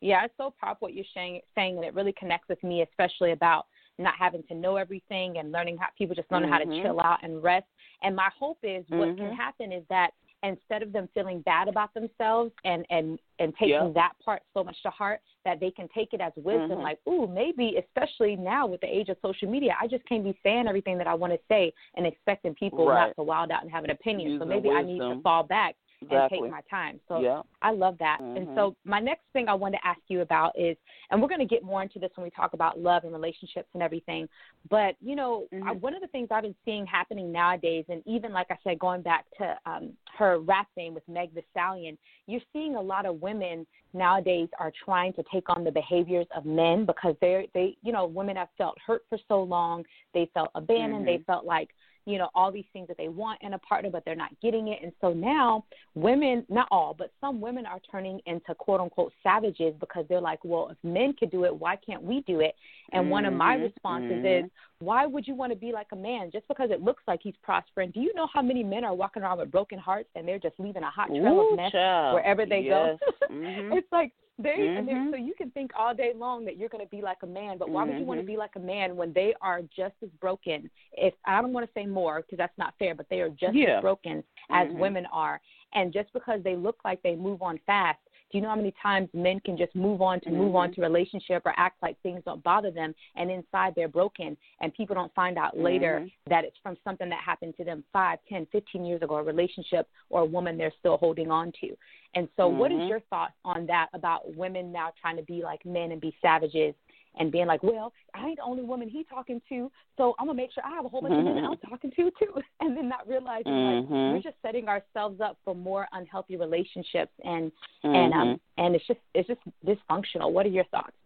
Yeah, 0.00 0.24
it's 0.24 0.34
so 0.36 0.54
powerful 0.60 0.86
what 0.86 0.94
you're 0.94 1.04
saying, 1.14 1.40
saying, 1.54 1.76
and 1.76 1.84
it 1.84 1.94
really 1.94 2.14
connects 2.18 2.48
with 2.48 2.62
me, 2.62 2.82
especially 2.82 3.32
about 3.32 3.66
not 3.98 4.14
having 4.18 4.42
to 4.48 4.54
know 4.54 4.76
everything 4.76 5.38
and 5.38 5.52
learning 5.52 5.78
how 5.78 5.86
people 5.96 6.14
just 6.14 6.30
learning 6.30 6.50
mm-hmm. 6.50 6.70
how 6.70 6.76
to 6.76 6.82
chill 6.82 7.00
out 7.00 7.18
and 7.22 7.42
rest. 7.42 7.66
And 8.02 8.14
my 8.14 8.28
hope 8.38 8.58
is 8.62 8.84
what 8.88 9.08
mm-hmm. 9.08 9.26
can 9.26 9.34
happen 9.34 9.72
is 9.72 9.82
that 9.88 10.10
instead 10.46 10.82
of 10.82 10.92
them 10.92 11.08
feeling 11.14 11.40
bad 11.42 11.68
about 11.68 11.92
themselves 11.94 12.52
and 12.64 12.84
and 12.90 13.18
and 13.38 13.52
taking 13.54 13.70
yep. 13.70 13.94
that 13.94 14.12
part 14.24 14.42
so 14.54 14.64
much 14.64 14.76
to 14.82 14.90
heart 14.90 15.20
that 15.44 15.60
they 15.60 15.70
can 15.70 15.88
take 15.94 16.12
it 16.12 16.20
as 16.20 16.32
wisdom 16.36 16.70
mm-hmm. 16.70 16.82
like 16.82 16.98
ooh 17.08 17.26
maybe 17.26 17.76
especially 17.78 18.36
now 18.36 18.66
with 18.66 18.80
the 18.80 18.86
age 18.86 19.08
of 19.08 19.16
social 19.22 19.48
media 19.48 19.74
i 19.80 19.86
just 19.86 20.04
can't 20.06 20.24
be 20.24 20.38
saying 20.42 20.66
everything 20.68 20.98
that 20.98 21.06
i 21.06 21.14
want 21.14 21.32
to 21.32 21.38
say 21.48 21.72
and 21.96 22.06
expecting 22.06 22.54
people 22.54 22.86
right. 22.86 23.08
not 23.08 23.16
to 23.16 23.22
wild 23.22 23.50
out 23.50 23.62
and 23.62 23.70
have 23.70 23.84
an 23.84 23.90
opinion 23.90 24.32
Using 24.32 24.40
so 24.40 24.48
maybe 24.48 24.70
i 24.70 24.82
need 24.82 24.98
to 24.98 25.20
fall 25.22 25.42
back 25.42 25.74
exactly. 26.02 26.38
and 26.38 26.46
take 26.46 26.52
my 26.52 26.60
time. 26.70 27.00
So 27.08 27.20
yeah. 27.20 27.42
I 27.62 27.72
love 27.72 27.96
that. 27.98 28.18
Mm-hmm. 28.20 28.36
And 28.36 28.48
so 28.54 28.76
my 28.84 29.00
next 29.00 29.22
thing 29.32 29.48
I 29.48 29.54
want 29.54 29.74
to 29.74 29.86
ask 29.86 30.00
you 30.08 30.20
about 30.20 30.58
is, 30.58 30.76
and 31.10 31.20
we're 31.20 31.28
going 31.28 31.40
to 31.40 31.46
get 31.46 31.62
more 31.62 31.82
into 31.82 31.98
this 31.98 32.10
when 32.14 32.24
we 32.24 32.30
talk 32.30 32.52
about 32.52 32.78
love 32.78 33.04
and 33.04 33.12
relationships 33.12 33.68
and 33.74 33.82
everything. 33.82 34.28
But 34.68 34.96
you 35.00 35.16
know, 35.16 35.46
mm-hmm. 35.52 35.68
I, 35.68 35.72
one 35.72 35.94
of 35.94 36.00
the 36.00 36.08
things 36.08 36.28
I've 36.30 36.42
been 36.42 36.54
seeing 36.64 36.86
happening 36.86 37.32
nowadays, 37.32 37.84
and 37.88 38.02
even 38.06 38.32
like 38.32 38.48
I 38.50 38.56
said, 38.64 38.78
going 38.78 39.02
back 39.02 39.24
to 39.38 39.56
um, 39.66 39.92
her 40.18 40.38
rap 40.38 40.68
name 40.76 40.94
with 40.94 41.06
Meg 41.08 41.34
Thee 41.34 41.44
Stallion, 41.50 41.96
you're 42.26 42.40
seeing 42.52 42.76
a 42.76 42.80
lot 42.80 43.06
of 43.06 43.20
women 43.20 43.66
nowadays 43.94 44.48
are 44.58 44.72
trying 44.84 45.12
to 45.14 45.24
take 45.32 45.48
on 45.48 45.64
the 45.64 45.70
behaviors 45.70 46.26
of 46.36 46.44
men 46.44 46.84
because 46.84 47.14
they're 47.20 47.44
they 47.54 47.76
you 47.82 47.92
know 47.92 48.06
women 48.06 48.36
have 48.36 48.48
felt 48.58 48.76
hurt 48.84 49.02
for 49.08 49.18
so 49.28 49.42
long, 49.42 49.84
they 50.14 50.28
felt 50.34 50.50
abandoned, 50.54 51.06
mm-hmm. 51.06 51.18
they 51.18 51.24
felt 51.26 51.44
like 51.44 51.70
you 52.06 52.18
know, 52.18 52.28
all 52.34 52.52
these 52.52 52.64
things 52.72 52.86
that 52.86 52.96
they 52.96 53.08
want 53.08 53.40
in 53.42 53.54
a 53.54 53.58
partner, 53.58 53.90
but 53.90 54.04
they're 54.04 54.14
not 54.14 54.30
getting 54.40 54.68
it. 54.68 54.78
And 54.82 54.92
so 55.00 55.12
now 55.12 55.64
women, 55.94 56.46
not 56.48 56.68
all, 56.70 56.94
but 56.96 57.10
some 57.20 57.40
women 57.40 57.66
are 57.66 57.80
turning 57.90 58.20
into 58.26 58.54
quote 58.54 58.80
unquote 58.80 59.12
savages 59.24 59.74
because 59.80 60.04
they're 60.08 60.20
like, 60.20 60.38
well, 60.44 60.68
if 60.70 60.76
men 60.84 61.14
could 61.18 61.32
do 61.32 61.44
it, 61.44 61.54
why 61.54 61.76
can't 61.76 62.02
we 62.02 62.22
do 62.26 62.40
it? 62.40 62.54
And 62.92 63.02
mm-hmm. 63.02 63.10
one 63.10 63.24
of 63.24 63.34
my 63.34 63.54
responses 63.54 64.24
mm-hmm. 64.24 64.46
is, 64.46 64.50
why 64.78 65.04
would 65.04 65.26
you 65.26 65.34
want 65.34 65.52
to 65.52 65.58
be 65.58 65.72
like 65.72 65.88
a 65.92 65.96
man 65.96 66.30
just 66.32 66.46
because 66.46 66.70
it 66.70 66.80
looks 66.80 67.02
like 67.08 67.20
he's 67.22 67.34
prospering? 67.42 67.90
Do 67.90 68.00
you 68.00 68.14
know 68.14 68.28
how 68.32 68.42
many 68.42 68.62
men 68.62 68.84
are 68.84 68.94
walking 68.94 69.22
around 69.22 69.38
with 69.38 69.50
broken 69.50 69.78
hearts 69.78 70.08
and 70.14 70.28
they're 70.28 70.38
just 70.38 70.54
leaving 70.58 70.84
a 70.84 70.90
hot 70.90 71.08
trail 71.08 71.26
Ooh, 71.26 71.50
of 71.50 71.56
mess 71.56 71.72
child. 71.72 72.14
wherever 72.14 72.46
they 72.46 72.60
yes. 72.60 72.98
go? 73.00 73.26
mm-hmm. 73.34 73.72
it's 73.72 73.90
like 73.90 74.12
they 74.38 74.74
and 74.76 74.86
mm-hmm. 74.88 75.10
so 75.10 75.16
you 75.16 75.34
can 75.34 75.50
think 75.52 75.70
all 75.78 75.94
day 75.94 76.12
long 76.14 76.44
that 76.44 76.56
you're 76.58 76.68
going 76.68 76.84
to 76.84 76.90
be 76.90 77.00
like 77.00 77.18
a 77.22 77.26
man, 77.26 77.56
but 77.58 77.70
why 77.70 77.84
would 77.84 77.98
you 77.98 78.04
want 78.04 78.18
to 78.20 78.22
Mm-hmm. 78.22 78.32
be 78.32 78.36
like 78.36 78.56
a 78.56 78.60
man 78.60 78.96
when 78.96 79.12
they 79.12 79.34
are 79.40 79.62
just 79.74 79.94
as 80.02 80.10
broken? 80.20 80.68
If 80.92 81.14
I 81.24 81.40
don't 81.40 81.52
want 81.52 81.66
to 81.66 81.72
say 81.72 81.86
more 81.86 82.20
because 82.20 82.36
that's 82.38 82.56
not 82.58 82.74
fair, 82.78 82.94
but 82.94 83.06
they 83.08 83.20
are 83.20 83.30
just 83.30 83.54
Yeah. 83.54 83.78
as 83.78 83.80
broken 83.82 84.22
as 84.50 84.68
Mhm. 84.68 84.78
women 84.78 85.06
are. 85.06 85.40
And 85.72 85.92
just 85.92 86.12
because 86.12 86.42
they 86.42 86.54
look 86.54 86.78
like 86.84 87.02
they 87.02 87.16
move 87.16 87.40
on 87.42 87.58
fast, 87.66 87.98
do 88.36 88.40
you 88.40 88.42
know 88.42 88.50
how 88.50 88.56
many 88.56 88.74
times 88.82 89.08
men 89.14 89.40
can 89.40 89.56
just 89.56 89.74
move 89.74 90.02
on 90.02 90.20
to 90.20 90.30
move 90.30 90.54
on 90.54 90.70
to 90.74 90.82
relationship 90.82 91.40
or 91.46 91.54
act 91.56 91.82
like 91.82 91.98
things 92.02 92.20
don't 92.26 92.44
bother 92.44 92.70
them 92.70 92.94
and 93.14 93.30
inside 93.30 93.72
they're 93.74 93.88
broken 93.88 94.36
and 94.60 94.74
people 94.74 94.94
don't 94.94 95.14
find 95.14 95.38
out 95.38 95.56
later 95.56 96.00
Mhm. 96.04 96.12
that 96.28 96.44
it's 96.44 96.58
from 96.58 96.76
something 96.84 97.08
that 97.08 97.20
happened 97.20 97.56
to 97.56 97.64
them 97.64 97.82
five, 97.94 98.18
ten, 98.28 98.44
fifteen 98.52 98.84
years 98.84 99.00
ago, 99.00 99.16
a 99.16 99.22
relationship 99.22 99.88
or 100.10 100.20
a 100.20 100.24
woman 100.26 100.58
they're 100.58 100.70
still 100.80 100.98
holding 100.98 101.30
on 101.30 101.50
to. 101.60 101.74
And 102.12 102.28
so 102.36 102.46
what 102.46 102.72
is 102.72 102.82
Mhm. 102.82 102.88
your 102.90 103.00
thoughts 103.00 103.38
on 103.42 103.64
that 103.66 103.88
about 103.94 104.34
women 104.34 104.70
now 104.70 104.90
trying 105.00 105.16
to 105.16 105.22
be 105.22 105.42
like 105.42 105.64
men 105.64 105.92
and 105.92 106.00
be 106.00 106.14
savages 106.20 106.74
and 107.16 107.32
being 107.32 107.46
like, 107.46 107.62
Well, 107.62 107.92
I 108.14 108.26
ain't 108.26 108.36
the 108.38 108.44
only 108.44 108.62
woman 108.62 108.88
he 108.88 109.04
talking 109.04 109.40
to, 109.48 109.70
so 109.96 110.14
I'm 110.18 110.26
gonna 110.26 110.36
make 110.36 110.52
sure 110.52 110.64
I 110.64 110.70
have 110.70 110.84
a 110.84 110.88
whole 110.88 111.00
bunch 111.00 111.14
of 111.14 111.24
men 111.24 111.44
I'm 111.44 111.56
talking 111.58 111.90
to 111.90 112.10
too 112.18 112.34
and 112.60 112.76
then 112.76 112.88
not 112.88 113.08
realizing 113.08 113.52
like 113.52 113.88
Mhm. 113.88 114.12
we're 114.12 114.22
just 114.22 114.40
setting 114.42 114.68
ourselves 114.68 115.20
up 115.20 115.38
for 115.44 115.54
more 115.54 115.88
unhealthy 115.92 116.36
relationships 116.36 117.12
and 117.24 117.50
and 117.82 118.12
um 118.12 118.28
Mhm. 118.28 118.40
and 118.58 118.74
it's 118.74 118.86
just 118.86 119.00
it's 119.14 119.28
just 119.28 119.40
dysfunctional. 119.64 120.32
What 120.32 120.46
are 120.46 120.50
your 120.50 120.64
thoughts? 120.64 120.96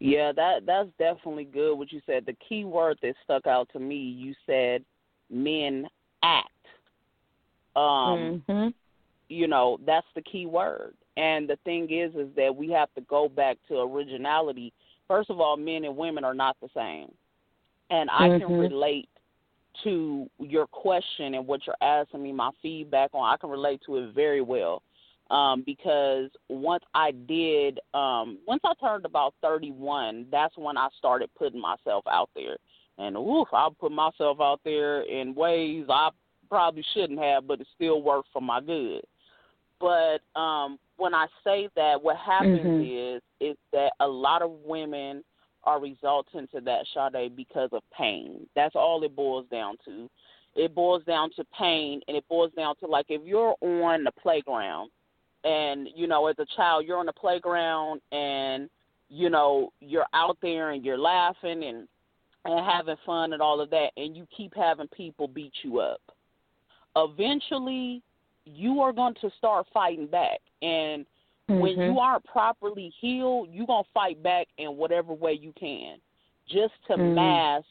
Yeah, 0.00 0.32
that 0.32 0.64
that's 0.64 0.88
definitely 0.98 1.44
good. 1.44 1.74
What 1.74 1.92
you 1.92 2.00
said. 2.06 2.24
The 2.24 2.36
key 2.48 2.64
word 2.64 2.98
that 3.02 3.14
stuck 3.22 3.46
out 3.46 3.68
to 3.72 3.78
me, 3.78 3.96
you 3.96 4.34
said 4.46 4.84
men 5.28 5.88
act. 6.22 6.48
Um, 7.76 8.42
mm-hmm. 8.48 8.68
you 9.28 9.46
know, 9.46 9.78
that's 9.86 10.06
the 10.14 10.22
key 10.22 10.46
word. 10.46 10.94
And 11.16 11.48
the 11.48 11.56
thing 11.64 11.90
is, 11.90 12.14
is 12.14 12.28
that 12.36 12.54
we 12.54 12.70
have 12.70 12.92
to 12.94 13.00
go 13.02 13.28
back 13.28 13.58
to 13.68 13.80
originality. 13.80 14.72
First 15.08 15.30
of 15.30 15.40
all, 15.40 15.56
men 15.56 15.84
and 15.84 15.96
women 15.96 16.24
are 16.24 16.34
not 16.34 16.56
the 16.60 16.68
same, 16.74 17.12
and 17.90 18.08
I 18.10 18.38
can 18.38 18.48
Mhm. 18.48 18.60
relate 18.60 19.08
to 19.82 20.28
your 20.38 20.66
question 20.66 21.34
and 21.34 21.46
what 21.46 21.66
you're 21.66 21.76
asking 21.80 22.22
me. 22.22 22.32
My 22.32 22.50
feedback 22.62 23.10
on, 23.14 23.32
I 23.32 23.36
can 23.36 23.50
relate 23.50 23.80
to 23.82 23.96
it 23.96 24.12
very 24.12 24.40
well 24.40 24.82
um, 25.30 25.62
because 25.62 26.30
once 26.48 26.84
I 26.94 27.12
did, 27.12 27.78
um, 27.94 28.38
once 28.46 28.62
I 28.64 28.74
turned 28.74 29.04
about 29.04 29.34
31, 29.40 30.26
that's 30.30 30.56
when 30.56 30.76
I 30.76 30.88
started 30.98 31.30
putting 31.34 31.60
myself 31.60 32.04
out 32.08 32.30
there. 32.34 32.56
And 32.98 33.16
oof, 33.16 33.48
I 33.52 33.68
put 33.78 33.92
myself 33.92 34.40
out 34.40 34.60
there 34.64 35.02
in 35.02 35.34
ways 35.34 35.86
I 35.88 36.10
probably 36.48 36.84
shouldn't 36.92 37.20
have, 37.20 37.46
but 37.46 37.60
it 37.60 37.68
still 37.74 38.02
worked 38.02 38.28
for 38.32 38.42
my 38.42 38.60
good. 38.60 39.02
But 39.78 40.20
um, 40.38 40.78
when 41.00 41.14
I 41.14 41.26
say 41.42 41.68
that, 41.76 42.00
what 42.02 42.16
happens 42.16 42.66
Mhm. 42.66 43.16
is 43.16 43.22
is 43.40 43.56
that 43.72 43.94
a 44.00 44.06
lot 44.06 44.42
of 44.42 44.50
women 44.64 45.24
are 45.64 45.80
resulting 45.80 46.46
to 46.48 46.60
that 46.60 46.86
Sade 46.88 47.34
because 47.34 47.72
of 47.72 47.82
pain. 47.90 48.48
That's 48.54 48.76
all 48.76 49.02
it 49.02 49.16
boils 49.16 49.46
down 49.46 49.76
to. 49.84 50.08
It 50.54 50.74
boils 50.74 51.04
down 51.04 51.30
to 51.32 51.44
pain, 51.46 52.02
and 52.06 52.16
it 52.16 52.26
boils 52.28 52.52
down 52.52 52.76
to 52.76 52.86
like 52.86 53.06
if 53.08 53.22
you're 53.24 53.56
on 53.62 54.04
the 54.04 54.12
playground 54.12 54.90
and 55.44 55.88
you 55.94 56.06
know 56.06 56.26
as 56.26 56.38
a 56.38 56.46
child 56.56 56.84
you're 56.86 56.98
on 56.98 57.06
the 57.06 57.12
playground 57.12 58.02
and 58.12 58.68
you 59.08 59.30
know 59.30 59.72
you're 59.80 60.06
out 60.12 60.36
there 60.42 60.70
and 60.70 60.84
you're 60.84 60.98
laughing 60.98 61.64
and 61.64 61.88
and 62.44 62.64
having 62.66 62.96
fun 63.06 63.32
and 63.32 63.40
all 63.40 63.60
of 63.60 63.70
that 63.70 63.90
and 63.96 64.16
you 64.16 64.26
keep 64.36 64.54
having 64.54 64.88
people 64.88 65.26
beat 65.26 65.52
you 65.62 65.80
up 65.80 66.00
eventually 66.96 68.02
you 68.54 68.80
are 68.80 68.92
going 68.92 69.14
to 69.20 69.30
start 69.38 69.66
fighting 69.72 70.06
back 70.06 70.40
and 70.62 71.06
when 71.48 71.78
Mhm. 71.78 71.86
you 71.86 71.98
aren't 71.98 72.24
properly 72.24 72.92
healed 73.00 73.48
you're 73.50 73.66
going 73.66 73.84
to 73.84 73.90
fight 73.92 74.22
back 74.22 74.46
in 74.58 74.76
whatever 74.76 75.12
way 75.12 75.32
you 75.32 75.52
can 75.58 75.98
just 76.48 76.74
to 76.86 76.96
Mhm. 76.96 77.14
mask 77.14 77.66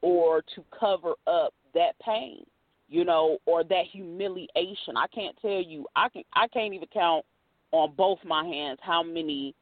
or 0.00 0.42
to 0.54 0.64
cover 0.78 1.14
up 1.26 1.54
that 1.74 1.98
pain 2.00 2.44
you 2.88 3.06
know, 3.06 3.38
or 3.46 3.64
that 3.64 3.86
humiliation. 3.90 4.98
I 4.98 5.06
can't 5.14 5.34
tell 5.40 5.62
you. 5.62 5.86
I 5.96 6.10
can. 6.10 6.24
I 6.34 6.46
can't 6.48 6.74
even 6.74 6.88
count 6.92 7.24
on 7.70 7.94
both 7.96 8.18
my 8.22 8.44
hands 8.44 8.78
how 8.82 9.02
many 9.02 9.54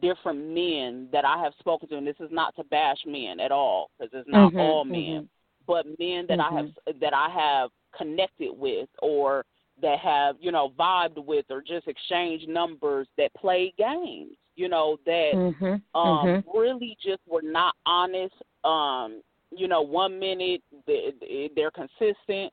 different 0.00 0.38
men 0.38 1.08
that 1.10 1.24
I 1.24 1.42
have 1.42 1.52
spoken 1.58 1.88
to. 1.88 1.96
And 1.96 2.06
this 2.06 2.20
is 2.20 2.30
not 2.30 2.54
to 2.54 2.64
bash 2.64 2.98
men 3.04 3.40
at 3.40 3.50
all, 3.50 3.90
because 3.98 4.12
it's 4.14 4.28
not 4.28 4.52
Mhm, 4.52 4.60
all 4.60 4.84
mhm. 4.84 4.90
men, 4.92 5.28
but 5.66 5.84
men 5.98 6.26
that 6.28 6.38
I 6.38 6.52
have 6.52 6.66
Mm-hmm. 6.86 7.00
that 7.00 7.12
I 7.12 7.28
have 7.28 7.70
connected 7.96 8.52
with, 8.56 8.88
or 9.02 9.44
that 9.82 9.98
have 9.98 10.36
you 10.40 10.52
know 10.52 10.72
vibed 10.78 11.24
with, 11.24 11.46
or 11.50 11.60
just 11.60 11.86
exchanged 11.88 12.48
numbers 12.48 13.06
that 13.18 13.34
play 13.34 13.72
games. 13.76 14.36
You 14.56 14.68
know 14.68 14.98
that 15.04 15.32
Mhm. 15.34 15.82
um 15.94 16.24
Mhm. 16.28 16.44
really 16.54 16.96
just 17.02 17.20
were 17.26 17.42
not 17.42 17.74
honest 17.84 18.34
um 18.64 19.22
you 19.50 19.68
know 19.68 19.82
one 19.82 20.18
minute 20.18 20.62
they, 20.86 21.50
they're 21.54 21.70
consistent 21.70 22.52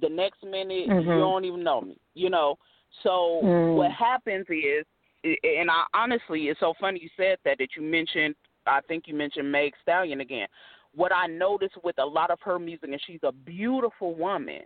the 0.00 0.08
next 0.08 0.42
minute 0.42 0.88
Mhm. 0.88 1.04
you 1.04 1.18
don't 1.18 1.44
even 1.44 1.62
know 1.62 1.80
me 1.80 1.96
you 2.14 2.30
know 2.30 2.58
so 3.02 3.40
Mm. 3.42 3.76
what 3.76 3.90
happens 3.90 4.46
is 4.48 4.84
and 5.24 5.70
i 5.70 5.84
honestly 5.94 6.48
it's 6.48 6.60
so 6.60 6.74
funny 6.80 7.00
you 7.02 7.08
said 7.16 7.38
that 7.44 7.58
that 7.58 7.76
you 7.76 7.82
mentioned 7.82 8.34
i 8.66 8.80
think 8.88 9.06
you 9.06 9.14
mentioned 9.14 9.50
meg 9.50 9.72
stallion 9.82 10.20
again 10.20 10.48
what 10.94 11.12
i 11.12 11.26
noticed 11.26 11.76
with 11.84 11.98
a 11.98 12.04
lot 12.04 12.30
of 12.30 12.40
her 12.40 12.58
music 12.58 12.90
and 12.90 13.00
she's 13.06 13.20
a 13.22 13.32
beautiful 13.32 14.14
woman 14.14 14.62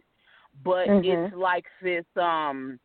but 0.62 0.88
Mhm. 0.88 1.04
it's 1.04 1.34
like 1.34 1.66
this 1.80 2.04
um 2.16 2.78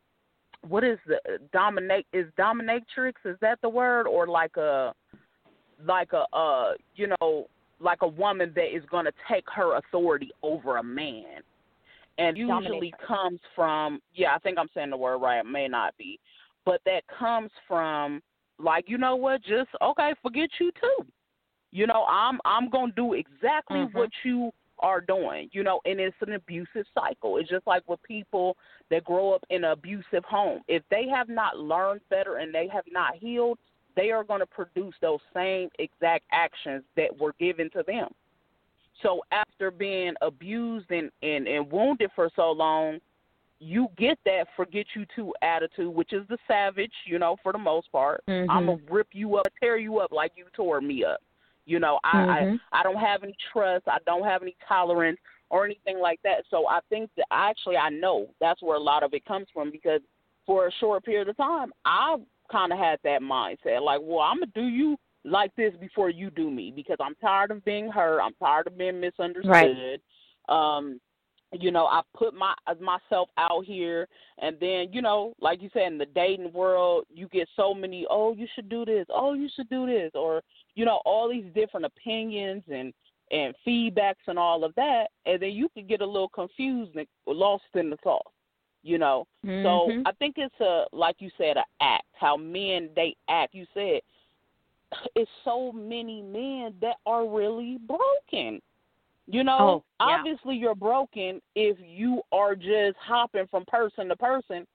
what 0.68 0.84
is 0.84 1.00
the 1.08 1.20
dominate 1.52 2.06
is 2.14 2.32
dominatrix 2.38 3.14
is 3.26 3.38
that 3.40 3.60
the 3.62 3.70
word? 3.70 4.08
Or 4.08 4.28
like 4.28 4.58
a 4.58 4.94
like 5.84 6.14
a 6.14 6.26
uh 6.36 6.74
you 6.96 7.08
know 7.08 7.48
like 7.80 8.04
a 8.04 8.08
woman 8.08 8.54
that 8.56 8.76
is 8.76 8.86
going 8.86 9.06
to 9.06 9.14
take 9.28 9.50
her 9.50 9.78
authority 9.78 10.32
over 10.44 10.78
a 10.78 10.84
man. 10.84 11.42
And 12.18 12.38
usually 12.38 12.94
comes 13.06 13.40
from 13.56 14.00
yeah 14.14 14.36
i 14.36 14.40
think 14.40 14.60
i'm 14.60 14.70
saying 14.74 14.92
the 14.92 14.98
word 14.98 15.18
right 15.18 15.40
it 15.40 15.46
may 15.46 15.68
not 15.68 15.98
be. 15.98 16.20
But 16.66 16.82
that 16.86 17.02
comes 17.08 17.50
from 17.68 18.22
like 18.60 18.88
you 18.88 19.00
know 19.00 19.16
what 19.16 19.42
just 19.42 19.70
okay 19.82 20.14
forget 20.22 20.50
you 20.60 20.72
too. 20.80 21.06
You 21.72 21.88
know 21.88 22.06
i'm 22.08 22.40
i'm 22.46 22.70
going 22.70 22.90
to 22.90 22.96
do 22.96 23.14
exactly 23.14 23.80
mm-hmm. 23.80 23.98
what 23.98 24.10
you 24.24 24.52
are 24.82 25.02
doing 25.02 25.50
you 25.52 25.64
know 25.64 25.80
and 25.86 26.00
it's 26.00 26.16
an 26.22 26.34
abusive 26.34 26.86
cycle 26.94 27.38
it's 27.38 27.50
just 27.50 27.66
like 27.68 27.88
with 27.88 28.02
people 28.04 28.58
that 28.90 29.04
grow 29.04 29.34
up 29.34 29.44
in 29.50 29.64
an 29.64 29.72
abusive 29.72 30.24
home 30.28 30.62
if 30.68 30.84
they 30.90 31.06
have 31.08 31.30
not 31.30 31.58
learned 31.58 32.02
better 32.10 32.38
and 32.38 32.54
they 32.54 32.68
have 32.72 32.86
not 32.92 33.16
healed 33.16 33.58
they 33.96 34.12
are 34.12 34.24
going 34.24 34.40
to 34.40 34.46
produce 34.46 34.94
those 35.02 35.20
same 35.34 35.70
exact 35.80 36.26
actions 36.32 36.84
that 36.96 37.18
were 37.18 37.34
given 37.40 37.70
to 37.72 37.84
them. 37.86 38.08
So 39.02 39.22
after 39.32 39.72
being 39.72 40.14
abused 40.22 40.92
and, 40.92 41.12
and, 41.24 41.48
and 41.48 41.72
wounded 41.72 42.12
for 42.16 42.30
so 42.36 42.52
long, 42.52 43.00
you 43.60 43.88
get 43.98 44.18
that 44.26 44.46
forget 44.56 44.86
you 44.96 45.06
too 45.16 45.34
attitude, 45.42 45.94
which 45.94 46.14
is 46.14 46.24
the 46.30 46.38
savage, 46.48 46.92
you 47.06 47.20
know, 47.20 47.38
for 47.44 47.52
the 47.52 47.60
most 47.60 47.92
part. 47.92 48.24
Mm-hmm. 48.28 48.50
I'm 48.50 48.66
gonna 48.66 48.82
rip 48.90 49.08
you 49.12 49.38
up, 49.38 49.48
tear 49.60 49.78
you 49.78 50.00
up 50.00 50.12
like 50.12 50.32
you 50.36 50.46
tore 50.56 50.82
me 50.82 51.04
up. 51.04 51.20
You 51.72 51.80
know, 51.80 52.00
I, 52.04 52.18
mm-hmm. 52.18 52.56
I 52.74 52.80
I 52.80 52.84
don't 52.84 53.00
have 53.00 53.24
any 53.24 53.36
trust, 53.54 53.86
I 53.88 53.98
don't 54.06 54.26
have 54.26 54.42
any 54.42 54.58
tolerance 54.68 55.18
or 55.50 55.66
anything 55.66 56.00
like 56.00 56.20
that. 56.24 56.44
So 56.50 56.68
I 56.68 56.80
think 56.90 57.10
that 57.16 57.28
actually 57.32 57.78
I 57.78 57.90
know 57.90 58.28
that's 58.42 58.62
where 58.62 58.76
a 58.76 58.82
lot 58.82 59.04
of 59.04 59.14
it 59.14 59.26
comes 59.26 59.48
from 59.54 59.72
because 59.72 60.02
for 60.46 60.68
a 60.68 60.72
short 60.80 61.06
period 61.06 61.30
of 61.30 61.38
time 61.38 61.72
I 61.86 62.18
kind 62.52 62.74
of 62.74 62.78
had 62.78 63.00
that 63.06 63.22
mindset, 63.22 63.82
like, 63.82 64.02
well, 64.04 64.20
I'm 64.20 64.40
gonna 64.40 64.52
do 64.54 64.66
you 64.66 64.98
like 65.24 65.56
this 65.56 65.74
before 65.80 66.10
you 66.10 66.30
do 66.30 66.52
me 66.52 66.74
because 66.76 66.98
I'm 67.00 67.16
tired 67.16 67.52
of 67.52 67.64
being 67.64 67.90
hurt. 67.90 68.20
I'm 68.20 68.34
tired 68.34 68.68
of 68.68 68.78
being 68.78 69.00
misunderstood. 69.00 69.50
Right. 69.50 70.00
Um, 70.50 71.00
you 71.54 71.72
know, 71.72 71.86
I 71.86 72.02
put 72.16 72.34
my 72.34 72.54
myself 72.80 73.30
out 73.38 73.66
here, 73.66 74.08
and 74.40 74.58
then 74.60 74.88
you 74.92 75.02
know, 75.02 75.34
like 75.42 75.62
you 75.62 75.70
said, 75.74 75.84
in 75.84 75.98
the 75.98 76.06
dating 76.06 76.54
world, 76.54 77.06
you 77.14 77.28
get 77.28 77.48
so 77.56 77.74
many. 77.74 78.06
Oh, 78.10 78.34
you 78.34 78.48
should 78.56 78.70
do 78.70 78.86
this. 78.86 79.06
Oh, 79.10 79.34
you 79.34 79.50
should 79.56 79.70
do 79.70 79.86
this, 79.86 80.12
or 80.14 80.42
you 80.76 80.86
know, 80.86 81.02
all 81.06 81.30
these 81.30 81.46
different 81.54 81.86
opinions 81.86 82.64
and 82.72 82.94
and 83.32 83.54
feedbacks 83.66 84.28
and 84.28 84.38
all 84.38 84.64
of 84.64 84.76
that, 84.76 85.08
and 85.26 85.42
then 85.42 85.52
you 85.52 85.70
could 85.74 85.88
get 85.88 86.02
a 86.02 86.06
little 86.06 86.30
confused 86.30 86.96
and 86.96 87.08
lost 87.26 87.64
in 87.76 87.90
the 87.90 87.98
thought 87.98 88.26
you 88.84 88.98
know. 88.98 89.28
Mm-hmm. 89.46 89.64
So 89.64 90.10
I 90.10 90.14
think 90.14 90.36
it's 90.38 90.60
a 90.60 90.86
like 90.92 91.18
you 91.20 91.30
said, 91.38 91.58
a 91.58 91.64
act. 91.82 92.06
How 92.14 92.38
men 92.38 92.90
they 92.96 93.16
act. 93.30 93.54
You 93.54 93.66
said 93.74 94.02
it's 95.16 95.32
so 95.44 95.72
many 95.72 96.22
men 96.22 96.74
that 96.82 96.96
are 97.06 97.28
really 97.28 97.78
broken. 97.88 98.62
You 99.28 99.44
know, 99.44 99.58
oh, 99.60 99.84
yeah. 100.00 100.18
obviously 100.18 100.56
you're 100.56 100.76
broken 100.76 101.42
if 101.56 101.78
you 101.86 102.22
are 102.32 102.56
just 102.56 102.98
hopping 103.00 103.48
from 103.50 103.66
person 103.66 104.10
to 104.10 104.16
person. 104.16 104.66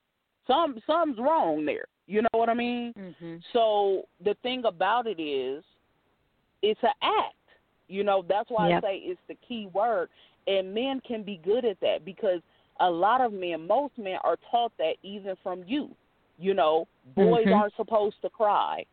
Some 0.46 0.78
something's 0.86 1.18
wrong 1.18 1.64
there. 1.66 1.86
You 2.06 2.22
know 2.22 2.28
what 2.38 2.48
I 2.48 2.54
mean? 2.54 2.94
Mm-hmm. 2.96 3.36
So 3.52 4.02
the 4.24 4.36
thing 4.42 4.64
about 4.64 5.06
it 5.06 5.20
is, 5.20 5.64
it's 6.62 6.80
an 6.82 6.90
act. 7.02 7.34
You 7.88 8.04
know, 8.04 8.24
that's 8.28 8.50
why 8.50 8.70
yep. 8.70 8.84
I 8.84 8.86
say 8.86 8.96
it's 8.98 9.20
the 9.28 9.36
key 9.46 9.68
word. 9.72 10.08
And 10.46 10.72
men 10.72 11.00
can 11.06 11.24
be 11.24 11.40
good 11.44 11.64
at 11.64 11.80
that 11.80 12.04
because 12.04 12.40
a 12.78 12.88
lot 12.88 13.20
of 13.20 13.32
men, 13.32 13.66
most 13.66 13.98
men 13.98 14.18
are 14.22 14.36
taught 14.50 14.72
that 14.78 14.94
even 15.02 15.34
from 15.42 15.64
you. 15.66 15.90
You 16.38 16.54
know, 16.54 16.86
boys 17.16 17.46
mm-hmm. 17.46 17.54
aren't 17.54 17.74
supposed 17.76 18.16
to 18.22 18.30
cry. 18.30 18.84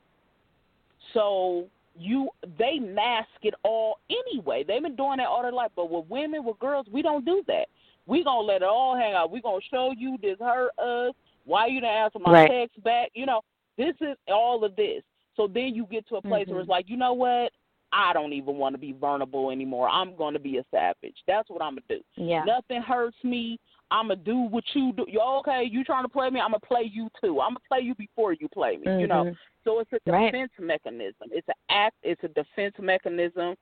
So 1.14 1.68
you 1.98 2.30
they 2.64 2.80
mask 2.80 3.28
it 3.42 3.54
all 3.64 4.00
anyway. 4.10 4.64
They've 4.66 4.82
been 4.82 4.96
doing 4.96 5.18
that 5.18 5.28
all 5.28 5.42
their 5.42 5.52
life. 5.52 5.72
But 5.76 5.92
with 5.92 6.06
women, 6.08 6.46
with 6.46 6.58
girls, 6.60 6.86
we 6.90 7.02
don't 7.02 7.26
do 7.26 7.44
that. 7.48 7.68
We 8.06 8.24
gonna 8.24 8.42
let 8.42 8.62
it 8.62 8.68
all 8.68 8.96
hang 8.96 9.14
out. 9.14 9.32
We 9.32 9.42
gonna 9.42 9.60
show 9.70 9.94
you 9.96 10.18
this 10.22 10.38
hurt 10.40 10.72
us. 10.80 11.14
Why 11.46 11.68
you 11.68 11.82
didn't 11.82 11.96
answer 11.96 12.20
my 12.20 12.32
right. 12.32 12.50
text 12.50 12.82
back? 12.84 13.10
You 13.14 13.26
know, 13.26 13.42
this 13.78 13.96
is 14.00 14.16
all 14.30 14.64
of 14.64 14.76
this. 14.78 15.04
So 15.36 15.48
then 15.48 15.76
you 15.76 15.86
get 15.92 16.08
to 16.08 16.16
a 16.16 16.22
place 16.22 16.44
mm-hmm. 16.44 16.52
where 16.54 16.62
it's 16.62 16.70
like, 16.70 16.86
you 16.88 16.96
know 16.96 17.14
what? 17.14 17.52
I 17.92 18.14
don't 18.14 18.34
even 18.34 18.56
want 18.56 18.76
to 18.76 18.80
be 18.80 18.94
vulnerable 18.94 19.52
anymore. 19.52 19.90
I'm 19.90 20.16
going 20.16 20.34
to 20.34 20.40
be 20.40 20.58
a 20.58 20.64
savage. 20.72 21.18
That's 21.28 21.50
what 21.50 21.62
I'm 21.62 21.76
gonna 21.76 21.82
do. 21.90 22.02
Yeah. 22.16 22.44
Nothing 22.46 22.82
hurts 22.82 23.18
me. 23.24 23.60
I'm 23.94 24.08
gonna 24.08 24.16
do 24.16 24.38
what 24.38 24.64
you 24.74 24.92
do. 24.92 25.06
You 25.08 25.22
okay? 25.22 25.68
You 25.70 25.84
trying 25.84 26.04
to 26.04 26.10
play 26.10 26.30
me? 26.32 26.40
I'm 26.40 26.50
gonna 26.50 26.60
play 26.60 26.90
you 26.92 27.10
too. 27.22 27.40
I'm 27.40 27.52
gonna 27.52 27.60
play 27.70 27.82
you 27.82 27.94
before 27.94 28.34
you 28.34 28.50
play 28.50 28.78
me. 28.78 28.88
Mm-hmm. 28.88 29.00
You 29.00 29.08
know. 29.08 29.36
So 29.64 29.80
it's 29.80 29.92
a 29.94 30.00
defense 30.04 30.52
right. 30.60 30.68
mechanism. 30.68 31.30
It's 31.32 31.48
an 31.48 31.54
act. 31.70 31.96
It's 32.02 32.22
a 32.24 32.28
defense 32.30 32.74
mechanism. 32.80 33.56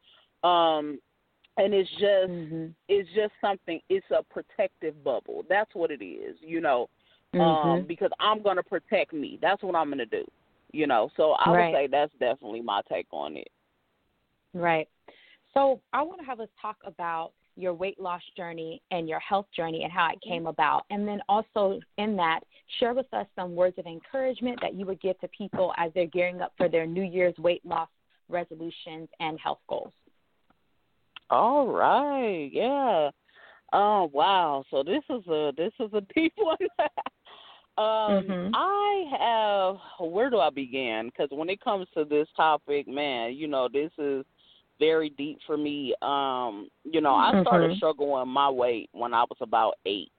Um, 0.43 0.99
and 1.57 1.73
it's 1.73 1.89
just 1.91 2.31
mm-hmm. 2.31 2.67
it's 2.87 3.09
just 3.13 3.33
something. 3.41 3.81
It's 3.89 4.05
a 4.09 4.23
protective 4.23 5.03
bubble. 5.03 5.43
That's 5.49 5.69
what 5.73 5.91
it 5.91 6.03
is. 6.03 6.37
You 6.39 6.61
know. 6.61 6.87
Mm-hmm. 7.35 7.41
Um, 7.41 7.85
because 7.85 8.09
I'm 8.21 8.41
gonna 8.41 8.63
protect 8.63 9.13
me. 9.13 9.37
That's 9.41 9.61
what 9.61 9.75
I'm 9.75 9.89
gonna 9.89 10.05
do. 10.05 10.23
You 10.71 10.87
know. 10.87 11.09
So 11.17 11.33
I 11.33 11.51
right. 11.51 11.71
would 11.71 11.75
say 11.75 11.87
that's 11.87 12.13
definitely 12.21 12.61
my 12.61 12.81
take 12.89 13.07
on 13.11 13.35
it. 13.35 13.49
Right. 14.53 14.87
So 15.53 15.81
I 15.91 16.01
want 16.03 16.21
to 16.21 16.25
have 16.25 16.39
us 16.39 16.47
talk 16.61 16.77
about 16.85 17.33
your 17.61 17.73
weight 17.73 17.99
loss 17.99 18.21
journey 18.35 18.81
and 18.91 19.07
your 19.07 19.19
health 19.19 19.45
journey 19.55 19.83
and 19.83 19.91
how 19.91 20.09
it 20.11 20.19
came 20.27 20.47
about. 20.47 20.85
And 20.89 21.07
then 21.07 21.21
also 21.29 21.79
in 21.97 22.15
that, 22.17 22.41
share 22.79 22.93
with 22.93 23.11
us 23.13 23.27
some 23.35 23.55
words 23.55 23.77
of 23.77 23.85
encouragement 23.85 24.59
that 24.61 24.73
you 24.73 24.85
would 24.85 25.01
give 25.01 25.19
to 25.19 25.27
people 25.29 25.73
as 25.77 25.91
they're 25.93 26.07
gearing 26.07 26.41
up 26.41 26.53
for 26.57 26.67
their 26.69 26.85
New 26.85 27.03
Year's 27.03 27.37
weight 27.37 27.65
loss 27.65 27.89
resolutions 28.29 29.09
and 29.19 29.39
health 29.39 29.59
goals. 29.67 29.93
All 31.29 31.67
right. 31.67 32.49
Yeah. 32.51 33.09
Oh 33.73 34.09
wow. 34.13 34.65
So 34.69 34.83
this 34.83 35.03
is 35.09 35.25
a 35.27 35.51
this 35.55 35.71
is 35.79 35.91
a 35.93 36.01
deep 36.15 36.33
one. 36.37 36.57
um 37.77 38.25
mm-hmm. 38.25 38.51
I 38.53 39.77
have 39.99 40.09
where 40.11 40.29
do 40.29 40.39
I 40.39 40.49
begin? 40.49 41.05
Because 41.07 41.29
when 41.31 41.49
it 41.49 41.63
comes 41.63 41.87
to 41.95 42.03
this 42.03 42.27
topic, 42.35 42.87
man, 42.87 43.33
you 43.33 43.47
know, 43.47 43.69
this 43.71 43.91
is 43.97 44.25
very 44.81 45.11
deep 45.11 45.37
for 45.45 45.57
me. 45.57 45.93
Um, 46.01 46.67
you 46.83 47.01
know, 47.01 47.13
I 47.13 47.29
started 47.43 47.69
mm-hmm. 47.69 47.77
struggling 47.77 48.27
my 48.27 48.49
weight 48.49 48.89
when 48.93 49.13
I 49.13 49.21
was 49.21 49.37
about 49.39 49.75
eight. 49.85 50.11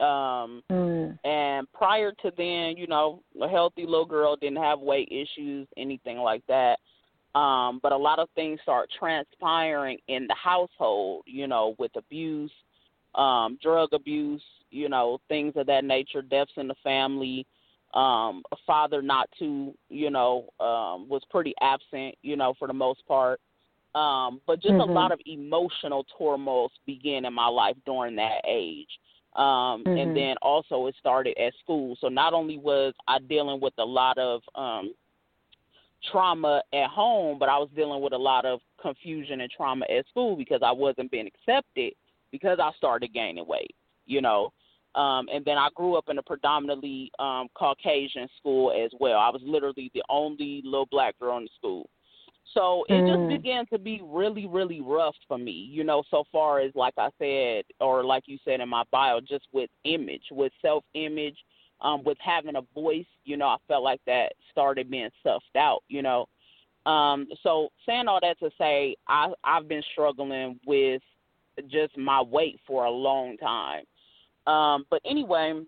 Um 0.00 0.62
mm. 0.70 1.18
and 1.26 1.70
prior 1.74 2.10
to 2.22 2.32
then, 2.38 2.78
you 2.78 2.86
know, 2.86 3.22
a 3.42 3.46
healthy 3.46 3.84
little 3.84 4.06
girl 4.06 4.34
didn't 4.34 4.62
have 4.62 4.80
weight 4.80 5.08
issues, 5.10 5.68
anything 5.76 6.16
like 6.18 6.42
that. 6.48 6.78
Um, 7.38 7.80
but 7.82 7.92
a 7.92 7.96
lot 7.96 8.18
of 8.18 8.28
things 8.34 8.58
start 8.62 8.88
transpiring 8.98 9.98
in 10.08 10.26
the 10.26 10.34
household, 10.34 11.24
you 11.26 11.46
know, 11.46 11.76
with 11.78 11.92
abuse, 11.96 12.50
um, 13.14 13.58
drug 13.62 13.90
abuse, 13.92 14.42
you 14.70 14.88
know, 14.88 15.18
things 15.28 15.52
of 15.56 15.66
that 15.66 15.84
nature, 15.84 16.22
deaths 16.22 16.52
in 16.56 16.66
the 16.66 16.74
family, 16.82 17.46
um, 17.94 18.42
a 18.52 18.56
father 18.66 19.02
not 19.02 19.28
too, 19.38 19.74
you 19.90 20.10
know, 20.10 20.48
um, 20.60 21.08
was 21.08 21.22
pretty 21.28 21.54
absent, 21.60 22.14
you 22.22 22.36
know, 22.36 22.54
for 22.58 22.68
the 22.68 22.74
most 22.74 23.06
part. 23.06 23.38
Um, 23.94 24.40
but 24.46 24.62
just 24.62 24.74
mm-hmm. 24.74 24.88
a 24.88 24.92
lot 24.92 25.12
of 25.12 25.20
emotional 25.26 26.06
turmoils 26.16 26.72
began 26.86 27.24
in 27.24 27.34
my 27.34 27.48
life 27.48 27.76
during 27.86 28.16
that 28.16 28.42
age. 28.48 28.88
Um, 29.36 29.84
mm-hmm. 29.84 29.96
and 29.96 30.16
then 30.16 30.36
also 30.42 30.86
it 30.86 30.94
started 30.98 31.36
at 31.38 31.52
school. 31.62 31.96
So 32.00 32.08
not 32.08 32.32
only 32.32 32.58
was 32.58 32.94
I 33.06 33.18
dealing 33.20 33.60
with 33.60 33.74
a 33.78 33.84
lot 33.84 34.18
of 34.18 34.42
um 34.54 34.92
trauma 36.10 36.62
at 36.72 36.88
home, 36.88 37.38
but 37.38 37.48
I 37.48 37.58
was 37.58 37.68
dealing 37.74 38.02
with 38.02 38.12
a 38.12 38.18
lot 38.18 38.44
of 38.44 38.60
confusion 38.80 39.40
and 39.40 39.50
trauma 39.50 39.86
at 39.94 40.06
school 40.08 40.36
because 40.36 40.60
I 40.64 40.72
wasn't 40.72 41.10
being 41.10 41.26
accepted 41.28 41.92
because 42.30 42.58
I 42.60 42.70
started 42.76 43.12
gaining 43.12 43.46
weight, 43.46 43.74
you 44.06 44.20
know. 44.20 44.52
Um, 44.94 45.28
and 45.32 45.44
then 45.44 45.56
I 45.56 45.68
grew 45.74 45.94
up 45.94 46.08
in 46.08 46.18
a 46.18 46.22
predominantly 46.22 47.12
um, 47.18 47.48
Caucasian 47.54 48.28
school 48.38 48.72
as 48.72 48.90
well. 48.98 49.18
I 49.18 49.30
was 49.30 49.42
literally 49.44 49.90
the 49.94 50.02
only 50.08 50.62
little 50.64 50.88
black 50.90 51.18
girl 51.20 51.38
in 51.38 51.44
the 51.44 51.50
school. 51.56 51.88
So 52.54 52.84
it 52.88 52.94
mm. 52.94 53.06
just 53.08 53.42
began 53.42 53.66
to 53.66 53.78
be 53.78 54.00
really, 54.04 54.46
really 54.46 54.80
rough 54.80 55.14
for 55.28 55.38
me, 55.38 55.52
you 55.52 55.84
know, 55.84 56.02
so 56.10 56.24
far 56.32 56.60
as, 56.60 56.72
like 56.74 56.94
I 56.98 57.10
said, 57.18 57.64
or 57.80 58.04
like 58.04 58.24
you 58.26 58.38
said 58.44 58.60
in 58.60 58.68
my 58.68 58.82
bio, 58.90 59.20
just 59.20 59.46
with 59.52 59.70
image, 59.84 60.24
with 60.32 60.52
self 60.60 60.84
image, 60.94 61.36
um, 61.80 62.02
with 62.04 62.18
having 62.20 62.56
a 62.56 62.62
voice, 62.74 63.06
you 63.24 63.36
know, 63.36 63.46
I 63.46 63.56
felt 63.68 63.84
like 63.84 64.00
that 64.06 64.32
started 64.50 64.90
being 64.90 65.10
stuffed 65.20 65.56
out, 65.56 65.82
you 65.88 66.02
know. 66.02 66.26
Um, 66.86 67.28
so 67.42 67.68
saying 67.86 68.08
all 68.08 68.20
that 68.20 68.38
to 68.40 68.50
say, 68.58 68.96
I 69.06 69.32
I've 69.44 69.68
been 69.68 69.82
struggling 69.92 70.58
with 70.66 71.02
just 71.68 71.96
my 71.96 72.20
weight 72.20 72.58
for 72.66 72.84
a 72.84 72.90
long 72.90 73.36
time. 73.36 73.84
Um, 74.46 74.86
but 74.90 75.00
anyway, 75.04 75.62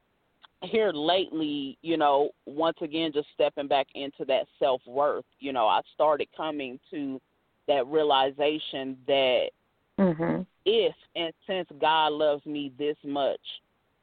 here 0.62 0.92
lately, 0.92 1.78
you 1.82 1.96
know, 1.96 2.30
once 2.46 2.78
again, 2.80 3.12
just 3.12 3.28
stepping 3.34 3.68
back 3.68 3.86
into 3.94 4.24
that 4.26 4.46
self 4.58 4.80
worth, 4.86 5.24
you 5.40 5.52
know, 5.52 5.66
I 5.66 5.80
started 5.94 6.28
coming 6.36 6.78
to 6.90 7.20
that 7.68 7.86
realization 7.86 8.96
that 9.06 9.50
mm-hmm. 9.98 10.42
if 10.64 10.94
and 11.16 11.32
since 11.46 11.68
God 11.80 12.12
loves 12.12 12.44
me 12.46 12.72
this 12.78 12.96
much, 13.04 13.40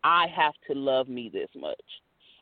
I 0.04 0.28
have 0.36 0.54
to 0.68 0.74
love 0.74 1.08
me 1.08 1.30
this 1.32 1.50
much. 1.56 1.78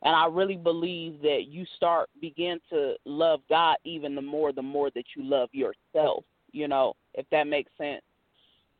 And 0.03 0.15
I 0.15 0.27
really 0.27 0.57
believe 0.57 1.21
that 1.23 1.45
you 1.47 1.65
start 1.75 2.09
begin 2.21 2.59
to 2.69 2.95
love 3.05 3.41
God 3.49 3.77
even 3.83 4.15
the 4.15 4.21
more 4.21 4.51
the 4.51 4.61
more 4.61 4.91
that 4.91 5.05
you 5.15 5.23
love 5.23 5.49
yourself, 5.53 6.23
you 6.51 6.67
know, 6.67 6.95
if 7.15 7.25
that 7.31 7.47
makes 7.47 7.71
sense. 7.77 8.03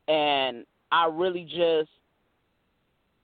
And 0.06 0.64
I 0.92 1.06
really 1.06 1.44
just 1.44 1.90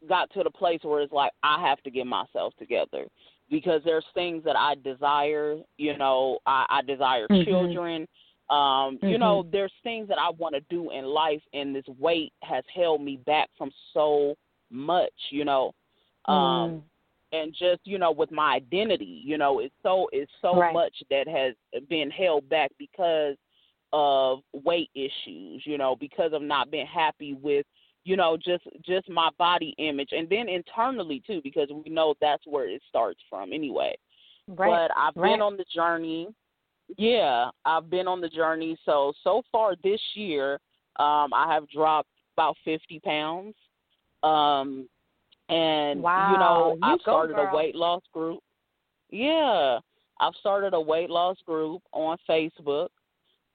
got 0.09 0.31
to 0.33 0.43
the 0.43 0.51
place 0.51 0.81
where 0.83 1.03
it's 1.03 1.13
like 1.13 1.33
I 1.43 1.61
have 1.67 1.83
to 1.83 1.91
get 1.91 2.07
myself 2.07 2.55
together 2.59 3.07
because 3.51 3.83
there's 3.85 4.05
things 4.15 4.43
that 4.45 4.57
I 4.57 4.75
desire, 4.83 5.57
you 5.77 5.97
know, 5.97 6.39
I, 6.47 6.67
I 6.69 6.83
desire 6.83 7.27
mm-hmm. 7.29 7.49
children. 7.49 8.07
Um, 8.51 8.59
mm-hmm. 8.97 9.07
you 9.07 9.19
know, 9.19 9.47
there's 9.51 9.73
things 9.83 10.09
that 10.09 10.19
I 10.19 10.31
want 10.31 10.55
to 10.55 10.61
do 10.69 10.91
in 10.91 11.05
life 11.05 11.43
and 11.53 11.75
this 11.75 11.85
weight 11.99 12.33
has 12.43 12.65
held 12.75 13.03
me 13.03 13.19
back 13.27 13.49
from 13.57 13.71
so 13.93 14.35
much, 14.71 15.13
you 15.31 15.45
know. 15.45 15.73
Um 16.27 16.35
mm 16.35 16.83
and 17.35 17.53
just, 17.53 17.81
you 17.85 17.99
know, 17.99 18.13
with 18.13 18.31
my 18.31 18.55
identity, 18.55 19.21
you 19.25 19.37
know, 19.39 19.59
it's 19.59 19.75
so 19.83 20.09
it's 20.13 20.31
so 20.41 20.57
right. 20.57 20.73
much 20.73 20.95
that 21.11 21.27
has 21.27 21.55
been 21.89 22.11
held 22.11 22.49
back 22.49 22.71
because 22.79 23.37
of 23.93 24.41
weight 24.53 24.91
issues, 24.95 25.63
you 25.65 25.79
know, 25.79 25.97
because 25.97 26.33
of 26.33 26.43
not 26.43 26.71
being 26.71 26.87
happy 26.87 27.35
with 27.35 27.67
you 28.05 28.17
know 28.17 28.37
just 28.37 28.65
just 28.85 29.09
my 29.09 29.31
body 29.39 29.75
image 29.79 30.11
and 30.13 30.29
then 30.29 30.49
internally 30.49 31.23
too 31.27 31.41
because 31.43 31.69
we 31.85 31.91
know 31.91 32.15
that's 32.21 32.47
where 32.47 32.69
it 32.69 32.83
starts 32.89 33.21
from 33.29 33.53
anyway 33.53 33.95
right. 34.49 34.89
but 34.89 34.97
i've 34.97 35.17
right. 35.17 35.33
been 35.33 35.43
on 35.43 35.57
the 35.57 35.65
journey 35.75 36.29
yeah 36.99 37.49
i've 37.65 37.91
been 37.91 38.07
on 38.07 38.21
the 38.21 38.29
journey 38.29 38.77
so 38.85 39.13
so 39.23 39.43
far 39.51 39.75
this 39.83 40.01
year 40.15 40.55
um 40.97 41.33
i 41.35 41.47
have 41.53 41.69
dropped 41.71 42.09
about 42.37 42.57
50 42.65 43.01
pounds 43.01 43.55
um 44.23 44.89
and 45.49 46.03
wow. 46.03 46.33
you 46.33 46.39
know 46.39 46.75
you 46.87 46.95
i've 46.95 47.01
started 47.01 47.37
girl. 47.37 47.49
a 47.53 47.57
weight 47.57 47.75
loss 47.75 48.03
group 48.13 48.41
yeah 49.11 49.79
i've 50.21 50.35
started 50.41 50.75
a 50.75 50.81
weight 50.81 51.11
loss 51.11 51.37
group 51.47 51.83
on 51.93 52.17
facebook 52.29 52.89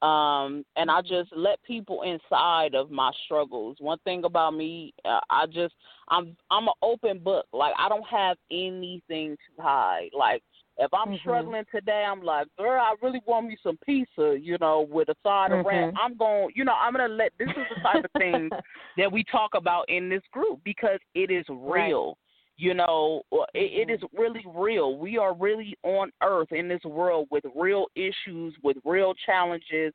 um 0.02 0.64
and 0.78 0.90
i 0.90 1.02
just 1.02 1.30
let 1.36 1.62
people 1.64 2.04
inside 2.04 2.74
of 2.74 2.90
my 2.90 3.12
struggles 3.26 3.76
one 3.80 3.98
thing 4.06 4.24
about 4.24 4.54
me 4.54 4.94
uh, 5.04 5.20
i 5.30 5.46
just 5.46 5.74
i'm 6.10 6.38
i'm 6.52 6.68
an 6.68 6.74
open 6.82 7.20
book 7.20 7.46
like 7.52 7.74
i 7.78 7.90
don't 7.90 8.08
have 8.08 8.38
anything 8.50 9.36
to 9.36 9.62
hide 9.62 10.10
like 10.18 10.42
if 10.78 10.94
i'm 10.94 11.10
mm-hmm. 11.10 11.18
struggling 11.18 11.66
today 11.70 12.06
i'm 12.08 12.24
like 12.24 12.48
girl 12.58 12.80
i 12.80 12.96
really 13.02 13.22
want 13.26 13.48
me 13.48 13.58
some 13.62 13.78
pizza 13.86 14.38
you 14.42 14.58
know 14.62 14.88
with 14.90 15.10
a 15.10 15.16
side 15.22 15.52
mm-hmm. 15.52 15.60
of 15.60 15.66
ranch 15.66 15.96
i'm 16.02 16.16
going 16.16 16.50
you 16.56 16.64
know 16.64 16.76
i'm 16.82 16.94
going 16.94 17.08
to 17.08 17.14
let 17.14 17.34
this 17.38 17.50
is 17.50 17.56
the 17.76 17.82
type 17.82 18.06
of 18.06 18.22
thing 18.22 18.50
that 18.98 19.12
we 19.12 19.24
talk 19.30 19.52
about 19.54 19.84
in 19.90 20.08
this 20.08 20.24
group 20.32 20.60
because 20.64 21.00
it 21.14 21.30
is 21.30 21.46
real 21.50 22.08
right. 22.08 22.16
You 22.62 22.74
know, 22.74 23.22
it, 23.54 23.88
it 23.88 23.90
is 23.90 24.02
really 24.14 24.44
real. 24.54 24.98
We 24.98 25.18
are 25.18 25.34
really 25.34 25.78
on 25.84 26.12
earth 26.22 26.52
in 26.52 26.68
this 26.68 26.84
world 26.84 27.30
with 27.32 27.46
real 27.56 27.86
issues, 27.96 28.54
with 28.62 28.76
real 28.84 29.14
challenges, 29.26 29.94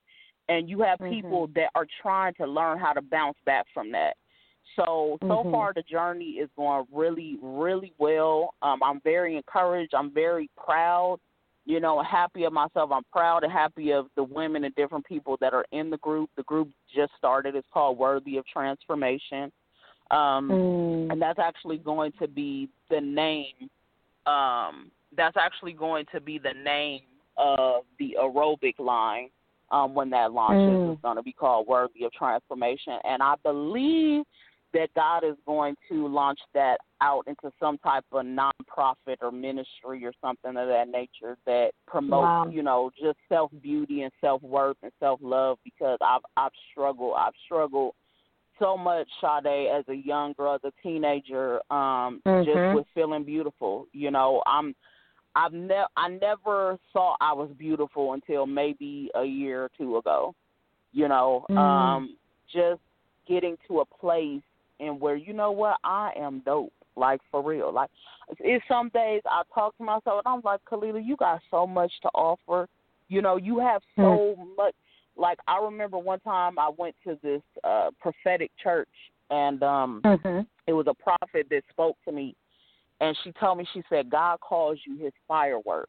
and 0.48 0.66
you 0.66 0.80
have 0.80 0.98
people 0.98 1.46
mm-hmm. 1.46 1.60
that 1.60 1.68
are 1.74 1.86
trying 2.00 2.32
to 2.36 2.46
learn 2.46 2.78
how 2.78 2.94
to 2.94 3.02
bounce 3.02 3.36
back 3.44 3.66
from 3.74 3.92
that. 3.92 4.14
So 4.76 5.18
so 5.20 5.26
mm-hmm. 5.26 5.50
far 5.50 5.74
the 5.74 5.82
journey 5.82 6.38
is 6.42 6.48
going 6.56 6.86
really 6.90 7.36
really 7.42 7.92
well. 7.98 8.54
Um, 8.62 8.82
I'm 8.82 8.98
very 9.02 9.36
encouraged. 9.36 9.92
I'm 9.94 10.10
very 10.10 10.48
proud. 10.56 11.18
You 11.66 11.80
know, 11.80 12.02
happy 12.02 12.44
of 12.44 12.54
myself. 12.54 12.90
I'm 12.94 13.04
proud 13.12 13.44
and 13.44 13.52
happy 13.52 13.92
of 13.92 14.06
the 14.16 14.24
women 14.24 14.64
and 14.64 14.74
different 14.74 15.04
people 15.04 15.36
that 15.42 15.52
are 15.52 15.66
in 15.72 15.90
the 15.90 15.98
group. 15.98 16.30
The 16.38 16.44
group 16.44 16.70
just 16.96 17.12
started. 17.18 17.56
It's 17.56 17.68
called 17.74 17.98
Worthy 17.98 18.38
of 18.38 18.46
Transformation. 18.46 19.52
Um, 20.14 20.48
mm. 20.48 21.12
And 21.12 21.20
that's 21.20 21.38
actually 21.38 21.78
going 21.78 22.12
to 22.20 22.28
be 22.28 22.68
the 22.88 23.00
name. 23.00 23.68
Um, 24.26 24.90
that's 25.16 25.36
actually 25.36 25.72
going 25.72 26.06
to 26.12 26.20
be 26.20 26.38
the 26.38 26.54
name 26.64 27.02
of 27.36 27.82
the 27.98 28.16
aerobic 28.20 28.78
line 28.78 29.28
um, 29.70 29.94
when 29.94 30.10
that 30.10 30.32
launches. 30.32 30.70
Mm. 30.70 30.92
It's 30.92 31.02
going 31.02 31.16
to 31.16 31.22
be 31.22 31.32
called 31.32 31.66
Worthy 31.66 32.04
of 32.04 32.12
Transformation. 32.12 32.98
And 33.04 33.22
I 33.22 33.34
believe 33.42 34.24
that 34.72 34.90
God 34.94 35.24
is 35.24 35.36
going 35.46 35.76
to 35.88 36.08
launch 36.08 36.40
that 36.52 36.78
out 37.00 37.24
into 37.26 37.52
some 37.60 37.78
type 37.78 38.04
of 38.12 38.24
nonprofit 38.24 39.16
or 39.22 39.30
ministry 39.30 40.04
or 40.04 40.12
something 40.20 40.56
of 40.56 40.68
that 40.68 40.88
nature 40.88 41.36
that 41.46 41.70
promotes, 41.86 42.22
wow. 42.22 42.48
you 42.50 42.62
know, 42.62 42.90
just 43.00 43.18
self 43.28 43.50
beauty 43.62 44.02
and 44.02 44.12
self 44.20 44.42
worth 44.42 44.76
and 44.82 44.92
self 45.00 45.20
love 45.22 45.58
because 45.64 45.98
I've 46.04 46.22
I've 46.36 46.52
struggled 46.70 47.14
I've 47.16 47.34
struggled 47.44 47.94
so 48.59 48.76
much, 48.76 49.09
Sade, 49.20 49.68
as 49.68 49.84
a 49.88 49.94
young 49.94 50.32
girl, 50.34 50.55
as 50.55 50.61
a 50.64 50.72
teenager, 50.82 51.57
um, 51.70 52.22
mm-hmm. 52.26 52.44
just 52.44 52.76
with 52.76 52.86
feeling 52.94 53.24
beautiful. 53.24 53.86
You 53.92 54.11
know, 54.11 54.42
I'm 54.46 54.74
I've 55.36 55.52
never 55.52 55.86
I 55.96 56.09
never 56.09 56.78
thought 56.92 57.16
I 57.20 57.32
was 57.32 57.50
beautiful 57.59 58.12
until 58.12 58.46
maybe 58.46 59.11
a 59.14 59.24
year 59.24 59.64
or 59.64 59.70
two 59.76 59.96
ago. 59.96 60.34
You 60.92 61.09
know, 61.09 61.44
mm. 61.50 61.57
um, 61.59 62.16
just 62.52 62.80
getting 63.26 63.57
to 63.68 63.80
a 63.80 63.84
place 63.84 64.42
and 64.80 65.00
where 65.00 65.16
you 65.16 65.32
know 65.32 65.50
what 65.50 65.78
I 65.82 66.12
am 66.16 66.40
dope, 66.44 66.72
like 66.96 67.20
for 67.30 67.42
real. 67.42 67.72
Like 67.72 67.90
it's 68.38 68.64
some 68.68 68.90
days 68.90 69.22
I 69.26 69.42
talk 69.52 69.76
to 69.78 69.84
myself 69.84 70.22
and 70.24 70.34
I'm 70.34 70.40
like, 70.44 70.61
Khalilah, 70.70 71.05
you 71.05 71.16
got 71.16 71.40
so 71.50 71.66
much 71.66 71.92
to 72.02 72.09
offer. 72.14 72.68
You 73.09 73.22
know, 73.22 73.36
you 73.36 73.59
have 73.59 73.82
so 73.96 74.36
mm. 74.38 74.57
much 74.57 74.74
like 75.16 75.38
I 75.46 75.58
remember 75.62 75.98
one 75.98 76.20
time 76.20 76.58
I 76.58 76.70
went 76.76 76.94
to 77.06 77.18
this 77.22 77.42
uh 77.62 77.90
prophetic 78.00 78.50
church 78.62 78.88
and 79.30 79.62
um 79.62 80.00
mm-hmm. 80.04 80.40
it 80.66 80.72
was 80.72 80.86
a 80.88 80.94
prophet 80.94 81.46
that 81.50 81.62
spoke 81.70 81.96
to 82.06 82.12
me 82.12 82.34
and 83.00 83.16
she 83.24 83.32
told 83.32 83.58
me 83.58 83.66
she 83.72 83.82
said 83.88 84.10
God 84.10 84.40
calls 84.40 84.78
you 84.86 84.96
his 85.02 85.12
firework. 85.26 85.88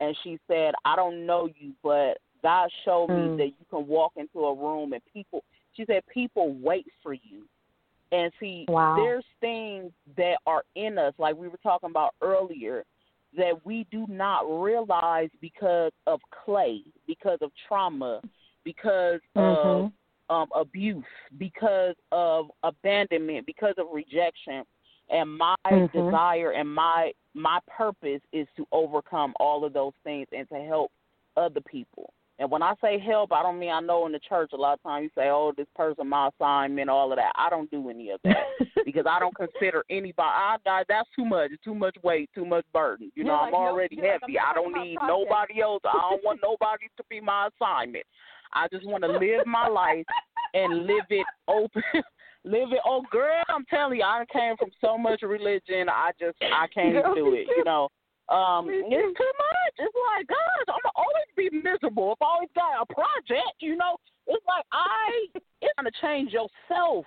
And 0.00 0.16
she 0.24 0.38
said, 0.48 0.72
I 0.84 0.96
don't 0.96 1.26
know 1.26 1.48
you 1.58 1.72
but 1.82 2.18
God 2.42 2.70
showed 2.84 3.08
mm. 3.10 3.32
me 3.32 3.36
that 3.36 3.46
you 3.46 3.66
can 3.70 3.86
walk 3.86 4.12
into 4.16 4.40
a 4.40 4.54
room 4.54 4.92
and 4.92 5.02
people 5.12 5.44
she 5.74 5.84
said 5.86 6.02
people 6.12 6.54
wait 6.54 6.86
for 7.02 7.14
you. 7.14 7.46
And 8.10 8.30
see, 8.38 8.66
wow. 8.68 8.94
there's 8.96 9.24
things 9.40 9.90
that 10.18 10.36
are 10.46 10.64
in 10.76 10.98
us, 10.98 11.14
like 11.16 11.34
we 11.34 11.48
were 11.48 11.58
talking 11.62 11.88
about 11.88 12.14
earlier, 12.20 12.84
that 13.36 13.64
we 13.64 13.86
do 13.90 14.06
not 14.08 14.42
realize 14.42 15.30
because 15.40 15.92
of 16.06 16.20
clay, 16.44 16.82
because 17.06 17.38
of 17.40 17.50
trauma, 17.66 18.20
because 18.64 19.20
mm-hmm. 19.36 19.86
of 19.86 19.92
um, 20.30 20.48
abuse, 20.54 21.04
because 21.38 21.94
of 22.10 22.46
abandonment, 22.62 23.46
because 23.46 23.74
of 23.78 23.86
rejection. 23.92 24.64
And 25.10 25.36
my 25.36 25.54
mm-hmm. 25.66 26.06
desire 26.06 26.52
and 26.52 26.72
my 26.72 27.12
my 27.34 27.58
purpose 27.66 28.20
is 28.32 28.46
to 28.56 28.66
overcome 28.72 29.34
all 29.40 29.64
of 29.64 29.72
those 29.72 29.92
things 30.04 30.26
and 30.32 30.48
to 30.48 30.56
help 30.56 30.90
other 31.36 31.60
people. 31.60 32.12
And 32.42 32.50
when 32.50 32.60
I 32.60 32.74
say 32.82 32.98
help, 32.98 33.30
I 33.30 33.40
don't 33.40 33.60
mean 33.60 33.70
I 33.70 33.78
know 33.78 34.04
in 34.06 34.10
the 34.10 34.18
church 34.18 34.50
a 34.52 34.56
lot 34.56 34.72
of 34.72 34.82
times 34.82 35.04
you 35.04 35.10
say, 35.14 35.28
"Oh, 35.28 35.52
this 35.56 35.68
person 35.76 36.08
my 36.08 36.28
assignment," 36.28 36.90
all 36.90 37.12
of 37.12 37.16
that. 37.16 37.30
I 37.36 37.48
don't 37.48 37.70
do 37.70 37.88
any 37.88 38.10
of 38.10 38.18
that 38.24 38.42
because 38.84 39.04
I 39.08 39.20
don't 39.20 39.36
consider 39.36 39.84
anybody. 39.88 40.26
I, 40.26 40.56
I 40.66 40.82
that's 40.88 41.08
too 41.14 41.24
much. 41.24 41.52
It's 41.52 41.62
too 41.62 41.76
much 41.76 41.94
weight, 42.02 42.30
too 42.34 42.44
much 42.44 42.64
burden. 42.72 43.12
You 43.14 43.22
you're 43.22 43.26
know, 43.26 43.42
like, 43.42 43.54
I'm 43.54 43.54
already 43.54 43.94
heavy. 43.94 44.34
like, 44.34 44.44
I 44.44 44.54
don't 44.54 44.74
need 44.74 44.98
nobody 45.06 45.60
else. 45.60 45.82
I 45.84 45.92
don't 45.92 46.24
want 46.24 46.40
nobody 46.42 46.86
to 46.96 47.04
be 47.08 47.20
my 47.20 47.48
assignment. 47.54 48.06
I 48.52 48.66
just 48.72 48.84
want 48.84 49.04
to 49.04 49.12
live 49.12 49.46
my 49.46 49.68
life 49.68 50.04
and 50.52 50.84
live 50.84 51.06
it 51.10 51.26
open. 51.46 51.80
live 52.44 52.72
it. 52.72 52.80
Oh, 52.84 53.02
girl, 53.12 53.40
I'm 53.50 53.64
telling 53.66 53.98
you, 53.98 54.04
I 54.04 54.24
came 54.32 54.56
from 54.56 54.70
so 54.80 54.98
much 54.98 55.22
religion. 55.22 55.88
I 55.88 56.10
just 56.18 56.38
I 56.42 56.66
can't 56.74 57.14
do 57.14 57.34
it. 57.34 57.46
You 57.56 57.62
know. 57.62 57.88
Um, 58.28 58.68
it's 58.70 59.18
too 59.18 59.32
much. 59.38 59.74
It's 59.78 59.96
like, 60.14 60.26
gosh, 60.28 60.68
I'm 60.68 60.80
gonna 60.82 60.96
always 60.96 61.30
be 61.36 61.50
miserable 61.50 62.12
if 62.12 62.22
I 62.22 62.26
always 62.26 62.48
got 62.54 62.82
a 62.82 62.86
project. 62.86 63.60
You 63.60 63.76
know, 63.76 63.96
it's 64.26 64.44
like 64.46 64.64
I 64.72 65.40
it's 65.60 65.72
gonna 65.76 65.90
change 66.00 66.32
yourself. 66.32 67.04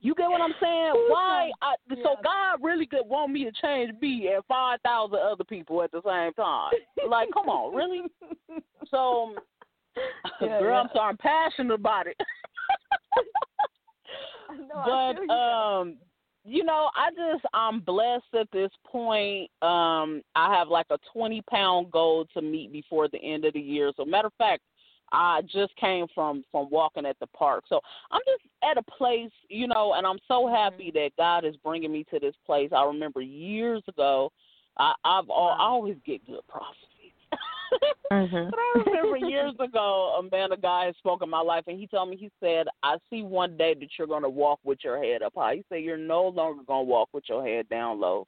You 0.00 0.14
get 0.14 0.30
what 0.30 0.40
I'm 0.40 0.54
saying? 0.60 0.92
Why? 1.08 1.50
I, 1.62 1.74
yeah. 1.90 1.96
So 2.02 2.16
God 2.22 2.62
really 2.62 2.86
could 2.86 3.06
want 3.06 3.32
me 3.32 3.44
to 3.44 3.52
change 3.60 3.92
me 4.00 4.30
and 4.32 4.44
five 4.46 4.80
thousand 4.82 5.18
other 5.18 5.44
people 5.44 5.82
at 5.82 5.90
the 5.90 6.02
same 6.04 6.32
time. 6.34 6.72
Like, 7.08 7.28
come 7.32 7.48
on, 7.48 7.74
really? 7.74 8.02
So, 8.88 9.34
yeah, 10.40 10.60
girl, 10.60 10.74
yeah. 10.74 10.80
I'm 10.80 10.88
sorry, 10.94 11.08
I'm 11.08 11.16
passionate 11.16 11.74
about 11.74 12.06
it. 12.06 12.16
no, 14.68 15.16
but 15.26 15.32
um 15.34 15.96
you 16.46 16.64
know, 16.64 16.88
I 16.94 17.10
just 17.10 17.44
I'm 17.52 17.80
blessed 17.80 18.34
at 18.38 18.50
this 18.52 18.70
point. 18.86 19.50
Um, 19.62 20.22
I 20.36 20.54
have 20.56 20.68
like 20.68 20.86
a 20.90 20.98
20 21.12 21.42
pound 21.50 21.90
goal 21.90 22.26
to 22.34 22.42
meet 22.42 22.72
before 22.72 23.08
the 23.08 23.18
end 23.18 23.44
of 23.44 23.54
the 23.54 23.60
year. 23.60 23.92
So 23.96 24.04
matter 24.04 24.28
of 24.28 24.34
fact, 24.38 24.62
I 25.12 25.42
just 25.42 25.74
came 25.76 26.06
from 26.14 26.44
from 26.52 26.68
walking 26.70 27.04
at 27.04 27.18
the 27.18 27.26
park. 27.28 27.64
So 27.68 27.80
I'm 28.10 28.20
just 28.26 28.42
at 28.68 28.78
a 28.78 28.82
place, 28.96 29.30
you 29.48 29.66
know, 29.66 29.94
and 29.94 30.06
I'm 30.06 30.18
so 30.28 30.48
happy 30.48 30.90
that 30.94 31.10
God 31.16 31.44
is 31.44 31.56
bringing 31.64 31.92
me 31.92 32.04
to 32.12 32.20
this 32.20 32.34
place. 32.44 32.70
I 32.74 32.84
remember 32.84 33.20
years 33.20 33.82
ago, 33.88 34.30
I, 34.78 34.94
I've 35.04 35.28
I 35.30 35.56
always 35.58 35.96
get 36.04 36.26
good 36.26 36.46
prophecies. 36.48 36.95
Mm-hmm. 38.12 38.50
But 38.50 38.58
I 38.58 38.82
remember 38.86 39.16
years 39.28 39.54
ago, 39.58 40.16
a 40.18 40.34
man, 40.34 40.52
a 40.52 40.56
guy 40.56 40.92
spoke 40.98 41.22
in 41.22 41.30
my 41.30 41.40
life, 41.40 41.64
and 41.66 41.78
he 41.78 41.86
told 41.86 42.10
me, 42.10 42.16
he 42.16 42.30
said, 42.40 42.66
"I 42.82 42.96
see 43.10 43.22
one 43.22 43.56
day 43.56 43.74
that 43.74 43.88
you're 43.98 44.06
going 44.06 44.22
to 44.22 44.28
walk 44.28 44.60
with 44.64 44.78
your 44.84 45.02
head 45.02 45.22
up 45.22 45.34
high." 45.36 45.56
He 45.56 45.64
said, 45.68 45.82
"You're 45.82 45.96
no 45.96 46.28
longer 46.28 46.62
going 46.66 46.86
to 46.86 46.90
walk 46.90 47.08
with 47.12 47.24
your 47.28 47.46
head 47.46 47.68
down 47.68 48.00
low." 48.00 48.26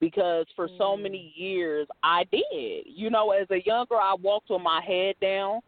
because 0.00 0.46
for 0.54 0.68
so 0.78 0.96
Mm. 0.96 1.02
many 1.02 1.32
years 1.34 1.88
I 2.02 2.24
did. 2.24 2.86
You 2.86 3.10
know, 3.10 3.32
as 3.32 3.50
a 3.50 3.60
young 3.62 3.86
girl, 3.88 4.00
I 4.00 4.14
walked 4.14 4.50
with 4.50 4.62
my 4.62 4.80
head 4.80 5.16
down. 5.20 5.60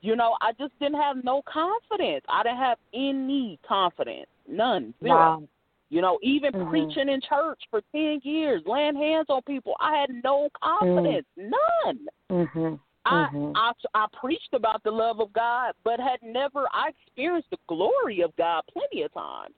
You 0.00 0.16
know, 0.16 0.36
I 0.40 0.52
just 0.52 0.76
didn't 0.78 1.00
have 1.00 1.22
no 1.24 1.42
confidence. 1.42 2.24
I 2.28 2.42
didn't 2.42 2.58
have 2.58 2.78
any 2.92 3.58
confidence, 3.62 4.28
none, 4.48 4.92
zero. 5.02 5.14
Wow. 5.14 5.42
You 5.88 6.00
know, 6.00 6.18
even 6.22 6.52
Mhm. 6.52 6.68
preaching 6.68 7.08
in 7.08 7.20
church 7.20 7.60
for 7.70 7.80
ten 7.92 8.20
years, 8.24 8.62
laying 8.66 8.96
hands 8.96 9.26
on 9.28 9.42
people, 9.42 9.74
I 9.78 9.96
had 9.96 10.10
no 10.24 10.48
confidence, 10.60 11.26
none. 11.36 12.08
Mhm. 12.30 12.80
I, 13.04 13.28
Mhm. 13.32 13.52
I 13.54 13.72
I 13.94 14.06
preached 14.12 14.52
about 14.52 14.82
the 14.82 14.90
love 14.90 15.20
of 15.20 15.32
God, 15.32 15.74
but 15.84 16.00
had 16.00 16.20
never. 16.22 16.66
I 16.72 16.88
experienced 16.88 17.50
the 17.50 17.58
glory 17.68 18.20
of 18.22 18.34
God 18.36 18.64
plenty 18.72 19.02
of 19.02 19.12
times, 19.14 19.54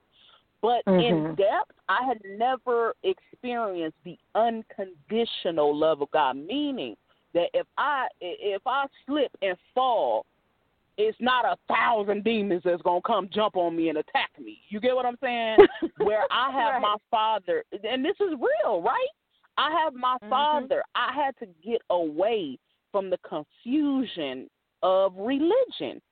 but 0.60 0.82
in 0.86 1.24
Mhm. 1.24 1.36
depth, 1.36 1.72
I 1.88 2.02
had 2.04 2.22
never 2.24 2.94
experienced 3.02 3.96
the 4.04 4.18
unconditional 4.34 5.74
love 5.74 6.02
of 6.02 6.10
God. 6.10 6.36
Meaning 6.36 6.94
that 7.32 7.48
if 7.54 7.66
I 7.78 8.08
if 8.20 8.60
I 8.66 8.86
slip 9.06 9.34
and 9.40 9.56
fall, 9.74 10.26
it's 10.98 11.16
not 11.20 11.44
a 11.44 11.56
thousand 11.72 12.24
demons 12.24 12.62
that's 12.64 12.82
gonna 12.82 13.00
come 13.06 13.30
jump 13.32 13.56
on 13.56 13.76
me 13.76 13.88
and 13.88 13.98
attack 13.98 14.30
me. 14.38 14.58
You 14.68 14.80
get 14.80 14.94
what 14.94 15.06
I'm 15.06 15.16
saying? 15.22 15.58
Where 15.98 16.24
I 16.30 16.50
have 16.50 16.74
Right. 16.74 16.82
my 16.82 16.96
father, 17.10 17.64
and 17.72 18.04
this 18.04 18.16
is 18.20 18.34
real, 18.38 18.82
right? 18.82 19.08
I 19.56 19.70
have 19.70 19.94
my 19.94 20.18
Mhm. 20.22 20.28
father. 20.28 20.82
I 20.94 21.12
had 21.12 21.36
to 21.38 21.46
get 21.62 21.80
away 21.90 22.58
from 22.92 23.10
the 23.10 23.18
confusion 23.18 24.50
of 24.82 25.16
religion 25.16 26.02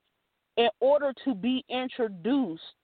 in 0.56 0.70
order 0.80 1.12
to 1.24 1.34
be 1.34 1.64
introduced 1.68 2.74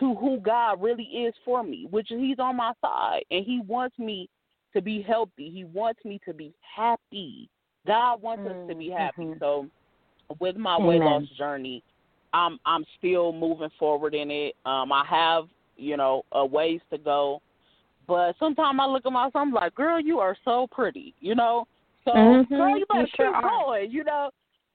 to 0.00 0.14
who 0.16 0.38
God 0.38 0.82
really 0.82 1.04
is 1.04 1.34
for 1.44 1.62
me, 1.62 1.86
which 1.86 2.08
He's 2.08 2.38
on 2.40 2.56
my 2.56 2.72
side, 2.80 3.24
and 3.30 3.44
He 3.44 3.60
wants 3.60 3.98
me 3.98 4.28
to 4.72 4.82
be 4.82 5.00
healthy. 5.00 5.48
He 5.48 5.64
wants 5.64 6.04
me 6.04 6.18
to 6.24 6.34
be 6.34 6.52
happy. 6.60 7.48
God 7.86 8.20
wants 8.20 8.44
us 8.44 8.68
to 8.68 8.74
be 8.74 8.90
happy. 8.90 9.22
Mhm. 9.22 9.38
So, 9.38 9.70
with 10.40 10.56
my 10.56 10.78
weight 10.78 11.00
loss 11.00 11.24
journey, 11.36 11.82
I'm 12.32 12.58
I'm 12.66 12.84
still 12.98 13.32
moving 13.32 13.70
forward 13.78 14.14
in 14.14 14.30
it. 14.30 14.54
Um, 14.64 14.92
I 14.92 15.04
have 15.08 15.44
you 15.76 15.96
know 15.96 16.24
a 16.32 16.44
ways 16.44 16.80
to 16.90 16.98
go, 16.98 17.40
but 18.06 18.34
sometimes 18.38 18.78
I 18.80 18.86
look 18.86 19.06
at 19.06 19.12
myself, 19.12 19.36
I'm 19.36 19.52
like, 19.52 19.74
girl, 19.74 20.00
you 20.00 20.18
are 20.18 20.36
so 20.44 20.66
pretty, 20.70 21.14
you 21.20 21.34
know. 21.34 21.66
So, 22.04 22.12
Mhm, 22.12 22.48
girl, 22.48 22.78
you 22.78 22.86
better 22.86 23.00
you 23.02 23.08
sure 23.16 23.34
keep 23.34 23.44
are. 23.44 23.64
going, 23.66 23.90
you 23.90 24.04
know. 24.04 24.30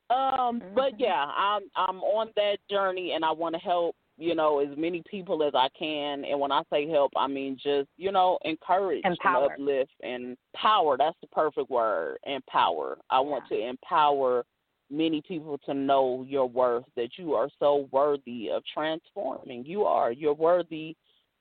Um, 0.10 0.62
but 0.76 0.94
Mhm. 0.94 1.00
yeah, 1.00 1.32
I'm 1.36 1.64
I'm 1.76 2.02
on 2.02 2.32
that 2.36 2.58
journey, 2.70 3.14
and 3.14 3.24
I 3.24 3.32
want 3.32 3.56
to 3.56 3.62
help 3.62 3.96
you 4.18 4.36
know 4.36 4.60
as 4.60 4.76
many 4.78 5.02
people 5.10 5.42
as 5.44 5.56
I 5.56 5.70
can. 5.70 6.26
And 6.26 6.40
when 6.40 6.52
I 6.52 6.64
say 6.70 6.88
help, 6.88 7.14
I 7.16 7.28
mean 7.28 7.58
just 7.58 7.88
you 7.98 8.12
know 8.12 8.38
encourage, 8.44 9.06
Empower. 9.06 9.44
and 9.44 9.52
uplift, 9.54 9.92
and 10.04 10.38
power. 10.54 10.98
That's 10.98 11.16
the 11.22 11.28
perfect 11.28 11.70
word. 11.70 12.18
Empower. 12.26 12.98
I 13.10 13.22
want 13.22 13.48
to 13.48 13.60
empower 13.60 14.46
many 14.92 15.22
people 15.28 15.58
to 15.66 15.74
know 15.74 16.26
your 16.28 16.48
worth. 16.48 16.86
That 16.96 17.18
you 17.18 17.34
are 17.34 17.50
so 17.60 17.88
worthy 17.92 18.50
of 18.50 18.64
transforming. 18.74 19.66
You 19.66 19.84
are. 19.86 20.12
You're 20.12 20.34
worthy 20.34 20.96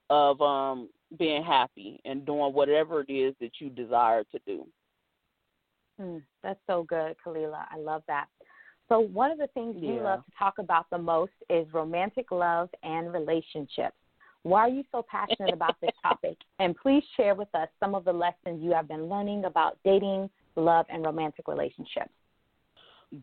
of 0.08 0.40
um 0.40 0.88
being 1.18 1.42
happy 1.42 2.00
and 2.04 2.24
doing 2.24 2.52
whatever 2.52 3.00
it 3.06 3.12
is 3.12 3.34
that 3.40 3.52
you 3.58 3.68
desire 3.70 4.24
to 4.24 4.38
do. 4.46 4.66
Mm, 6.00 6.22
that's 6.42 6.60
so 6.66 6.84
good, 6.84 7.16
Khalilah. 7.24 7.66
I 7.70 7.78
love 7.78 8.02
that. 8.06 8.26
So, 8.88 9.00
one 9.00 9.30
of 9.30 9.38
the 9.38 9.46
things 9.48 9.76
you 9.78 10.00
love 10.00 10.24
to 10.24 10.32
talk 10.36 10.58
about 10.58 10.86
the 10.90 10.98
most 10.98 11.32
is 11.48 11.66
romantic 11.72 12.32
love 12.32 12.68
and 12.82 13.12
relationships. 13.12 13.94
Why 14.42 14.60
are 14.60 14.68
you 14.68 14.82
so 14.90 15.04
passionate 15.08 15.52
about 15.52 15.76
this 15.80 15.90
topic? 16.02 16.36
And 16.58 16.76
please 16.76 17.04
share 17.16 17.34
with 17.34 17.54
us 17.54 17.68
some 17.78 17.94
of 17.94 18.04
the 18.04 18.12
lessons 18.12 18.62
you 18.62 18.72
have 18.72 18.88
been 18.88 19.04
learning 19.04 19.44
about 19.44 19.78
dating, 19.84 20.30
love, 20.56 20.86
and 20.88 21.04
romantic 21.04 21.46
relationships. 21.46 22.10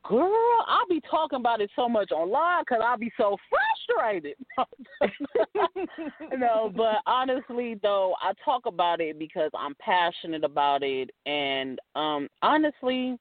Girl, 0.04 0.66
I'll 0.68 0.88
be 0.90 1.02
talking 1.10 1.40
about 1.40 1.62
it 1.62 1.72
so 1.74 1.88
much 1.88 2.12
online 2.12 2.64
because 2.64 2.82
I'll 2.84 2.98
be 2.98 3.12
so 3.16 3.38
frustrated. 3.88 4.36
no, 6.38 6.72
but 6.76 6.98
honestly, 7.06 7.80
though, 7.82 8.14
I 8.22 8.34
talk 8.44 8.66
about 8.66 9.00
it 9.00 9.18
because 9.18 9.50
I'm 9.58 9.76
passionate 9.80 10.44
about 10.44 10.84
it, 10.84 11.12
and 11.26 11.80
um, 11.96 12.28
honestly, 12.42 13.18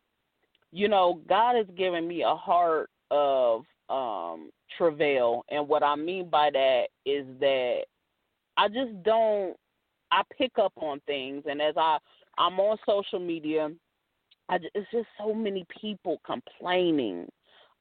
you 0.73 0.89
know, 0.89 1.21
God 1.29 1.55
has 1.55 1.67
given 1.77 2.09
me 2.09 2.23
a 2.23 2.35
heart 2.35 2.91
of 3.13 3.63
um 3.89 4.51
travail, 4.77 5.45
and 5.49 5.69
what 5.69 5.85
I 5.85 5.95
mean 5.95 6.29
by 6.29 6.51
that 6.53 6.87
is 7.05 7.25
that 7.39 7.83
I 8.57 8.67
just 8.67 9.03
don't. 9.05 9.57
I 10.11 10.23
pick 10.37 10.53
up 10.61 10.73
on 10.77 11.01
things, 11.07 11.45
and 11.49 11.63
as 11.63 11.75
I 11.77 11.99
I'm 12.39 12.59
on 12.59 12.77
social 12.85 13.21
media, 13.21 13.71
I 14.49 14.59
it's 14.75 14.91
just 14.91 15.09
so 15.19 15.35
many 15.35 15.67
people 15.81 16.21
complaining 16.25 17.29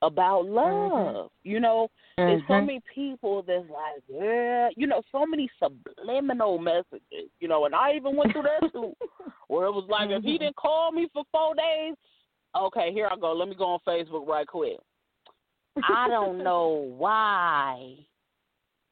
about 0.01 0.45
love. 0.45 1.31
You 1.43 1.59
know, 1.59 1.89
there's 2.17 2.41
so 2.47 2.53
Mhm. 2.53 2.65
many 2.65 2.81
people 2.93 3.41
that's 3.43 3.69
like, 3.69 4.03
yeah, 4.07 4.69
you 4.75 4.87
know, 4.87 5.01
so 5.11 5.25
many 5.25 5.49
subliminal 5.59 6.57
messages. 6.57 7.29
You 7.39 7.47
know, 7.47 7.65
and 7.65 7.75
I 7.75 7.93
even 7.93 8.15
went 8.15 8.33
through 8.33 8.43
that 8.43 8.71
too, 8.71 8.95
where 9.47 9.67
it 9.67 9.71
was 9.71 9.87
like, 9.89 10.09
if 10.09 10.23
he 10.23 10.35
Mhm. 10.35 10.39
didn't 10.39 10.55
call 10.55 10.91
me 10.91 11.07
for 11.13 11.23
four 11.31 11.55
days, 11.55 11.95
okay, 12.55 12.91
here 12.91 13.07
I 13.07 13.15
go. 13.15 13.33
Let 13.33 13.47
me 13.47 13.55
go 13.55 13.65
on 13.73 13.79
Facebook 13.87 14.27
right 14.27 14.47
quick. 14.47 14.79
I 15.83 16.07
don't 16.09 16.43
know 16.43 16.69
why 16.97 17.97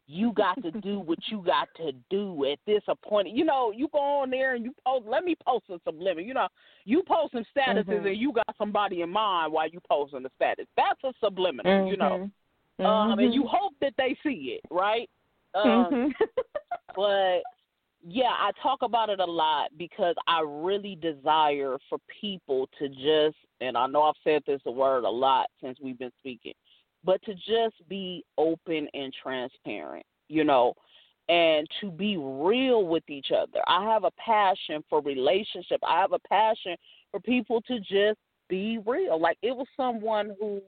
you 0.06 0.34
got 0.34 0.62
to 0.62 0.72
do 0.72 1.00
what 1.00 1.20
you 1.28 1.42
got 1.42 1.70
to 1.78 1.94
do 2.10 2.46
at 2.52 2.60
this 2.68 2.84
appointment. 2.88 3.38
You 3.38 3.46
know, 3.46 3.72
you 3.72 3.88
go 3.94 4.00
on 4.00 4.30
there 4.30 4.56
and 4.56 4.64
you 4.64 4.74
post. 4.86 5.06
Let 5.08 5.24
me 5.24 5.36
post 5.46 5.66
some 5.68 5.80
subliminal. 5.86 6.26
You 6.26 6.34
know, 6.34 6.48
you 6.86 7.04
post 7.04 7.34
some 7.34 7.46
statuses 7.56 7.88
Mhm. 7.88 8.08
and 8.08 8.18
you 8.18 8.34
got 8.34 8.56
somebody 8.58 9.02
in 9.02 9.10
mind 9.10 9.54
while 9.54 9.70
you 9.70 9.80
posting 9.90 10.24
the 10.24 10.32
status. 10.36 10.68
That's 10.76 11.02
a 11.04 11.14
subliminal. 11.20 11.88
You 11.88 11.98
know, 11.98 12.30
Mhm. 12.80 12.86
um, 12.86 13.20
and 13.20 13.34
you 13.34 13.44
Mhm. 13.44 13.48
hope 13.48 13.74
that 13.80 13.96
they 13.98 14.16
see 14.24 14.60
it, 14.60 14.62
right? 14.70 15.10
Um, 15.54 15.94
Mhm. 15.94 16.16
but 16.96 17.44
yeah, 18.06 18.34
I 18.34 18.52
talk 18.62 18.82
about 18.82 19.10
it 19.10 19.22
a 19.22 19.26
lot 19.26 19.72
because 19.78 20.16
I 20.28 20.42
really 20.42 20.96
desire 20.96 21.78
for 21.88 22.00
people 22.22 22.68
to 22.78 22.90
just, 22.90 23.38
and 23.62 23.78
I 23.78 23.88
know 23.88 24.02
I've 24.04 24.18
said 24.24 24.44
this 24.46 24.64
word 24.66 25.06
a 25.06 25.10
lot 25.10 25.50
since 25.62 25.80
we've 25.80 25.98
been 25.98 26.12
speaking, 26.20 26.54
but 27.04 27.22
to 27.24 27.34
just 27.34 27.76
be 27.90 28.24
open 28.38 28.88
and 28.94 29.14
transparent, 29.22 30.06
you 30.30 30.44
know, 30.44 30.74
and 31.30 31.68
to 31.82 31.90
be 31.90 32.18
real 32.18 32.86
with 32.86 33.04
each 33.10 33.32
other. 33.32 33.62
I 33.68 33.84
have 33.86 34.04
a 34.04 34.12
passion 34.12 34.84
for 34.90 35.02
relationship. 35.02 35.80
I 35.84 36.02
have 36.02 36.14
a 36.14 36.20
passion 36.20 36.76
for 37.12 37.20
people 37.20 37.62
to 37.62 37.80
just 37.80 38.20
be 38.50 38.80
real. 38.86 39.20
Like 39.20 39.38
it 39.42 39.56
was 39.56 39.68
someone 39.78 40.36
who 40.40 40.62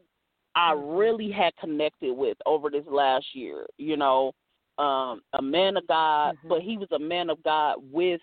I 0.56 0.72
really 0.72 1.32
had 1.32 1.56
connected 1.58 2.16
with 2.16 2.38
over 2.46 2.70
this 2.70 2.86
last 2.88 3.26
year, 3.34 3.66
you 3.78 3.98
know, 3.98 4.32
um, 4.78 5.22
a 5.34 5.42
man 5.42 5.78
of 5.78 5.86
God, 5.88 6.38
Mhm. 6.38 6.50
but 6.50 6.62
he 6.62 6.78
was 6.78 6.92
a 6.92 7.00
man 7.00 7.30
of 7.30 7.42
God 7.44 7.78
with 7.92 8.22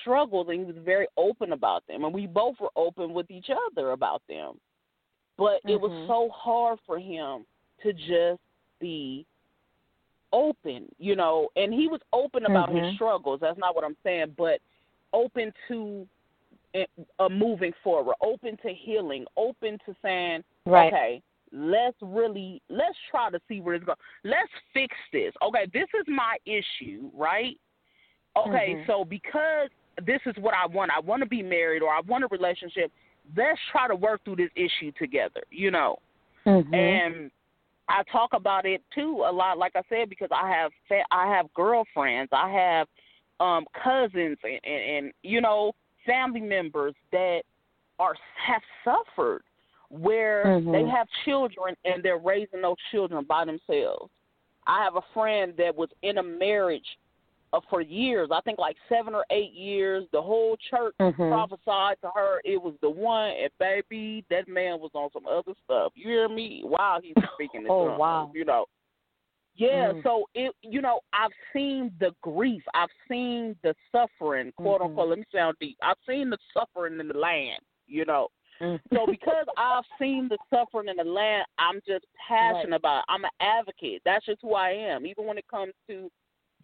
struggles 0.00 0.48
and 0.48 0.58
he 0.58 0.64
was 0.64 0.76
very 0.76 1.06
open 1.16 1.52
about 1.52 1.86
them. 1.86 2.04
And 2.04 2.14
we 2.14 2.26
both 2.26 2.58
were 2.60 2.70
open 2.76 3.12
with 3.12 3.30
each 3.30 3.50
other 3.50 3.92
about 3.92 4.22
them. 4.28 4.60
But 5.36 5.60
it 5.64 5.80
was 5.80 5.90
Mhm. 5.90 6.06
so 6.06 6.28
hard 6.30 6.78
for 6.86 6.98
him 6.98 7.46
to 7.82 7.92
just 7.92 8.40
be 8.78 9.26
open, 10.32 10.92
you 10.98 11.16
know, 11.16 11.48
and 11.56 11.72
he 11.72 11.88
was 11.88 12.00
open 12.12 12.44
about 12.46 12.68
his 12.68 12.84
Mhm. 12.84 12.94
struggles. 12.94 13.40
That's 13.40 13.58
not 13.58 13.74
what 13.74 13.84
I'm 13.84 13.96
saying, 14.02 14.32
but 14.36 14.60
open 15.12 15.52
to 15.68 16.08
uh, 17.20 17.28
moving 17.28 17.72
forward, 17.84 18.16
open 18.20 18.56
to 18.56 18.74
healing, 18.74 19.24
open 19.36 19.78
to 19.86 19.94
saying, 20.02 20.42
Right. 20.66 20.92
okay, 20.92 21.22
let's 21.52 21.96
really 22.02 22.60
let's 22.68 22.98
try 23.08 23.30
to 23.30 23.40
see 23.46 23.60
where 23.60 23.76
it's 23.76 23.84
going. 23.84 23.98
Let's 24.24 24.50
fix 24.72 24.96
this. 25.12 25.32
Okay, 25.40 25.66
this 25.66 25.88
is 25.94 26.04
my 26.08 26.36
issue, 26.46 27.10
right? 27.14 27.56
Okay, 28.36 28.74
Mhm. 28.74 28.86
so 28.86 29.04
because 29.04 29.70
this 30.02 30.20
is 30.26 30.36
what 30.38 30.54
I 30.54 30.66
want, 30.66 30.90
I 30.90 30.98
want 30.98 31.22
to 31.22 31.28
be 31.28 31.42
married 31.42 31.82
or 31.82 31.94
I 31.94 32.00
want 32.00 32.24
a 32.24 32.26
relationship. 32.28 32.90
Let's 33.36 33.60
try 33.70 33.88
to 33.88 33.94
work 33.94 34.24
through 34.24 34.36
this 34.36 34.50
issue 34.54 34.92
together, 34.92 35.42
you 35.50 35.70
know. 35.70 35.98
Mhm. 36.46 36.74
And 36.74 37.30
I 37.88 38.02
talk 38.04 38.32
about 38.32 38.66
it 38.66 38.82
too 38.94 39.24
a 39.26 39.32
lot, 39.32 39.58
like 39.58 39.76
I 39.76 39.82
said, 39.88 40.08
because 40.08 40.30
I 40.30 40.48
have 40.50 40.72
fa- 40.88 41.06
I 41.10 41.26
have 41.28 41.52
girlfriends, 41.54 42.30
I 42.32 42.50
have 42.50 42.88
um 43.40 43.66
cousins, 43.82 44.38
and, 44.42 44.60
and, 44.64 44.82
and 44.82 45.12
you 45.22 45.40
know 45.40 45.72
family 46.06 46.40
members 46.40 46.94
that 47.12 47.42
are 47.98 48.14
have 48.36 48.62
suffered 48.82 49.42
where 49.90 50.44
Mhm. 50.44 50.72
they 50.72 50.86
have 50.86 51.08
children 51.24 51.76
and 51.84 52.02
they're 52.02 52.18
raising 52.18 52.62
those 52.62 52.76
children 52.90 53.24
by 53.24 53.44
themselves. 53.44 54.10
I 54.66 54.82
have 54.82 54.96
a 54.96 55.02
friend 55.12 55.54
that 55.58 55.74
was 55.74 55.90
in 56.02 56.18
a 56.18 56.22
marriage 56.22 56.98
uh, 57.54 57.60
for 57.70 57.80
years, 57.80 58.30
I 58.32 58.40
think 58.42 58.58
like 58.58 58.76
seven 58.88 59.14
or 59.14 59.24
eight 59.30 59.52
years. 59.52 60.04
The 60.12 60.20
whole 60.22 60.56
church 60.70 60.94
Mhm. 61.00 61.28
prophesied 61.30 62.00
to 62.02 62.10
her 62.14 62.40
it 62.44 62.60
was 62.60 62.74
the 62.80 62.90
one, 62.90 63.30
and 63.30 63.50
baby, 63.58 64.24
that 64.30 64.48
man 64.48 64.80
was 64.80 64.90
on 64.94 65.10
some 65.12 65.26
other 65.26 65.54
stuff. 65.64 65.92
You 65.94 66.08
hear 66.08 66.28
me? 66.28 66.62
While 66.64 67.00
he's 67.00 67.14
speaking 67.34 67.62
in 67.62 67.66
Oh, 67.70 67.88
tongues, 67.88 67.98
wow. 67.98 68.30
you 68.34 68.44
know. 68.44 68.66
Yeah, 69.56 69.92
Mm. 69.92 70.02
so 70.02 70.28
it 70.34 70.52
you 70.62 70.80
know, 70.80 71.00
I've 71.12 71.30
seen 71.52 71.92
the 72.00 72.12
grief, 72.22 72.62
I've 72.74 72.90
seen 73.08 73.56
the 73.62 73.74
suffering, 73.92 74.52
quote 74.56 74.80
Mhm. 74.80 74.86
unquote, 74.86 75.08
let 75.10 75.18
me 75.18 75.24
sound 75.32 75.56
deep. 75.60 75.78
I've 75.80 75.98
seen 76.08 76.28
the 76.30 76.38
suffering 76.52 76.98
in 76.98 77.06
the 77.06 77.16
land, 77.16 77.60
you 77.86 78.04
know. 78.04 78.28
Mm. 78.60 78.80
So 78.92 79.06
because 79.06 79.46
I've 79.56 79.84
seen 79.98 80.28
the 80.28 80.38
suffering 80.50 80.88
in 80.88 80.96
the 80.96 81.04
land, 81.04 81.46
I'm 81.58 81.80
just 81.86 82.04
passionate 82.16 82.70
Right. 82.70 82.76
about 82.76 82.98
it. 83.00 83.04
I'm 83.08 83.24
an 83.24 83.30
advocate. 83.40 84.02
That's 84.04 84.24
just 84.26 84.42
who 84.42 84.54
I 84.54 84.70
am. 84.70 85.06
Even 85.06 85.24
when 85.26 85.38
it 85.38 85.46
comes 85.48 85.72
to 85.88 86.10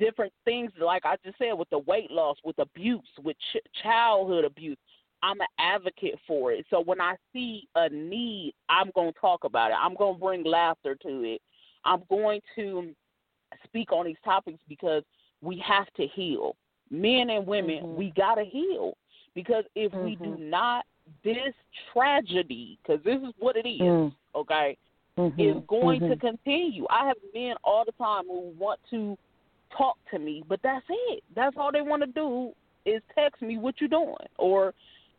different 0.01 0.33
things, 0.45 0.73
like 0.81 1.05
I 1.05 1.15
just 1.25 1.39
said, 1.39 1.53
with 1.53 1.71
the 1.71 1.79
weight 1.79 2.11
loss, 2.11 2.37
with 2.45 2.59
abuse, 2.59 3.01
with 3.23 3.37
ch- 3.53 3.83
childhood 3.83 4.45
abuse, 4.45 4.79
I'm 5.23 5.41
an 5.41 5.47
advocate 5.59 6.19
for 6.27 6.51
it. 6.51 6.67
So 6.71 6.81
when 6.81 7.01
I 7.01 7.15
see 7.33 7.69
a 7.77 7.89
need, 7.91 8.55
I'm 8.69 8.91
going 8.95 9.13
to 9.13 9.21
talk 9.21 9.45
about 9.45 9.71
it. 9.71 9.77
I'm 9.81 9.95
going 9.95 10.15
to 10.15 10.21
bring 10.21 10.45
laughter 10.45 10.97
to 11.03 11.23
it. 11.25 11.43
I'm 11.85 12.03
going 12.09 12.41
to 12.57 12.95
speak 13.65 13.93
on 13.93 14.07
these 14.07 14.17
topics 14.25 14.59
because 14.69 15.03
we 15.43 15.63
have 15.65 15.87
to 15.97 16.07
heal. 16.07 16.57
Men 16.91 17.31
and 17.31 17.47
women, 17.47 17.85
Mhm. 17.85 17.95
we 17.97 18.13
got 18.17 18.37
to 18.37 18.45
heal. 18.45 18.97
Because 19.35 19.65
if 19.75 19.93
we 19.93 20.17
do 20.17 20.37
Mhm. 20.37 20.51
not, 20.51 20.87
this 21.23 21.55
tragedy, 21.93 22.79
because 22.83 23.03
this 23.05 23.21
is 23.23 23.35
what 23.39 23.57
it 23.57 23.69
is, 23.69 23.81
Mm. 23.81 24.15
okay, 24.35 24.77
Mhm. 25.17 25.39
is 25.39 25.65
going 25.67 26.01
to 26.01 26.17
Mhm. 26.17 26.21
continue. 26.21 26.87
I 26.89 27.07
have 27.07 27.17
men 27.35 27.57
all 27.63 27.85
the 27.85 27.93
time 27.93 28.27
who 28.27 28.55
want 28.59 28.81
to 28.91 29.19
talk 29.77 29.97
to 30.11 30.19
me, 30.19 30.43
but 30.49 30.61
that's 30.63 30.85
it. 30.89 31.23
That's 31.35 31.57
all 31.57 31.73
they 31.73 31.83
want 31.83 32.03
to 32.03 32.07
do 32.09 32.53
is 32.87 33.03
text 33.15 33.43
me 33.43 33.59
what 33.59 33.81
you 33.81 33.89
doing 33.89 34.15
or 34.39 34.75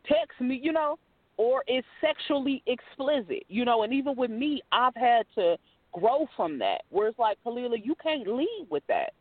text 0.06 0.40
me, 0.40 0.60
you 0.62 0.72
know, 0.72 0.98
or 1.36 1.64
it's 1.66 1.86
sexually 2.00 2.62
explicit, 2.66 3.44
you 3.48 3.64
know, 3.64 3.82
and 3.82 3.92
even 3.92 4.16
with 4.16 4.30
me, 4.30 4.60
I've 4.72 4.94
had 4.94 5.26
to 5.36 5.56
grow 5.92 6.26
from 6.36 6.58
that. 6.58 6.82
Where 6.90 7.08
it's 7.08 7.18
like, 7.18 7.38
Khalilah, 7.44 7.84
you 7.84 7.94
can't 8.02 8.26
lead 8.26 8.66
with 8.70 8.82
that. 8.88 9.12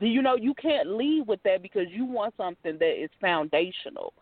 You 0.00 0.22
know, 0.22 0.36
you 0.36 0.54
can't 0.54 0.88
lead 0.96 1.26
with 1.26 1.42
that 1.42 1.62
because 1.62 1.86
you 1.90 2.04
want 2.04 2.34
something 2.36 2.78
that 2.78 3.02
is 3.02 3.10
foundational. 3.20 4.12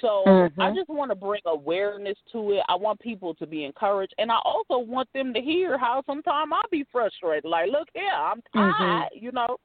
So 0.00 0.50
I 0.60 0.70
Mhm. 0.70 0.74
just 0.74 0.88
want 0.88 1.10
to 1.10 1.14
bring 1.14 1.40
awareness 1.46 2.18
to 2.32 2.52
it. 2.52 2.62
I 2.68 2.74
want 2.74 3.00
people 3.00 3.34
to 3.36 3.46
be 3.46 3.64
encouraged, 3.64 4.14
and 4.18 4.30
I 4.30 4.38
also 4.44 4.78
want 4.78 5.08
them 5.12 5.32
to 5.32 5.40
hear 5.40 5.78
how 5.78 6.02
sometimes 6.06 6.52
I 6.52 6.62
be 6.70 6.84
frustrated. 6.90 7.44
Like, 7.48 7.70
look 7.70 7.88
here, 7.94 8.12
I'm 8.12 8.42
Mhm. 8.54 8.76
tired, 8.76 9.10
you 9.14 9.32
know. 9.32 9.58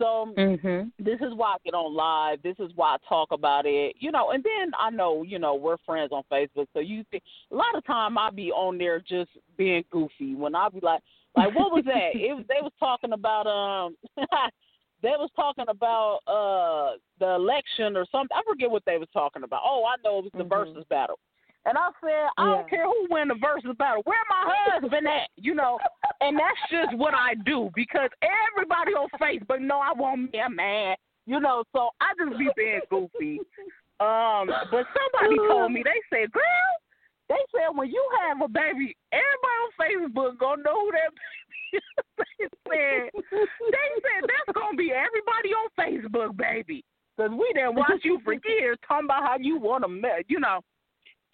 So 0.00 0.32
Mhm. 0.36 0.90
this 0.98 1.20
is 1.20 1.34
why 1.34 1.54
I 1.54 1.56
get 1.62 1.74
on 1.74 1.94
live. 1.94 2.40
This 2.42 2.58
is 2.58 2.74
why 2.74 2.94
I 2.94 2.96
talk 3.06 3.32
about 3.32 3.66
it, 3.66 3.96
you 3.98 4.10
know. 4.10 4.30
And 4.30 4.42
then 4.42 4.72
I 4.78 4.88
know, 4.90 5.22
you 5.22 5.38
know, 5.38 5.54
we're 5.54 5.76
friends 5.78 6.10
on 6.10 6.22
Facebook, 6.32 6.66
so 6.72 6.80
you 6.80 7.04
think 7.10 7.22
a 7.52 7.54
lot 7.54 7.74
of 7.74 7.84
time 7.84 8.16
I 8.16 8.30
be 8.30 8.50
on 8.50 8.78
there 8.78 8.98
just 9.00 9.30
being 9.56 9.84
goofy. 9.90 10.34
When 10.34 10.54
I 10.54 10.70
be 10.70 10.80
like, 10.80 11.02
like 11.36 11.54
what 11.54 11.70
was 11.70 11.84
that? 11.84 12.14
it 12.14 12.34
was 12.34 12.44
they 12.48 12.62
was 12.62 12.72
talking 12.80 13.12
about 13.12 13.46
um, 13.46 13.94
they 15.02 15.10
was 15.10 15.30
talking 15.36 15.66
about 15.68 16.20
uh 16.26 16.96
the 17.18 17.34
election 17.34 17.94
or 17.96 18.06
something. 18.10 18.34
I 18.36 18.42
forget 18.50 18.70
what 18.70 18.84
they 18.86 18.96
was 18.96 19.08
talking 19.12 19.42
about. 19.42 19.60
Oh, 19.64 19.84
I 19.84 19.96
know 20.02 20.18
it 20.20 20.24
was 20.24 20.32
the 20.32 20.44
Mhm. 20.44 20.48
versus 20.48 20.84
battle. 20.88 21.18
And 21.66 21.76
I 21.76 21.90
said, 22.00 22.28
I 22.38 22.44
Yeah. 22.46 22.54
don't 22.56 22.70
care 22.70 22.84
who 22.86 23.06
win 23.10 23.28
the 23.28 23.34
versus 23.34 23.76
battle. 23.76 24.02
Where 24.04 24.18
my 24.30 24.54
husband 24.70 25.06
at? 25.06 25.28
You 25.36 25.54
know, 25.54 25.78
and 26.20 26.38
that's 26.38 26.58
just 26.70 26.96
what 26.96 27.14
I 27.14 27.34
do 27.34 27.70
because 27.74 28.10
everybody 28.22 28.92
on 28.92 29.08
Facebook 29.20 29.60
know 29.60 29.78
I 29.78 29.92
want 29.92 30.32
me 30.32 30.38
a 30.38 30.48
man. 30.48 30.96
You 31.26 31.38
know, 31.38 31.64
so 31.72 31.90
I 32.00 32.12
just 32.18 32.38
be 32.38 32.48
being 32.56 32.80
goofy. 32.88 33.40
Um, 34.00 34.48
but 34.70 34.86
somebody 34.96 35.36
told 35.46 35.72
me 35.72 35.82
they 35.84 36.00
said, 36.08 36.32
girl, 36.32 36.72
they 37.28 37.38
said 37.52 37.76
when 37.76 37.90
you 37.90 38.02
have 38.22 38.40
a 38.40 38.48
baby, 38.48 38.96
everybody 39.12 39.58
on 39.60 39.70
Facebook 39.78 40.38
gonna 40.38 40.62
know 40.62 40.86
who 40.86 40.92
that 40.92 41.12
baby 42.16 42.40
is. 42.40 42.50
they 42.70 42.70
said 42.70 43.10
they 43.70 43.88
said 44.00 44.24
that's 44.26 44.58
gonna 44.58 44.76
be 44.76 44.92
everybody 44.92 45.50
on 45.52 45.68
Facebook, 45.78 46.36
baby, 46.36 46.82
because 47.16 47.30
we 47.32 47.52
didn't 47.54 47.76
watch 47.76 48.00
you 48.02 48.18
for 48.24 48.32
years 48.48 48.78
talking 48.88 49.04
about 49.04 49.22
how 49.22 49.36
you 49.38 49.60
want 49.60 49.84
to, 49.84 50.24
you 50.26 50.40
know. 50.40 50.60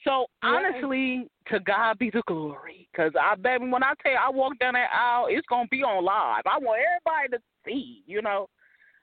So 0.06 0.26
honestly, 0.42 1.28
to 1.48 1.60
God 1.60 1.98
be 1.98 2.10
the 2.10 2.22
glory. 2.26 2.88
Because 2.92 3.12
I 3.20 3.34
bet 3.34 3.60
when 3.60 3.82
I 3.82 3.92
tell 4.02 4.12
you 4.12 4.18
I 4.18 4.30
walk 4.30 4.58
down 4.58 4.74
that 4.74 4.90
aisle, 4.94 5.26
it's 5.28 5.46
gonna 5.48 5.68
be 5.70 5.82
on 5.82 6.04
live. 6.04 6.44
I 6.46 6.58
want 6.58 6.80
everybody 6.80 7.36
to 7.36 7.42
see, 7.66 8.02
you 8.06 8.22
know. 8.22 8.48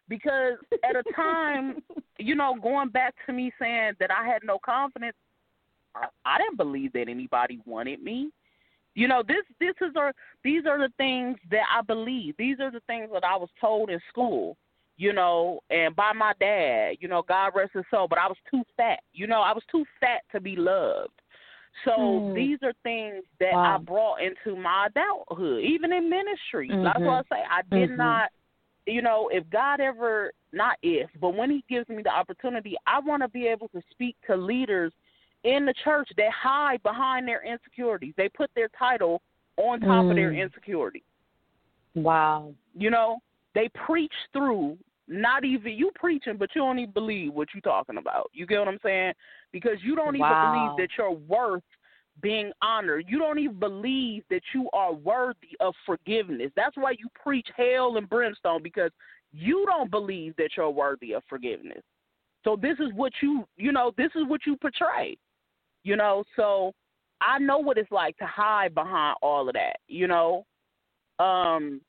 Because 0.07 0.53
at 0.83 0.95
a 0.95 1.03
time, 1.15 1.83
you 2.19 2.35
know, 2.35 2.55
going 2.61 2.89
back 2.89 3.13
to 3.25 3.33
me 3.33 3.51
saying 3.59 3.93
that 3.99 4.11
I 4.11 4.25
had 4.25 4.43
no 4.43 4.59
confidence, 4.65 5.15
I, 5.95 6.07
I 6.25 6.37
didn't 6.37 6.57
believe 6.57 6.93
that 6.93 7.09
anybody 7.09 7.59
wanted 7.65 8.01
me. 8.01 8.31
You 8.95 9.07
know, 9.07 9.23
this 9.27 9.43
this 9.59 9.75
is 9.81 9.95
are 9.97 10.13
these 10.43 10.65
are 10.65 10.77
the 10.77 10.93
things 10.97 11.37
that 11.51 11.65
I 11.75 11.81
believe. 11.81 12.35
These 12.37 12.59
are 12.59 12.71
the 12.71 12.81
things 12.87 13.09
that 13.11 13.23
I 13.23 13.35
was 13.35 13.49
told 13.59 13.89
in 13.89 13.99
school 14.09 14.55
you 15.03 15.11
know, 15.11 15.59
and 15.69 15.93
by 15.97 16.13
my 16.13 16.31
dad, 16.39 16.95
you 17.01 17.09
know, 17.09 17.21
God 17.27 17.51
rest 17.53 17.73
his 17.73 17.83
soul, 17.91 18.07
but 18.07 18.17
I 18.19 18.27
was 18.27 18.37
too 18.49 18.63
fat. 18.77 18.99
You 19.11 19.27
know, 19.27 19.41
I 19.41 19.51
was 19.51 19.63
too 19.69 19.83
fat 19.99 20.21
to 20.31 20.39
be 20.39 20.55
loved. 20.55 21.11
So 21.83 22.21
Hmm. 22.29 22.35
these 22.35 22.59
are 22.63 22.71
things 22.83 23.25
that 23.41 23.51
Wow. 23.51 23.75
I 23.75 23.77
brought 23.79 24.21
into 24.21 24.55
my 24.55 24.87
adulthood, 24.87 25.61
even 25.61 25.91
in 25.91 26.09
ministry. 26.09 26.69
That's 26.69 26.99
Mhm. 26.99 27.05
why 27.05 27.19
I 27.19 27.23
say 27.23 27.43
I 27.49 27.61
did 27.63 27.89
Mhm. 27.89 27.97
not, 27.97 28.31
you 28.85 29.01
know, 29.01 29.27
if 29.27 29.49
God 29.49 29.81
ever, 29.81 30.31
not 30.53 30.77
if, 30.81 31.09
but 31.19 31.35
when 31.35 31.51
He 31.51 31.65
gives 31.67 31.89
me 31.89 32.01
the 32.01 32.09
opportunity, 32.09 32.77
I 32.87 32.99
want 32.99 33.23
to 33.23 33.27
be 33.27 33.45
able 33.47 33.67
to 33.69 33.81
speak 33.91 34.15
to 34.27 34.37
leaders 34.37 34.93
in 35.43 35.65
the 35.65 35.73
church 35.83 36.09
that 36.15 36.31
hide 36.31 36.81
behind 36.81 37.27
their 37.27 37.43
insecurities. 37.43 38.13
They 38.15 38.29
put 38.29 38.51
their 38.55 38.69
title 38.69 39.21
on 39.57 39.81
top 39.81 40.09
of 40.09 40.15
their 40.15 40.31
Mm. 40.31 40.43
insecurity. 40.43 41.03
Wow. 41.93 42.55
You 42.73 42.89
know, 42.89 43.21
they 43.53 43.69
preach 43.69 44.13
through 44.31 44.77
not 45.07 45.43
even 45.43 45.73
you 45.73 45.91
preaching, 45.95 46.37
but 46.37 46.49
you 46.55 46.61
don't 46.61 46.79
even 46.79 46.93
believe 46.93 47.33
what 47.33 47.49
you're 47.53 47.61
talking 47.61 47.97
about. 47.97 48.29
You 48.33 48.45
get 48.45 48.59
what 48.59 48.67
I'm 48.67 48.79
saying? 48.83 49.13
Because 49.51 49.77
you 49.83 49.95
don't 49.95 50.17
Wow. 50.17 50.37
even 50.41 50.51
believe 50.51 50.71
that 50.77 50.89
you're 50.97 51.11
worth 51.11 51.63
being 52.21 52.51
honored. 52.61 53.05
You 53.07 53.19
don't 53.19 53.39
even 53.39 53.59
believe 53.59 54.23
that 54.29 54.43
you 54.53 54.69
are 54.73 54.93
worthy 54.93 55.57
of 55.59 55.73
forgiveness. 55.85 56.51
That's 56.55 56.77
why 56.77 56.91
you 56.91 57.07
preach 57.21 57.47
hell 57.55 57.97
and 57.97 58.07
brimstone 58.07 58.61
because 58.63 58.91
you 59.31 59.65
don't 59.65 59.89
believe 59.89 60.35
that 60.37 60.51
you're 60.55 60.69
worthy 60.69 61.13
of 61.13 61.23
forgiveness. 61.27 61.81
So 62.43 62.55
this 62.55 62.77
is 62.79 62.93
what 62.93 63.13
you, 63.21 63.45
you 63.57 63.71
know, 63.71 63.91
this 63.97 64.11
is 64.15 64.23
what 64.27 64.41
you 64.45 64.55
portray. 64.57 65.17
You 65.83 65.95
know, 65.95 66.23
so 66.35 66.71
I 67.19 67.39
know 67.39 67.57
what 67.57 67.77
it's 67.77 67.91
like 67.91 68.17
to 68.17 68.25
hide 68.25 68.75
behind 68.75 69.17
all 69.21 69.47
of 69.47 69.53
that, 69.53 69.77
you 69.87 70.07
know. 70.07 70.45
Um 71.19 71.81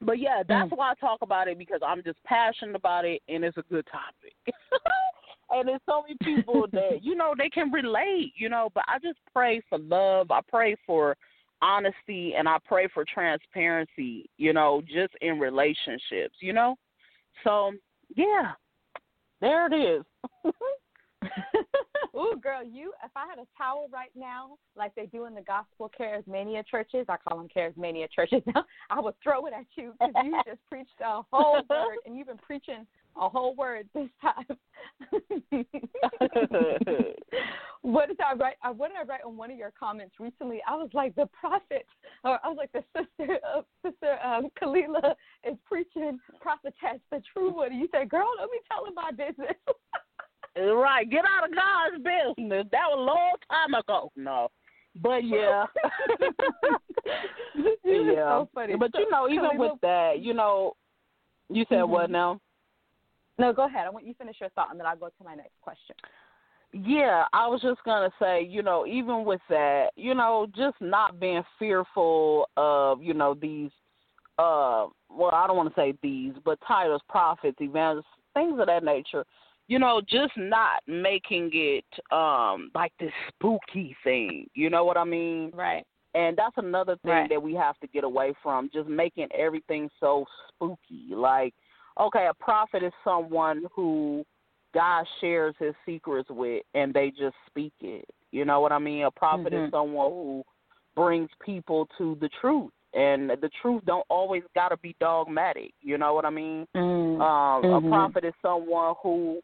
but 0.00 0.18
yeah, 0.18 0.42
that's 0.46 0.70
mm. 0.70 0.76
why 0.76 0.92
I 0.92 0.94
talk 0.94 1.20
about 1.22 1.48
it 1.48 1.58
because 1.58 1.80
I'm 1.86 2.02
just 2.02 2.22
passionate 2.24 2.76
about 2.76 3.04
it 3.04 3.22
and 3.28 3.44
it's 3.44 3.56
a 3.56 3.62
good 3.70 3.86
topic. 3.90 4.34
and 5.50 5.68
there's 5.68 5.80
so 5.86 6.02
many 6.02 6.16
people 6.22 6.66
that, 6.72 7.02
you 7.02 7.14
know, 7.14 7.34
they 7.36 7.48
can 7.48 7.70
relate, 7.70 8.32
you 8.36 8.48
know, 8.48 8.70
but 8.74 8.84
I 8.86 8.98
just 8.98 9.18
pray 9.32 9.60
for 9.68 9.78
love. 9.78 10.30
I 10.30 10.40
pray 10.48 10.76
for 10.86 11.16
honesty 11.62 12.34
and 12.36 12.48
I 12.48 12.56
pray 12.66 12.88
for 12.92 13.04
transparency, 13.04 14.30
you 14.38 14.52
know, 14.52 14.82
just 14.86 15.12
in 15.20 15.38
relationships, 15.38 16.36
you 16.40 16.52
know? 16.52 16.76
So, 17.44 17.72
yeah. 18.16 18.52
There 19.40 19.66
it 19.72 19.74
is. 19.74 20.04
Ooh, 22.16 22.36
girl, 22.42 22.64
you, 22.64 22.92
if 23.04 23.10
I 23.14 23.26
had 23.28 23.38
a 23.38 23.46
towel 23.56 23.88
right 23.92 24.10
now, 24.16 24.56
like 24.76 24.94
they 24.94 25.06
do 25.06 25.26
in 25.26 25.34
the 25.34 25.42
gospel 25.42 25.90
charismania 25.98 26.66
churches, 26.66 27.06
I 27.08 27.16
call 27.16 27.38
them 27.38 27.48
charismania 27.54 28.08
churches 28.10 28.42
now, 28.46 28.64
I 28.90 29.00
would 29.00 29.14
throw 29.22 29.46
it 29.46 29.52
at 29.52 29.66
you 29.76 29.92
because 29.98 30.14
you 30.24 30.40
just 30.46 30.60
preached 30.68 31.00
a 31.04 31.22
whole 31.32 31.62
word 31.68 31.98
and 32.06 32.16
you've 32.16 32.26
been 32.26 32.38
preaching 32.38 32.86
a 33.16 33.28
whole 33.28 33.54
word 33.54 33.88
this 33.94 34.08
time. 34.20 34.46
what 37.82 38.08
did 38.08 38.20
I 38.20 38.34
write? 38.34 38.56
uh, 38.64 38.72
What 38.72 38.88
did 38.88 38.98
I 38.98 39.04
write 39.04 39.20
on 39.26 39.36
one 39.36 39.50
of 39.50 39.58
your 39.58 39.72
comments 39.78 40.14
recently? 40.20 40.60
I 40.68 40.76
was 40.76 40.90
like, 40.92 41.14
the 41.16 41.26
prophet, 41.26 41.86
or 42.24 42.38
I 42.44 42.48
was 42.48 42.56
like, 42.56 42.72
the 42.72 42.84
sister 42.96 43.38
of 43.54 43.64
Sister 43.84 44.18
um, 44.24 44.48
Khalilah 44.60 45.14
is 45.48 45.56
preaching 45.66 46.18
prophetess, 46.40 47.00
the 47.10 47.22
true 47.32 47.52
one. 47.54 47.72
And 47.72 47.80
you 47.80 47.88
said, 47.92 48.08
girl, 48.08 48.28
let 48.38 48.48
me 48.50 48.58
tell 48.70 48.86
him 48.86 48.94
my 48.94 49.10
business. 49.10 49.56
Right. 50.56 51.08
Get 51.08 51.24
out 51.24 51.48
of 51.48 51.54
God's 51.54 52.02
business. 52.36 52.66
That 52.72 52.88
was 52.88 52.98
a 52.98 53.02
long 53.02 53.34
time 53.50 53.74
ago. 53.74 54.12
No. 54.16 54.48
But 55.00 55.24
yeah. 55.24 55.66
yeah. 57.84 58.44
so. 58.44 58.48
But 58.54 58.68
you 58.70 59.10
know, 59.10 59.28
even 59.28 59.56
with 59.56 59.80
that, 59.82 60.20
you 60.20 60.34
know, 60.34 60.74
you 61.48 61.64
said 61.68 61.82
what 61.82 62.08
Mhm. 62.08 62.12
now? 62.12 62.40
No, 63.38 63.52
go 63.52 63.64
ahead. 63.64 63.86
I 63.86 63.90
want 63.90 64.04
you 64.04 64.12
to 64.12 64.18
finish 64.18 64.36
your 64.40 64.50
thought, 64.50 64.70
and 64.70 64.78
then 64.78 64.86
I'll 64.86 64.96
go 64.96 65.08
to 65.08 65.24
my 65.24 65.34
next 65.34 65.58
question. 65.62 65.96
Yeah, 66.72 67.24
I 67.32 67.48
was 67.48 67.60
just 67.62 67.82
gonna 67.84 68.12
say, 68.20 68.42
you 68.42 68.62
know, 68.62 68.86
even 68.86 69.24
with 69.24 69.40
that, 69.48 69.90
you 69.96 70.14
know, 70.14 70.46
just 70.54 70.80
not 70.80 71.18
being 71.18 71.42
fearful 71.58 72.48
of, 72.56 73.02
you 73.02 73.14
know, 73.14 73.34
these 73.34 73.70
uh 74.38 74.86
well, 75.08 75.32
I 75.32 75.46
don't 75.46 75.56
want 75.56 75.74
to 75.74 75.80
say 75.80 75.94
these, 76.02 76.34
but 76.44 76.58
titles, 76.66 77.02
prophets, 77.08 77.56
evangelists, 77.60 78.06
things 78.34 78.60
of 78.60 78.66
that 78.66 78.84
nature. 78.84 79.24
You 79.70 79.78
know, 79.78 80.00
just 80.00 80.32
not 80.36 80.82
making 80.88 81.50
it 81.52 81.84
um 82.10 82.72
like 82.74 82.92
this 82.98 83.12
spooky 83.28 83.96
thing. 84.02 84.48
You 84.52 84.68
know 84.68 84.84
what 84.84 84.96
I 84.96 85.04
mean? 85.04 85.52
Right. 85.54 85.84
And 86.16 86.36
that's 86.36 86.56
another 86.56 86.96
thing 87.04 87.12
Right. 87.12 87.30
that 87.30 87.40
we 87.40 87.54
have 87.54 87.78
to 87.78 87.86
get 87.86 88.02
away 88.02 88.34
from, 88.42 88.68
just 88.74 88.88
making 88.88 89.28
everything 89.32 89.88
so 90.00 90.26
spooky. 90.48 91.14
Like, 91.14 91.54
okay, 92.00 92.26
a 92.26 92.34
prophet 92.34 92.82
is 92.82 92.92
someone 93.04 93.62
who 93.72 94.24
God 94.74 95.06
shares 95.20 95.54
his 95.60 95.74
secrets 95.86 96.28
with 96.30 96.64
and 96.74 96.92
they 96.92 97.12
just 97.12 97.36
speak 97.46 97.74
it. 97.80 98.06
You 98.32 98.44
know 98.44 98.60
what 98.60 98.72
I 98.72 98.80
mean? 98.80 99.04
A 99.04 99.10
prophet 99.12 99.52
Mhm. 99.52 99.66
is 99.66 99.70
someone 99.70 100.10
who 100.10 100.44
brings 100.96 101.30
people 101.38 101.86
to 101.96 102.16
the 102.16 102.28
truth. 102.40 102.72
And 102.92 103.30
the 103.30 103.50
truth 103.62 103.84
don't 103.84 104.06
always 104.08 104.42
gotta 104.56 104.78
be 104.78 104.96
dogmatic. 104.98 105.74
You 105.80 105.96
know 105.96 106.12
what 106.12 106.24
I 106.24 106.30
mean? 106.30 106.66
Mm. 106.74 107.20
Um. 107.20 107.64
A 107.64 107.80
prophet 107.88 108.24
is 108.24 108.34
someone 108.42 108.96
who 109.00 109.40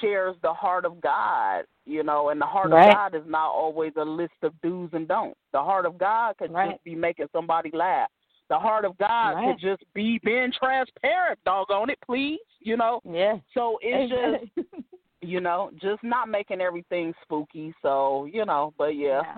shares 0.00 0.36
the 0.42 0.52
heart 0.52 0.84
of 0.84 1.00
God, 1.00 1.64
you 1.84 2.02
know, 2.02 2.30
and 2.30 2.40
the 2.40 2.46
heart 2.46 2.70
Right. 2.70 2.88
of 2.88 2.94
God 2.94 3.14
is 3.14 3.26
not 3.26 3.50
always 3.50 3.92
a 3.96 4.04
list 4.04 4.34
of 4.42 4.58
do's 4.62 4.90
and 4.92 5.06
don'ts. 5.06 5.38
The 5.52 5.62
heart 5.62 5.86
of 5.86 5.98
God 5.98 6.36
could 6.38 6.52
Right. 6.52 6.72
just 6.72 6.84
be 6.84 6.94
making 6.94 7.28
somebody 7.32 7.70
laugh. 7.70 8.10
The 8.48 8.58
heart 8.58 8.84
of 8.84 8.96
God 8.98 9.34
Right. 9.34 9.44
could 9.46 9.58
just 9.58 9.82
be 9.94 10.18
being 10.18 10.52
transparent, 10.52 11.38
doggone 11.44 11.90
it, 11.90 11.98
please, 12.00 12.40
you 12.60 12.76
know. 12.76 13.00
yeah. 13.04 13.38
So 13.54 13.78
it's 13.82 14.10
just, 14.10 14.44
you 15.22 15.40
know, 15.40 15.70
just 15.76 16.02
not 16.02 16.28
making 16.28 16.60
everything 16.60 17.14
spooky. 17.22 17.74
So, 17.80 18.26
you 18.26 18.44
know, 18.44 18.74
but 18.76 18.96
yeah. 18.96 19.36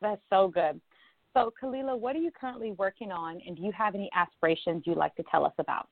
That's 0.00 0.22
so 0.30 0.48
good. 0.48 0.80
So, 1.34 1.52
Khalilah, 1.62 1.98
what 1.98 2.16
are 2.16 2.20
you 2.20 2.32
currently 2.32 2.72
working 2.72 3.12
on, 3.12 3.40
and 3.46 3.56
do 3.56 3.62
you 3.62 3.70
have 3.72 3.94
any 3.94 4.10
aspirations 4.14 4.82
you'd 4.86 4.96
like 4.96 5.14
to 5.16 5.22
tell 5.30 5.44
us 5.44 5.52
about? 5.58 5.88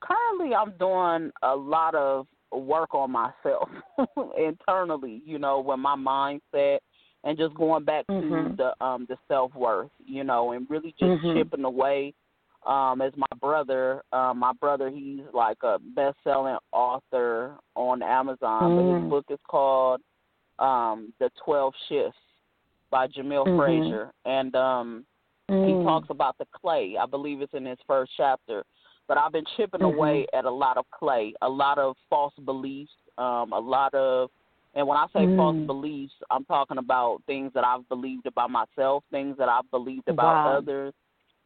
Currently 0.00 0.54
I'm 0.54 0.72
doing 0.78 1.30
a 1.42 1.54
lot 1.54 1.94
of 1.94 2.26
work 2.52 2.94
on 2.94 3.12
myself 3.12 3.68
internally, 4.38 5.22
you 5.24 5.38
know, 5.38 5.60
with 5.60 5.78
my 5.78 5.96
mindset 5.96 6.78
and 7.24 7.36
just 7.38 7.54
going 7.54 7.84
back 7.84 8.06
Mhm. 8.08 8.20
to 8.20 8.56
the 8.56 8.84
um 8.84 9.06
the 9.08 9.16
self 9.28 9.54
worth, 9.54 9.90
you 10.04 10.24
know, 10.24 10.52
and 10.52 10.68
really 10.70 10.94
just 10.98 11.12
Mhm. 11.22 11.34
chipping 11.34 11.64
away. 11.64 12.14
Um, 12.66 13.00
as 13.00 13.12
my 13.16 13.26
brother, 13.40 14.02
um, 14.12 14.38
my 14.38 14.52
brother, 14.52 14.90
he's 14.90 15.20
like 15.32 15.56
a 15.62 15.78
best 15.78 16.18
selling 16.22 16.58
author 16.72 17.56
on 17.74 18.02
Amazon, 18.02 18.76
but 18.76 18.84
Mm. 18.84 19.02
his 19.02 19.10
book 19.10 19.24
is 19.30 19.40
called 19.48 20.02
um 20.58 21.12
The 21.20 21.30
Twelve 21.44 21.74
Shifts 21.88 22.18
by 22.90 23.06
Jamil 23.06 23.46
Mhm. 23.46 23.56
Frazier. 23.56 24.12
And 24.24 24.54
um 24.56 25.06
he 25.48 25.72
Mm. 25.72 25.84
talks 25.84 26.10
about 26.10 26.36
the 26.38 26.46
clay. 26.52 26.96
I 26.96 27.06
believe 27.06 27.40
it's 27.40 27.54
in 27.54 27.64
his 27.66 27.78
first 27.86 28.12
chapter. 28.16 28.64
But 29.10 29.18
I've 29.18 29.32
been 29.32 29.44
chipping 29.56 29.80
Mhm. 29.80 29.92
away 29.92 30.26
at 30.32 30.44
a 30.44 30.50
lot 30.50 30.76
of 30.76 30.88
clay, 30.92 31.34
a 31.42 31.48
lot 31.48 31.78
of 31.78 31.96
false 32.08 32.32
beliefs, 32.44 32.92
um, 33.18 33.52
a 33.52 33.58
lot 33.58 33.92
of 33.92 34.30
and 34.74 34.86
when 34.86 34.96
I 34.96 35.08
say 35.08 35.26
false 35.36 35.56
Mm. 35.56 35.66
beliefs, 35.66 36.14
I'm 36.30 36.44
talking 36.44 36.78
about 36.78 37.20
things 37.26 37.52
that 37.54 37.64
I've 37.64 37.88
believed 37.88 38.26
about 38.26 38.52
myself, 38.52 39.02
things 39.10 39.36
that 39.38 39.48
I've 39.48 39.68
believed 39.72 40.06
about 40.08 40.44
Wow. 40.44 40.58
others, 40.58 40.94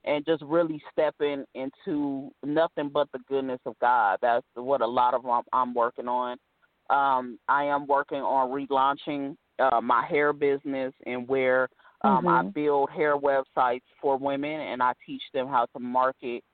and 0.05 0.27
just 0.27 0.43
really 0.43 0.79
stepping 0.93 1.47
into 1.55 2.31
nothing 2.43 2.91
but 2.91 3.11
the 3.13 3.21
goodness 3.21 3.63
of 3.65 3.79
God. 3.79 4.19
That's 4.21 4.45
what 4.53 4.83
a 4.83 4.87
lot 4.87 5.15
of 5.15 5.25
I'm, 5.25 5.45
I'm 5.55 5.73
working 5.73 6.07
on. 6.07 6.37
Um, 6.91 7.39
I 7.49 7.65
am 7.65 7.87
working 7.87 8.21
on 8.21 8.51
relaunching 8.51 9.39
uh, 9.59 9.81
my 9.81 10.05
hair 10.05 10.35
business 10.35 10.93
and 11.07 11.27
where 11.27 11.71
um, 12.03 12.29
I 12.29 12.43
Mhm. 12.43 12.53
build 12.53 12.91
hair 12.91 13.17
websites 13.17 13.85
for 14.03 14.19
women 14.19 14.61
and 14.61 14.83
I 14.83 14.93
teach 15.07 15.23
them 15.33 15.49
how 15.49 15.65
to 15.73 15.79
market 15.79 16.45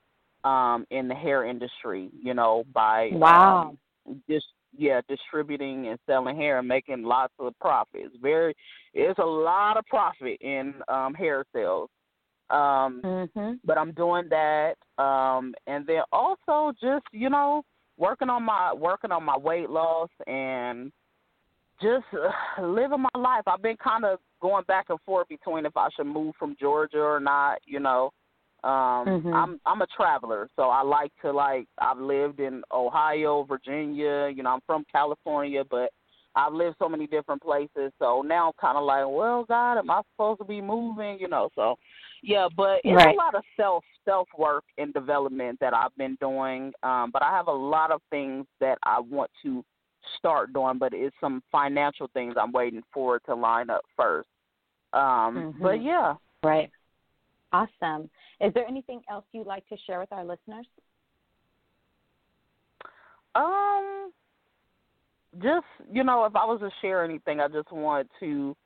um, 0.45 0.87
in 0.91 1.09
the 1.09 1.15
hair 1.15 1.45
industry. 1.45 2.11
You 2.23 2.35
know, 2.35 2.65
by 2.73 3.11
Wow. 3.13 3.77
um, 4.07 4.19
just 4.29 4.47
yeah, 4.77 5.01
distributing 5.09 5.89
and 5.89 5.99
selling 6.07 6.37
hair 6.37 6.59
and 6.59 6.69
making 6.69 7.03
lots 7.03 7.35
of 7.39 7.59
profits. 7.61 8.15
Very, 8.23 8.55
it's 8.95 9.19
a 9.19 9.25
lot 9.25 9.77
of 9.77 9.85
profit 9.87 10.39
in 10.41 10.75
um, 10.89 11.15
hair 11.15 11.45
sales. 11.53 11.91
Um, 12.51 13.03
Mhm. 13.03 13.61
but 13.65 13.79
I'm 13.79 13.93
doing 13.93 14.29
that, 14.31 14.77
um, 14.99 15.55
and 15.67 15.87
then 15.87 16.03
also 16.13 16.73
just 16.81 17.05
you 17.13 17.31
know 17.31 17.63
working 17.97 18.31
on 18.31 18.43
my 18.43 18.73
working 18.73 19.13
on 19.13 19.25
my 19.25 19.37
weight 19.37 19.71
loss 19.71 20.09
and 20.27 20.91
just 21.81 22.05
uh, 22.13 22.63
living 22.63 23.03
my 23.03 23.21
life. 23.21 23.43
I've 23.47 23.63
been 23.63 23.77
kind 23.77 24.05
of 24.05 24.19
going 24.41 24.65
back 24.65 24.87
and 24.89 25.01
forth 25.03 25.29
between 25.29 25.67
if 25.67 25.77
I 25.77 25.89
should 25.95 26.07
move 26.07 26.35
from 26.39 26.57
Georgia 26.59 27.01
or 27.01 27.21
not. 27.21 27.59
You 27.67 27.81
know, 27.81 28.11
um, 28.65 29.07
Mhm. 29.09 29.35
I'm 29.35 29.61
I'm 29.67 29.83
a 29.83 29.87
traveler, 29.87 30.49
so 30.57 30.65
I 30.71 30.83
like 30.83 31.13
to 31.23 31.33
like. 31.33 31.67
I've 31.79 31.99
lived 31.99 32.41
in 32.41 32.63
Ohio, 32.73 33.45
Virginia. 33.45 34.29
You 34.35 34.43
know, 34.43 34.51
I'm 34.51 34.61
from 34.67 34.85
California, 34.93 35.65
but 35.65 35.91
I've 36.35 36.53
lived 36.53 36.77
so 36.79 36.89
many 36.89 37.07
different 37.07 37.43
places. 37.43 37.93
So 37.99 38.23
now 38.23 38.49
I'm 38.49 38.53
kind 38.61 38.77
of 38.79 38.85
like, 38.85 39.05
well, 39.09 39.45
God, 39.45 39.79
am 39.79 39.91
I 39.91 40.03
supposed 40.13 40.41
to 40.41 40.45
be 40.45 40.61
moving? 40.61 41.19
You 41.19 41.29
know, 41.29 41.49
so 41.55 41.77
yeah, 42.23 42.49
but 42.55 42.81
it's 42.85 42.95
Right. 42.95 43.15
a 43.15 43.19
lot 43.19 43.35
of 43.35 43.43
self 43.57 43.85
self 44.05 44.29
work 44.37 44.65
and 44.79 44.93
development 44.93 45.59
that 45.61 45.75
I've 45.75 45.97
been 45.97 46.17
doing. 46.21 46.73
Um, 46.83 47.11
but 47.13 47.23
I 47.23 47.31
have 47.31 47.49
a 47.49 47.53
lot 47.53 47.91
of 47.91 48.03
things 48.11 48.47
that 48.61 48.79
I 48.83 49.01
want 49.01 49.31
to 49.43 49.65
start 50.19 50.53
doing, 50.53 50.79
but 50.79 50.93
it's 50.93 51.17
some 51.21 51.43
financial 51.51 52.09
things 52.15 52.35
I'm 52.39 52.53
waiting 52.53 52.83
for 52.93 53.21
to 53.21 53.35
line 53.35 53.71
up 53.71 53.83
first. 53.97 54.29
Um, 54.93 55.55
But 55.61 55.77
Mhm. 55.79 55.85
yeah, 55.85 56.15
Right. 56.43 56.71
Awesome. 57.53 58.09
Is 58.41 58.55
there 58.55 58.67
anything 58.67 59.03
else 59.11 59.25
you'd 59.33 59.47
like 59.47 59.67
to 59.69 59.77
share 59.87 59.99
with 59.99 60.13
our 60.13 60.25
listeners? 60.25 60.67
um, 63.35 64.13
just 65.43 65.67
you 65.91 66.05
know, 66.05 66.25
if 66.25 66.35
I 66.35 66.45
was 66.45 66.61
to 66.61 66.71
share 66.81 67.05
anything, 67.05 67.41
I 67.41 67.49
just 67.49 67.71
want 67.73 68.09
to 68.21 68.57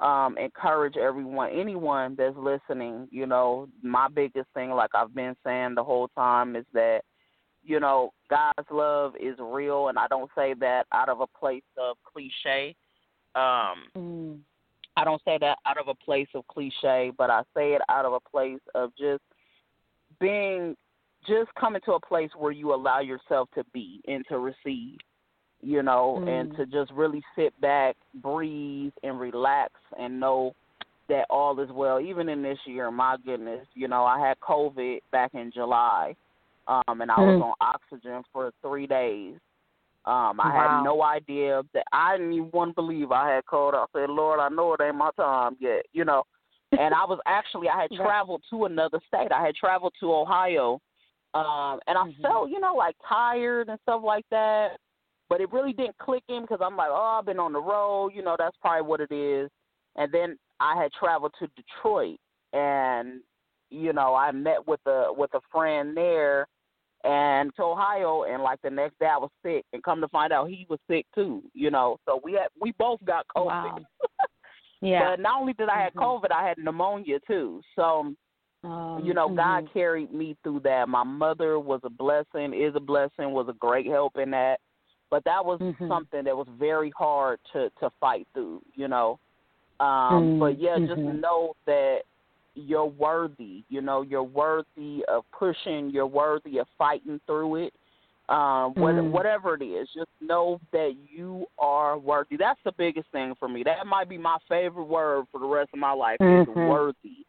um 0.00 0.36
encourage 0.38 0.96
everyone, 0.96 1.50
anyone 1.50 2.14
that's 2.16 2.36
listening. 2.36 3.08
You 3.10 3.26
know, 3.26 3.68
my 3.82 4.08
biggest 4.08 4.48
thing, 4.54 4.70
like 4.70 4.90
I've 4.94 5.14
been 5.14 5.36
saying 5.44 5.74
the 5.74 5.84
whole 5.84 6.08
time, 6.08 6.56
is 6.56 6.64
that 6.72 7.00
you 7.62 7.80
know 7.80 8.12
God's 8.30 8.68
love 8.70 9.14
is 9.20 9.36
real, 9.38 9.88
and 9.88 9.98
I 9.98 10.06
don't 10.08 10.30
say 10.34 10.54
that 10.60 10.86
out 10.92 11.08
of 11.08 11.20
a 11.20 11.26
place 11.26 11.62
of 11.78 11.96
cliche. 12.04 12.74
Um, 13.34 13.90
Mm. 13.96 14.40
I 14.96 15.04
don't 15.04 15.22
say 15.24 15.38
that 15.40 15.58
out 15.66 15.78
of 15.78 15.88
a 15.88 15.94
place 15.94 16.28
of 16.34 16.46
cliche, 16.48 17.12
but 17.16 17.30
I 17.30 17.42
say 17.54 17.74
it 17.74 17.82
out 17.88 18.04
of 18.04 18.12
a 18.14 18.20
place 18.20 18.60
of 18.74 18.90
just 18.96 19.22
being, 20.18 20.76
just 21.28 21.54
coming 21.54 21.82
to 21.84 21.92
a 21.92 22.00
place 22.00 22.30
where 22.36 22.52
you 22.52 22.74
allow 22.74 23.00
yourself 23.00 23.48
to 23.54 23.64
be 23.72 24.00
and 24.08 24.24
to 24.28 24.38
receive, 24.38 24.98
you 25.60 25.82
know, 25.82 26.22
and 26.26 26.50
Mm. 26.50 26.56
to 26.56 26.66
just 26.66 26.90
really 26.92 27.22
sit 27.34 27.58
back, 27.60 27.96
breathe, 28.14 28.92
and 29.02 29.20
relax 29.20 29.72
and 29.98 30.18
know 30.18 30.54
that 31.08 31.26
all 31.30 31.60
is 31.60 31.70
well. 31.70 32.00
Even 32.00 32.28
in 32.28 32.42
this 32.42 32.58
year, 32.66 32.90
my 32.90 33.16
goodness, 33.18 33.66
you 33.74 33.88
know, 33.88 34.04
I 34.04 34.18
had 34.18 34.40
COVID 34.40 35.00
back 35.12 35.34
in 35.34 35.52
July, 35.52 36.16
um, 36.66 37.00
and 37.00 37.10
I 37.10 37.20
was 37.20 37.38
Mm. 37.38 37.42
on 37.42 37.54
oxygen 37.60 38.24
for 38.32 38.50
three 38.62 38.86
days. 38.86 39.38
Um, 40.06 40.40
I 40.40 40.52
Wow. 40.54 40.62
had 40.62 40.84
no 40.84 41.02
idea 41.02 41.62
that 41.74 41.84
I 41.92 42.16
didn't 42.16 42.32
even 42.32 42.50
want 42.52 42.70
to 42.70 42.74
believe 42.74 43.10
I 43.10 43.34
had 43.34 43.46
cold. 43.46 43.74
I 43.74 43.86
said, 43.92 44.08
Lord, 44.08 44.38
I 44.38 44.48
know 44.48 44.72
it 44.74 44.80
ain't 44.80 44.94
my 44.94 45.10
time 45.16 45.56
yet, 45.58 45.84
you 45.92 46.04
know. 46.04 46.22
And 46.72 46.94
I 46.94 47.04
was 47.04 47.18
actually 47.26 47.68
I 47.68 47.82
had 47.82 47.90
traveled 47.96 48.42
to 48.50 48.66
another 48.66 49.00
state. 49.08 49.32
I 49.32 49.44
had 49.44 49.56
traveled 49.56 49.94
to 50.00 50.14
Ohio. 50.14 50.80
Um, 51.34 51.80
and 51.86 51.98
I 51.98 52.04
Mhm. 52.04 52.22
felt, 52.22 52.50
you 52.50 52.60
know, 52.60 52.74
like 52.74 52.96
tired 53.06 53.68
and 53.68 53.80
stuff 53.82 54.02
like 54.04 54.24
that. 54.30 54.78
But 55.28 55.40
it 55.40 55.52
really 55.52 55.72
didn't 55.72 55.98
click 55.98 56.22
in 56.28 56.42
because 56.42 56.60
I'm 56.62 56.76
like, 56.76 56.90
oh, 56.90 57.18
I've 57.18 57.26
been 57.26 57.40
on 57.40 57.52
the 57.52 57.60
road, 57.60 58.12
you 58.14 58.22
know, 58.22 58.36
that's 58.38 58.56
probably 58.58 58.86
what 58.86 59.00
it 59.00 59.10
is. 59.10 59.50
And 59.96 60.12
then 60.12 60.38
I 60.60 60.80
had 60.80 60.92
traveled 60.92 61.34
to 61.40 61.48
Detroit 61.56 62.18
and 62.52 63.20
you 63.70 63.92
know, 63.92 64.14
I 64.14 64.30
met 64.30 64.66
with 64.66 64.80
a 64.86 65.12
with 65.12 65.34
a 65.34 65.40
friend 65.50 65.96
there 65.96 66.46
and 67.06 67.54
to 67.56 67.62
Ohio 67.62 68.24
and 68.24 68.42
like 68.42 68.60
the 68.62 68.70
next 68.70 68.98
day 68.98 69.06
I 69.06 69.18
was 69.18 69.30
sick 69.42 69.64
and 69.72 69.82
come 69.82 70.00
to 70.00 70.08
find 70.08 70.32
out 70.32 70.48
he 70.48 70.66
was 70.68 70.80
sick 70.90 71.06
too, 71.14 71.42
you 71.54 71.70
know. 71.70 71.98
So 72.04 72.20
we 72.24 72.32
had 72.32 72.48
we 72.60 72.72
both 72.72 73.04
got 73.04 73.26
COVID. 73.36 73.46
Wow. 73.46 73.78
Yeah. 74.82 75.12
But 75.12 75.20
not 75.20 75.40
only 75.40 75.54
did 75.54 75.70
I 75.70 75.80
have 75.80 75.94
Mhm. 75.94 76.02
COVID, 76.02 76.30
I 76.30 76.46
had 76.46 76.58
pneumonia 76.58 77.18
too. 77.26 77.62
So 77.74 78.14
Um, 78.62 79.04
you 79.04 79.14
know, 79.14 79.28
God 79.28 79.64
mhm. 79.64 79.72
carried 79.72 80.12
me 80.12 80.36
through 80.42 80.60
that. 80.60 80.88
My 80.88 81.04
mother 81.04 81.58
was 81.58 81.80
a 81.84 81.90
blessing, 81.90 82.52
is 82.52 82.74
a 82.74 82.80
blessing, 82.80 83.30
was 83.32 83.48
a 83.48 83.52
great 83.54 83.86
help 83.86 84.16
in 84.16 84.30
that. 84.32 84.58
But 85.08 85.22
that 85.24 85.44
was 85.44 85.60
Mhm. 85.60 85.88
something 85.88 86.24
that 86.24 86.36
was 86.36 86.48
very 86.48 86.90
hard 86.90 87.38
to 87.52 87.70
to 87.80 87.90
fight 88.00 88.26
through, 88.34 88.62
you 88.74 88.88
know. 88.88 89.18
Um, 89.78 90.38
but 90.38 90.58
yeah, 90.58 90.78
just 90.78 91.00
mhm. 91.00 91.20
know 91.20 91.54
that 91.66 92.02
you're 92.56 92.86
worthy. 92.86 93.62
You 93.68 93.80
know, 93.82 94.02
you're 94.02 94.22
worthy 94.22 95.04
of 95.08 95.24
pushing. 95.30 95.90
You're 95.90 96.06
worthy 96.06 96.58
of 96.58 96.66
fighting 96.76 97.20
through 97.26 97.66
it. 97.66 97.74
Um, 98.28 98.74
what, 98.74 98.96
Mm. 98.96 99.12
whatever 99.12 99.54
it 99.54 99.62
is, 99.62 99.88
just 99.94 100.10
know 100.20 100.58
that 100.72 100.96
you 101.08 101.46
are 101.60 101.96
worthy. 101.96 102.36
That's 102.36 102.58
the 102.64 102.72
biggest 102.72 103.08
thing 103.12 103.34
for 103.38 103.48
me. 103.48 103.62
That 103.62 103.86
might 103.86 104.08
be 104.08 104.18
my 104.18 104.36
favorite 104.48 104.84
word 104.86 105.26
for 105.30 105.38
the 105.38 105.46
rest 105.46 105.70
of 105.72 105.78
my 105.78 105.92
life. 105.92 106.16
Is 106.20 106.46
Mhm. 106.48 106.68
worthy. 106.68 107.24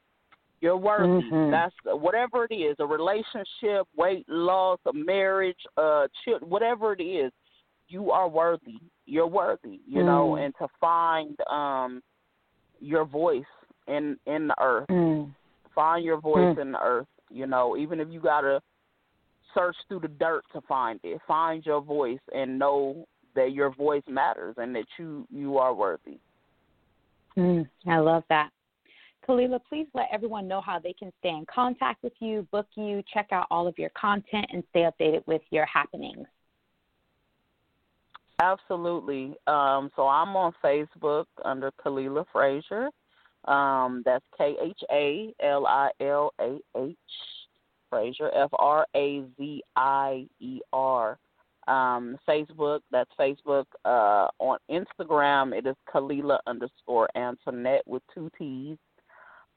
You're 0.59 0.75
worthy. 0.75 1.30
Mhm. 1.30 1.51
That's 1.51 1.75
whatever 1.86 2.45
it 2.49 2.51
is. 2.51 2.80
A 2.80 2.86
relationship, 2.86 3.88
weight 3.95 4.28
loss, 4.28 4.80
a 4.88 4.93
marriage, 4.93 5.63
uh, 5.78 6.07
chil- 6.23 6.39
whatever 6.39 6.93
it 6.93 7.01
is. 7.01 7.32
You 7.89 8.11
are 8.11 8.28
worthy. 8.28 8.80
You're 9.05 9.28
worthy. 9.28 9.82
You 9.88 10.03
know, 10.03 10.32
Mm. 10.32 10.45
and 10.45 10.55
to 10.57 10.67
find 10.80 11.39
um 11.47 12.01
your 12.80 13.05
voice 13.05 13.45
in 13.88 14.17
in 14.25 14.47
the 14.47 14.55
earth. 14.61 14.88
Mm. 14.89 15.33
Find 15.73 16.03
your 16.03 16.19
voice 16.19 16.55
Mm. 16.55 16.59
in 16.59 16.71
the 16.71 16.81
earth. 16.81 17.07
You 17.29 17.47
know, 17.47 17.77
even 17.77 17.99
if 17.99 18.09
you 18.09 18.19
gotta 18.19 18.61
search 19.53 19.75
through 19.88 19.99
the 19.99 20.07
dirt 20.07 20.43
to 20.53 20.61
find 20.61 20.99
it, 21.03 21.21
find 21.27 21.65
your 21.65 21.81
voice 21.81 22.19
and 22.33 22.57
know 22.59 23.05
that 23.35 23.51
your 23.51 23.69
voice 23.69 24.03
matters 24.07 24.55
and 24.57 24.75
that 24.75 24.85
you 24.97 25.27
you 25.29 25.57
are 25.57 25.73
worthy. 25.73 26.19
Mm, 27.38 27.67
I 27.85 27.97
love 27.97 28.23
that. 28.29 28.51
Khalilah, 29.27 29.59
please 29.67 29.88
let 29.93 30.07
everyone 30.11 30.47
know 30.47 30.61
how 30.61 30.79
they 30.79 30.93
can 30.93 31.11
stay 31.19 31.29
in 31.29 31.45
contact 31.53 32.01
with 32.01 32.13
you, 32.19 32.47
book 32.51 32.67
you, 32.75 33.03
check 33.13 33.27
out 33.31 33.45
all 33.51 33.67
of 33.67 33.77
your 33.77 33.89
content, 33.89 34.45
and 34.51 34.63
stay 34.69 34.81
updated 34.81 35.25
with 35.27 35.41
your 35.51 35.65
happenings. 35.65 36.25
Absolutely. 38.39 39.35
Um, 39.47 39.91
so 39.95 40.07
I'm 40.07 40.35
on 40.35 40.53
Facebook 40.63 41.25
under 41.43 41.71
Khalilah 41.83 42.25
Frazier. 42.31 42.89
Um, 43.48 44.04
that's 44.06 44.26
K 44.38 44.56
H 44.62 44.80
A 44.91 45.34
L 45.41 45.66
I 45.66 45.89
L 46.02 46.34
A 46.39 46.60
H 46.78 46.98
Frazier, 47.89 48.30
F 48.36 48.50
R 48.60 48.86
A 48.95 49.24
Z 49.38 49.64
I 49.76 50.28
E 50.39 50.60
R. 50.74 51.18
Um, 51.68 52.18
Facebook, 52.28 52.80
that's 52.91 53.12
Facebook. 53.20 53.66
Uh, 53.84 54.28
on 54.39 54.58
Instagram, 54.70 55.58
it 55.58 55.66
is 55.68 55.76
Khalilah 55.93 56.39
underscore 56.48 57.10
Antoinette 57.16 57.86
with 57.86 58.02
two 58.14 58.32
T's. 58.38 58.78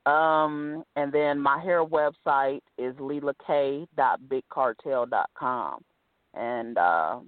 Um, 0.07 0.83
and 0.97 1.13
then 1.13 1.39
my 1.39 1.63
hair 1.63 1.85
website 1.85 2.63
is 2.79 2.97
lilak.bigcartel.com. 2.97 5.85
And 6.35 6.79
uh, 6.79 7.19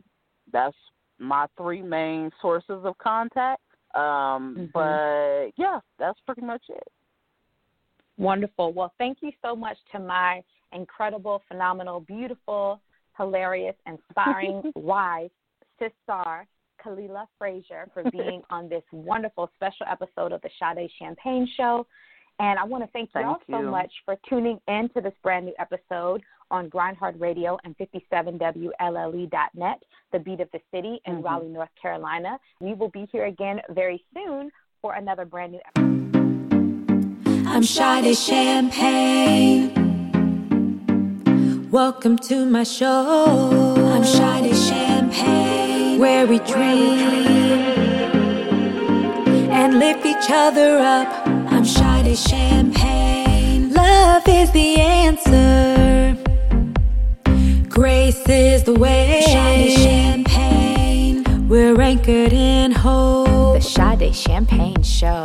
that's 0.52 0.76
my 1.18 1.46
three 1.56 1.82
main 1.82 2.30
sources 2.40 2.84
of 2.84 2.96
contact. 2.98 3.60
Um, 3.94 4.56
Mhm. 4.56 4.72
But 4.72 5.52
yeah, 5.56 5.80
that's 5.98 6.18
pretty 6.20 6.42
much 6.42 6.62
it. 6.68 6.88
Wonderful. 8.18 8.72
Well, 8.72 8.92
thank 8.98 9.18
you 9.22 9.32
so 9.42 9.56
much 9.56 9.76
to 9.92 9.98
my 9.98 10.42
incredible, 10.72 11.42
phenomenal, 11.48 12.00
beautiful, 12.00 12.80
hilarious, 13.16 13.76
inspiring 13.86 14.62
wife, 14.74 15.30
sister, 15.78 16.46
Khalilah 16.82 17.26
Frazier, 17.38 17.88
for 17.92 18.08
being 18.10 18.42
on 18.50 18.68
this 18.68 18.82
wonderful 18.92 19.50
special 19.54 19.86
episode 19.90 20.32
of 20.32 20.40
the 20.42 20.50
Sade 20.58 20.90
Champagne 20.98 21.48
Show. 21.56 21.86
And 22.38 22.58
I 22.58 22.64
want 22.64 22.82
to 22.82 22.90
thank, 22.92 23.12
Thank 23.12 23.26
y'all 23.26 23.38
so 23.50 23.62
much 23.62 23.92
for 24.04 24.16
tuning 24.28 24.58
in 24.66 24.88
to 24.94 25.00
this 25.00 25.12
brand 25.22 25.46
new 25.46 25.54
episode 25.58 26.22
on 26.52 26.68
Grindhard 26.68 27.18
Radio 27.18 27.58
and 27.64 27.74
57WLLE.net, 27.78 29.78
E 29.82 29.86
the 30.12 30.18
beat 30.18 30.40
of 30.40 30.50
the 30.52 30.60
city 30.70 31.00
in 31.06 31.16
Mhm. 31.16 31.24
Raleigh, 31.24 31.48
North 31.48 31.74
Carolina. 31.80 32.38
We 32.60 32.74
will 32.74 32.90
be 32.90 33.08
here 33.10 33.24
again 33.24 33.60
very 33.70 34.04
soon 34.14 34.52
for 34.82 34.92
another 34.94 35.24
brand 35.24 35.52
new 35.52 35.60
episode. 35.66 37.48
I'm 37.48 37.62
Sade 37.64 38.14
Champagne. 38.16 39.70
Welcome 41.70 42.18
to 42.28 42.44
my 42.44 42.64
show. 42.64 43.74
I'm 43.94 44.04
Sade 44.04 44.54
Champagne, 44.54 45.98
where 45.98 46.26
we 46.26 46.38
dream 46.40 46.98
and 49.50 49.78
lift 49.78 50.04
each 50.04 50.30
other 50.30 50.78
up. 50.78 51.08
I'm 51.50 51.64
Sade 51.64 52.18
Champagne. 52.18 53.72
Love 53.72 54.28
is 54.28 54.50
the 54.50 54.78
answer. 54.78 56.18
Grace 57.82 58.28
is 58.28 58.62
the 58.62 58.74
way. 58.74 59.22
Sade 59.26 59.76
Champagne. 59.76 61.48
We're 61.48 61.80
anchored 61.80 62.32
in 62.32 62.70
hope. 62.70 63.54
The 63.54 63.60
Sade 63.60 64.14
Champagne 64.14 64.84
Show. 64.84 65.24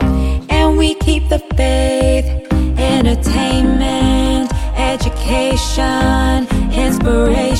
And 0.49 0.75
we 0.75 0.95
keep 0.95 1.29
the 1.29 1.37
faith, 1.55 2.25
entertainment, 2.79 4.51
education, 4.75 6.47
inspiration. 6.73 7.57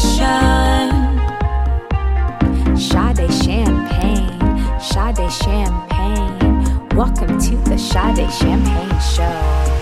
Sade 2.76 3.32
Champagne. 3.43 4.80
Sade 4.82 5.32
Champagne. 5.32 6.89
Welcome 6.98 7.38
to 7.39 7.56
the 7.70 7.78
Sade 7.78 8.34
Champagne 8.34 9.00
Show. 9.00 9.77